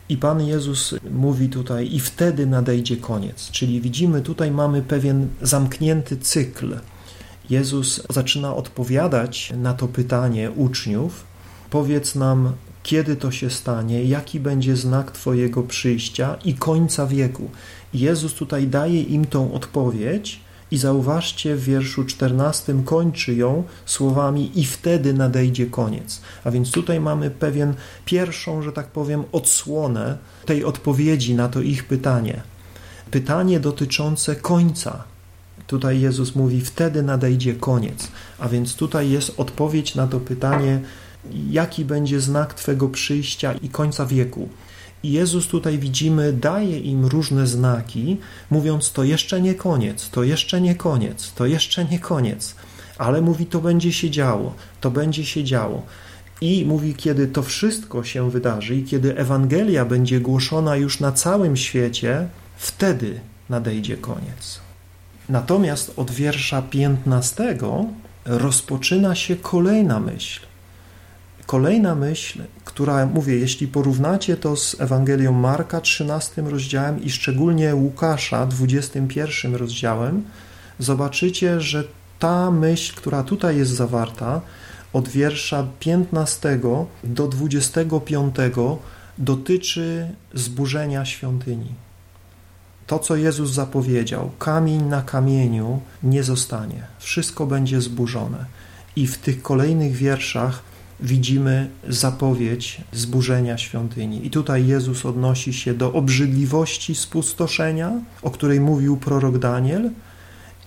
I 0.09 0.17
Pan 0.17 0.41
Jezus 0.47 0.95
mówi 1.11 1.49
tutaj, 1.49 1.95
i 1.95 2.01
wtedy 2.01 2.47
nadejdzie 2.47 2.97
koniec. 2.97 3.51
Czyli 3.51 3.81
widzimy, 3.81 4.23
tutaj 4.23 4.51
mamy 4.51 4.83
pewien 4.83 5.29
zamknięty 5.43 6.17
cykl. 6.17 6.77
Jezus 7.51 8.03
zaczyna 8.11 8.57
odpowiadać 8.57 9.53
na 9.57 9.75
to 9.75 9.89
pytanie 9.89 10.51
uczniów. 10.51 11.25
Powiedz 11.71 12.15
nam, 12.15 12.53
kiedy 12.83 13.17
to 13.17 13.31
się 13.31 13.51
stanie, 13.51 14.05
jaki 14.05 14.41
będzie 14.41 14.77
znak 14.77 15.11
Twojego 15.11 15.63
przyjścia 15.63 16.37
i 16.45 16.55
końca 16.55 17.07
wieku. 17.07 17.51
Jezus 17.95 18.35
tutaj 18.35 18.67
daje 18.67 19.03
im 19.03 19.25
tą 19.25 19.53
odpowiedź 19.53 20.41
i 20.71 20.79
zauważcie, 20.79 21.57
w 21.57 21.65
wierszu 21.65 22.05
14 22.05 22.75
kończy 22.85 23.35
ją 23.35 23.65
słowami 23.87 24.61
i 24.61 24.65
wtedy 24.65 25.15
nadejdzie 25.15 25.67
koniec. 25.67 26.21
A 26.45 26.51
więc 26.51 26.71
tutaj 26.71 27.01
mamy 27.01 27.31
pewien 27.31 27.75
pierwszą, 28.05 28.63
że 28.63 28.73
tak 28.73 28.87
powiem, 28.87 29.25
odsłonę 29.33 30.19
tej 30.47 30.65
odpowiedzi 30.65 31.35
na 31.35 31.49
to 31.49 31.61
ich 31.61 31.85
pytanie. 31.85 32.43
Pytanie 33.11 33.61
dotyczące 33.61 34.37
końca. 34.37 35.05
Tutaj 35.67 36.01
Jezus 36.01 36.35
mówi, 36.35 36.61
wtedy 36.61 37.03
nadejdzie 37.03 37.55
koniec. 37.55 38.09
A 38.39 38.49
więc 38.49 38.75
tutaj 38.75 39.11
jest 39.11 39.41
odpowiedź 39.41 39.95
na 39.95 40.07
to 40.07 40.21
pytanie, 40.21 40.81
jaki 41.51 41.85
będzie 41.85 42.21
znak 42.21 42.55
Twego 42.55 42.89
przyjścia 42.89 43.53
i 43.53 43.69
końca 43.69 44.07
wieku. 44.07 44.49
I 45.03 45.13
Jezus 45.13 45.47
tutaj 45.47 45.79
widzimy, 45.79 46.33
daje 46.33 46.79
im 46.79 47.07
różne 47.07 47.47
znaki, 47.47 48.17
mówiąc: 48.51 48.93
To 48.93 49.05
jeszcze 49.05 49.41
nie 49.41 49.55
koniec, 49.55 50.11
to 50.11 50.23
jeszcze 50.23 50.61
nie 50.61 50.75
koniec, 50.75 51.33
to 51.33 51.47
jeszcze 51.47 51.85
nie 51.85 51.99
koniec. 51.99 52.55
ale 52.99 53.21
mówi, 53.21 53.47
to 53.47 53.61
będzie 53.61 53.93
się 53.93 54.11
działo, 54.11 54.55
to 54.81 54.91
będzie 54.91 55.25
się 55.25 55.45
działo. 55.45 55.83
I 56.41 56.65
mówi, 56.67 56.95
kiedy 56.95 57.27
to 57.27 57.43
wszystko 57.43 58.05
się 58.05 58.31
wydarzy 58.31 58.77
i 58.77 58.85
kiedy 58.85 59.17
Ewangelia 59.17 59.85
będzie 59.85 60.21
głoszona 60.21 60.77
już 60.77 61.01
na 61.01 61.13
całym 61.13 61.57
świecie, 61.57 62.29
wtedy 62.57 63.21
nadejdzie 63.49 63.97
koniec. 63.97 64.61
Natomiast 65.29 65.93
od 65.97 66.11
wiersza 66.11 66.63
15 66.63 67.59
rozpoczyna 68.25 69.15
się 69.15 69.37
kolejna 69.37 70.01
myśl. 70.01 70.52
Kolejna 71.47 71.95
myśl, 71.95 72.43
która, 72.65 73.07
mówię, 73.07 73.37
jeśli 73.37 73.69
porównacie 73.69 74.37
to 74.37 74.57
z 74.57 74.81
Ewangelią 74.81 75.33
Marka, 75.33 75.81
13 75.81 76.43
rozdziałem 76.43 77.05
i 77.05 77.11
szczególnie 77.11 77.75
Łukasza, 77.75 78.47
21 78.47 79.55
rozdziałem, 79.55 80.23
zobaczycie, 80.79 81.61
że 81.61 81.85
ta 82.19 82.51
myśl, 82.51 82.95
która 82.97 83.23
tutaj 83.23 83.57
jest 83.57 83.73
zawarta, 83.73 84.41
od 84.93 85.09
wiersza 85.09 85.67
15 85.81 86.61
do 87.05 87.29
25 87.29 88.37
dotyczy 89.19 90.09
zburzenia 90.35 91.05
świątyni. 91.05 91.75
To, 92.87 92.99
co 92.99 93.17
Jezus 93.17 93.51
zapowiedział, 93.51 94.31
kamień 94.39 94.83
na 94.83 95.03
kamieniu 95.03 95.81
nie 96.03 96.23
zostanie, 96.23 96.87
wszystko 96.99 97.47
będzie 97.47 97.81
zburzone. 97.81 98.45
I 98.97 99.07
w 99.07 99.19
tych 99.19 99.43
kolejnych 99.43 99.93
wierszach 99.93 100.63
widzimy 101.03 101.69
zapowiedź 101.89 102.81
zburzenia 102.93 103.59
świątyni. 103.59 104.27
I 104.27 104.31
tutaj 104.31 104.67
Jezus 104.67 105.07
odnosi 105.07 105.53
się 105.53 105.75
do 105.75 105.93
obrzydliwości 105.93 106.95
spustoszenia, 106.95 107.93
o 108.23 108.31
której 108.31 108.61
mówił 108.61 108.97
prorok 108.97 109.39
Daniel, 109.39 109.91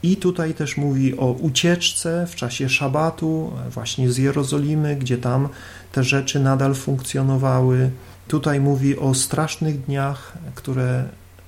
i 0.04 0.18
tutaj 0.18 0.54
też 0.54 0.78
mówi 0.78 1.18
o 1.18 1.32
ucieczce 1.32 2.28
w 2.28 2.36
czasie 2.36 2.70
szabatu, 2.70 3.52
właśnie 3.70 4.12
z 4.12 4.18
Jerozolimy, 4.18 4.96
gdzie 4.96 5.18
tam 5.18 5.50
te 5.92 6.04
rzeczy 6.04 6.40
nadal 6.40 6.76
funkcjonowały. 6.76 7.90
Tutaj 8.28 8.60
mówi 8.60 8.98
o 8.98 9.14
strasznych 9.14 9.86
dniach, 9.86 10.34
które 10.56 11.04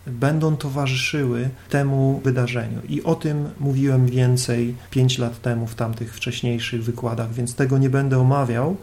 będą 0.08 0.58
towarzyszyły 0.58 1.50
temu 1.70 2.22
wydarzeniu. 2.24 2.82
I 2.90 3.04
o 3.04 3.16
tym 3.16 3.50
mówiłem 3.60 4.06
więcej 4.06 4.76
pięć 4.92 5.18
lat 5.18 5.42
temu 5.42 5.68
w 5.68 5.76
tamtych 5.76 6.16
wcześniejszych 6.16 6.84
wykładach, 6.84 7.34
więc 7.34 7.56
tego 7.56 7.78
nie 7.78 7.90
będę 7.90 8.20
omawiał. 8.20 8.76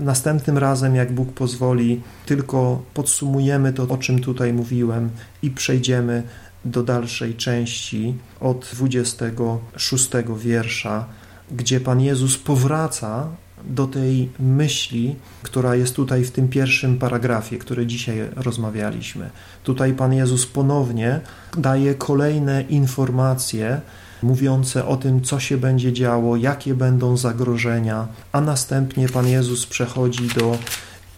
Następnym 0.00 0.58
razem, 0.58 0.94
jak 0.94 1.12
Bóg 1.12 1.32
pozwoli, 1.32 2.02
tylko 2.26 2.82
podsumujemy 2.94 3.72
to, 3.72 3.82
o 3.88 3.98
czym 3.98 4.20
tutaj 4.20 4.52
mówiłem 4.52 5.10
i 5.42 5.50
przejdziemy 5.50 6.22
do 6.64 6.82
dalszej 6.82 7.34
części 7.34 8.14
od 8.40 8.70
26 8.72 10.08
wiersza, 10.36 11.04
gdzie 11.50 11.80
Pan 11.80 12.00
Jezus 12.00 12.38
powraca 12.38 13.28
do 13.64 13.86
tej 13.86 14.30
myśli, 14.40 15.16
która 15.42 15.74
jest 15.74 15.94
tutaj 15.94 16.24
w 16.24 16.30
tym 16.30 16.48
pierwszym 16.48 16.98
paragrafie, 16.98 17.58
który 17.58 17.86
dzisiaj 17.86 18.28
rozmawialiśmy. 18.36 19.30
Tutaj 19.64 19.92
Pan 19.92 20.12
Jezus 20.12 20.46
ponownie 20.46 21.20
daje 21.56 21.94
kolejne 21.94 22.62
informacje 22.62 23.80
mówiące 24.22 24.86
o 24.86 24.96
tym, 24.96 25.22
co 25.22 25.40
się 25.40 25.56
będzie 25.56 25.92
działo, 25.92 26.36
jakie 26.36 26.74
będą 26.74 27.16
zagrożenia, 27.16 28.08
a 28.32 28.40
następnie 28.40 29.08
Pan 29.08 29.26
Jezus 29.26 29.66
przechodzi 29.66 30.28
do 30.28 30.58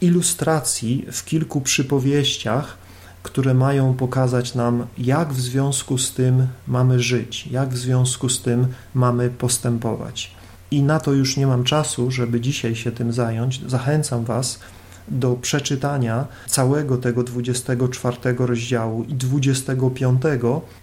ilustracji 0.00 1.06
w 1.12 1.24
kilku 1.24 1.60
przypowieściach, 1.60 2.76
które 3.22 3.54
mają 3.54 3.94
pokazać 3.94 4.54
nam, 4.54 4.86
jak 4.98 5.32
w 5.32 5.40
związku 5.40 5.98
z 5.98 6.14
tym 6.14 6.46
mamy 6.66 7.00
żyć, 7.00 7.46
jak 7.46 7.68
w 7.68 7.78
związku 7.78 8.28
z 8.28 8.42
tym 8.42 8.66
mamy 8.94 9.30
postępować. 9.30 10.39
I 10.70 10.82
na 10.82 11.00
to 11.00 11.12
już 11.12 11.36
nie 11.36 11.46
mam 11.46 11.64
czasu, 11.64 12.10
żeby 12.10 12.40
dzisiaj 12.40 12.74
się 12.74 12.92
tym 12.92 13.12
zająć. 13.12 13.60
Zachęcam 13.66 14.24
Was 14.24 14.60
do 15.08 15.34
przeczytania 15.34 16.26
całego 16.46 16.98
tego 16.98 17.22
24 17.22 18.16
rozdziału 18.38 19.04
i 19.04 19.14
25 19.14 20.22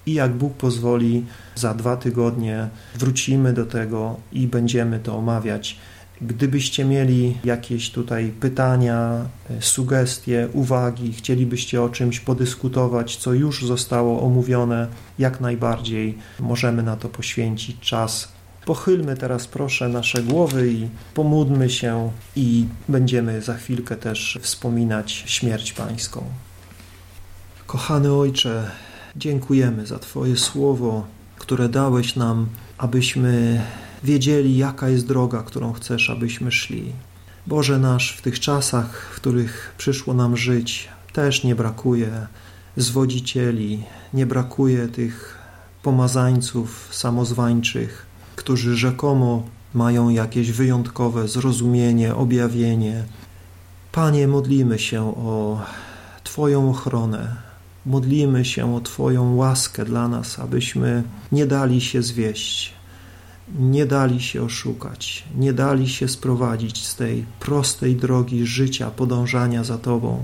i 0.06 0.14
jak 0.14 0.34
Bóg 0.34 0.54
pozwoli, 0.54 1.26
za 1.56 1.74
dwa 1.74 1.98
tygodnie 1.98 2.70
wrócimy 2.96 3.54
do 3.54 3.66
tego 3.66 4.16
i 4.32 4.48
będziemy 4.48 5.00
to 5.00 5.18
omawiać. 5.18 5.78
Gdybyście 6.22 6.86
mieli 6.86 7.38
jakieś 7.44 7.92
tutaj 7.92 8.34
pytania, 8.40 9.26
sugestie, 9.60 10.48
uwagi, 10.54 11.14
chcielibyście 11.14 11.82
o 11.82 11.90
czymś 11.90 12.20
podyskutować, 12.20 13.18
co 13.18 13.34
już 13.34 13.66
zostało 13.66 14.22
omówione, 14.22 14.88
jak 15.20 15.42
najbardziej 15.42 16.18
możemy 16.40 16.84
na 16.84 16.96
to 16.96 17.10
poświęcić 17.10 17.80
czas 17.80 18.37
Pochylmy 18.68 19.18
teraz 19.18 19.48
proszę 19.48 19.90
nasze 19.90 20.24
głowy 20.24 20.72
i 20.72 20.90
pomódlmy 21.14 21.70
się 21.70 22.12
i 22.36 22.66
będziemy 22.90 23.42
za 23.42 23.54
chwilkę 23.54 23.96
też 23.96 24.40
wspominać 24.42 25.12
śmierć 25.12 25.74
Pańską. 25.74 26.24
Kochany 27.68 28.14
Ojcze, 28.14 28.72
dziękujemy 29.16 29.86
za 29.86 30.00
Twoje 30.00 30.38
słowo, 30.38 31.06
które 31.38 31.70
dałeś 31.70 32.16
nam, 32.16 32.48
abyśmy 32.78 33.62
wiedzieli, 34.04 34.58
jaka 34.58 34.90
jest 34.90 35.08
droga, 35.08 35.44
którą 35.44 35.74
chcesz, 35.74 36.10
abyśmy 36.10 36.52
szli. 36.52 36.92
Boże 37.46 37.80
nasz, 37.80 38.18
w 38.18 38.22
tych 38.22 38.40
czasach, 38.40 39.12
w 39.14 39.16
których 39.16 39.76
przyszło 39.78 40.14
nam 40.14 40.38
żyć, 40.38 40.90
też 41.14 41.44
nie 41.44 41.56
brakuje 41.56 42.28
zwodzicieli, 42.78 43.84
nie 44.14 44.26
brakuje 44.26 44.88
tych 44.88 45.38
pomazańców 45.84 46.90
samozwańczych, 46.92 48.07
którzy 48.38 48.78
rzekomo 48.78 49.44
mają 49.74 50.10
jakieś 50.10 50.52
wyjątkowe 50.52 51.28
zrozumienie, 51.28 52.16
objawienie. 52.16 53.04
Panie, 53.92 54.28
modlimy 54.28 54.80
się 54.80 55.18
o 55.18 55.62
Twoją 56.24 56.70
ochronę, 56.70 57.36
modlimy 57.86 58.46
się 58.46 58.76
o 58.76 58.82
Twoją 58.82 59.36
łaskę 59.36 59.86
dla 59.86 60.08
nas, 60.08 60.40
abyśmy 60.40 61.04
nie 61.32 61.46
dali 61.46 61.82
się 61.82 62.02
zwieść, 62.02 62.74
nie 63.60 63.86
dali 63.86 64.22
się 64.22 64.44
oszukać, 64.44 65.24
nie 65.36 65.54
dali 65.54 65.90
się 65.90 66.08
sprowadzić 66.08 66.88
z 66.88 66.96
tej 66.96 67.26
prostej 67.40 67.96
drogi 67.96 68.46
życia, 68.46 68.92
podążania 68.92 69.64
za 69.64 69.78
Tobą. 69.78 70.24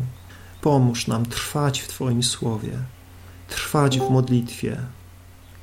Pomóż 0.62 1.08
nam 1.08 1.26
trwać 1.26 1.80
w 1.80 1.88
Twoim 1.88 2.24
słowie, 2.24 2.78
trwać 3.48 4.00
w 4.00 4.10
modlitwie, 4.10 4.78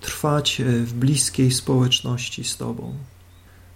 trwać 0.00 0.60
e, 0.60 0.64
w 0.64 0.92
bliskiej 0.92 1.50
społeczności 1.50 2.44
z 2.44 2.56
Tobą. 2.56 2.94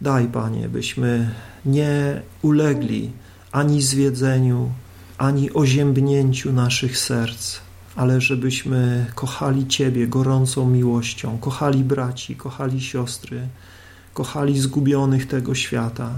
Daj, 0.01 0.27
Panie, 0.27 0.69
byśmy 0.69 1.31
nie 1.67 2.23
ulegli 2.43 3.11
ani 3.53 3.83
zwiedzeniu, 3.83 4.73
ani 5.19 5.53
oziębnięciu 5.53 6.53
naszych 6.53 6.99
serc, 6.99 7.61
ale 7.97 8.21
żebyśmy 8.21 9.07
kochali 9.15 9.67
Ciebie 9.67 10.07
gorącą 10.07 10.71
miłością, 10.71 11.39
kochali 11.39 11.85
braci, 11.85 12.37
kochali 12.37 12.81
siostry, 12.81 13.49
kochali 14.15 14.61
zgubionych 14.61 15.27
tego 15.29 15.55
świata. 15.55 16.11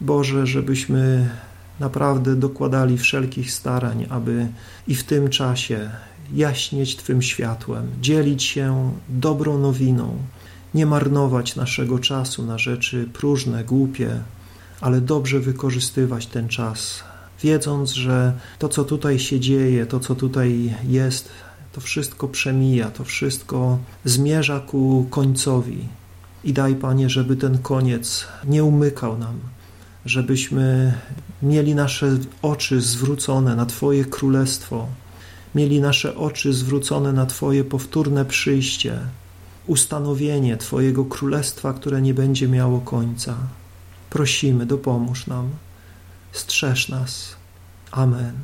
Boże, 0.00 0.46
żebyśmy 0.46 1.30
naprawdę 1.80 2.36
dokładali 2.36 2.98
wszelkich 2.98 3.52
starań, 3.52 4.06
aby 4.10 4.48
i 4.88 4.94
w 4.94 5.04
tym 5.04 5.28
czasie 5.30 5.90
jaśnieć 6.32 6.96
Twym 6.96 7.22
światłem, 7.22 7.88
dzielić 8.00 8.42
się 8.42 8.92
dobrą 9.08 9.58
nowiną, 9.58 10.16
nie 10.74 10.86
marnować 10.86 11.56
naszego 11.56 11.98
czasu 11.98 12.46
na 12.46 12.58
rzeczy 12.58 13.08
próżne, 13.12 13.64
głupie, 13.64 14.20
ale 14.80 15.00
dobrze 15.00 15.40
wykorzystywać 15.40 16.26
ten 16.26 16.48
czas, 16.48 17.04
wiedząc, 17.42 17.92
że 17.92 18.32
to, 18.58 18.68
co 18.68 18.84
tutaj 18.84 19.18
się 19.18 19.40
dzieje, 19.40 19.86
to, 19.86 20.00
co 20.00 20.14
tutaj 20.14 20.74
jest, 20.88 21.28
to 21.72 21.80
wszystko 21.80 22.28
przemija, 22.28 22.90
to 22.90 23.04
wszystko 23.04 23.78
zmierza 24.04 24.60
ku 24.60 25.06
końcowi. 25.10 25.88
I 26.44 26.52
daj, 26.52 26.74
Panie, 26.74 27.10
żeby 27.10 27.36
ten 27.36 27.58
koniec 27.58 28.26
nie 28.44 28.64
umykał 28.64 29.18
nam, 29.18 29.38
żebyśmy 30.06 30.94
mieli 31.42 31.74
nasze 31.74 32.18
oczy 32.42 32.80
zwrócone 32.80 33.56
na 33.56 33.66
Twoje 33.66 34.04
królestwo, 34.04 34.86
mieli 35.54 35.80
nasze 35.80 36.16
oczy 36.16 36.52
zwrócone 36.52 37.12
na 37.12 37.26
Twoje 37.26 37.64
powtórne 37.64 38.24
przyjście, 38.24 38.98
ustanowienie 39.66 40.56
Twojego 40.56 41.04
królestwa, 41.04 41.72
które 41.72 42.02
nie 42.02 42.14
będzie 42.14 42.48
miało 42.48 42.80
końca. 42.80 43.36
Prosimy, 44.10 44.66
dopomóż 44.66 45.26
nam, 45.26 45.50
strzeż 46.32 46.88
nas. 46.88 47.36
Amen. 47.90 48.34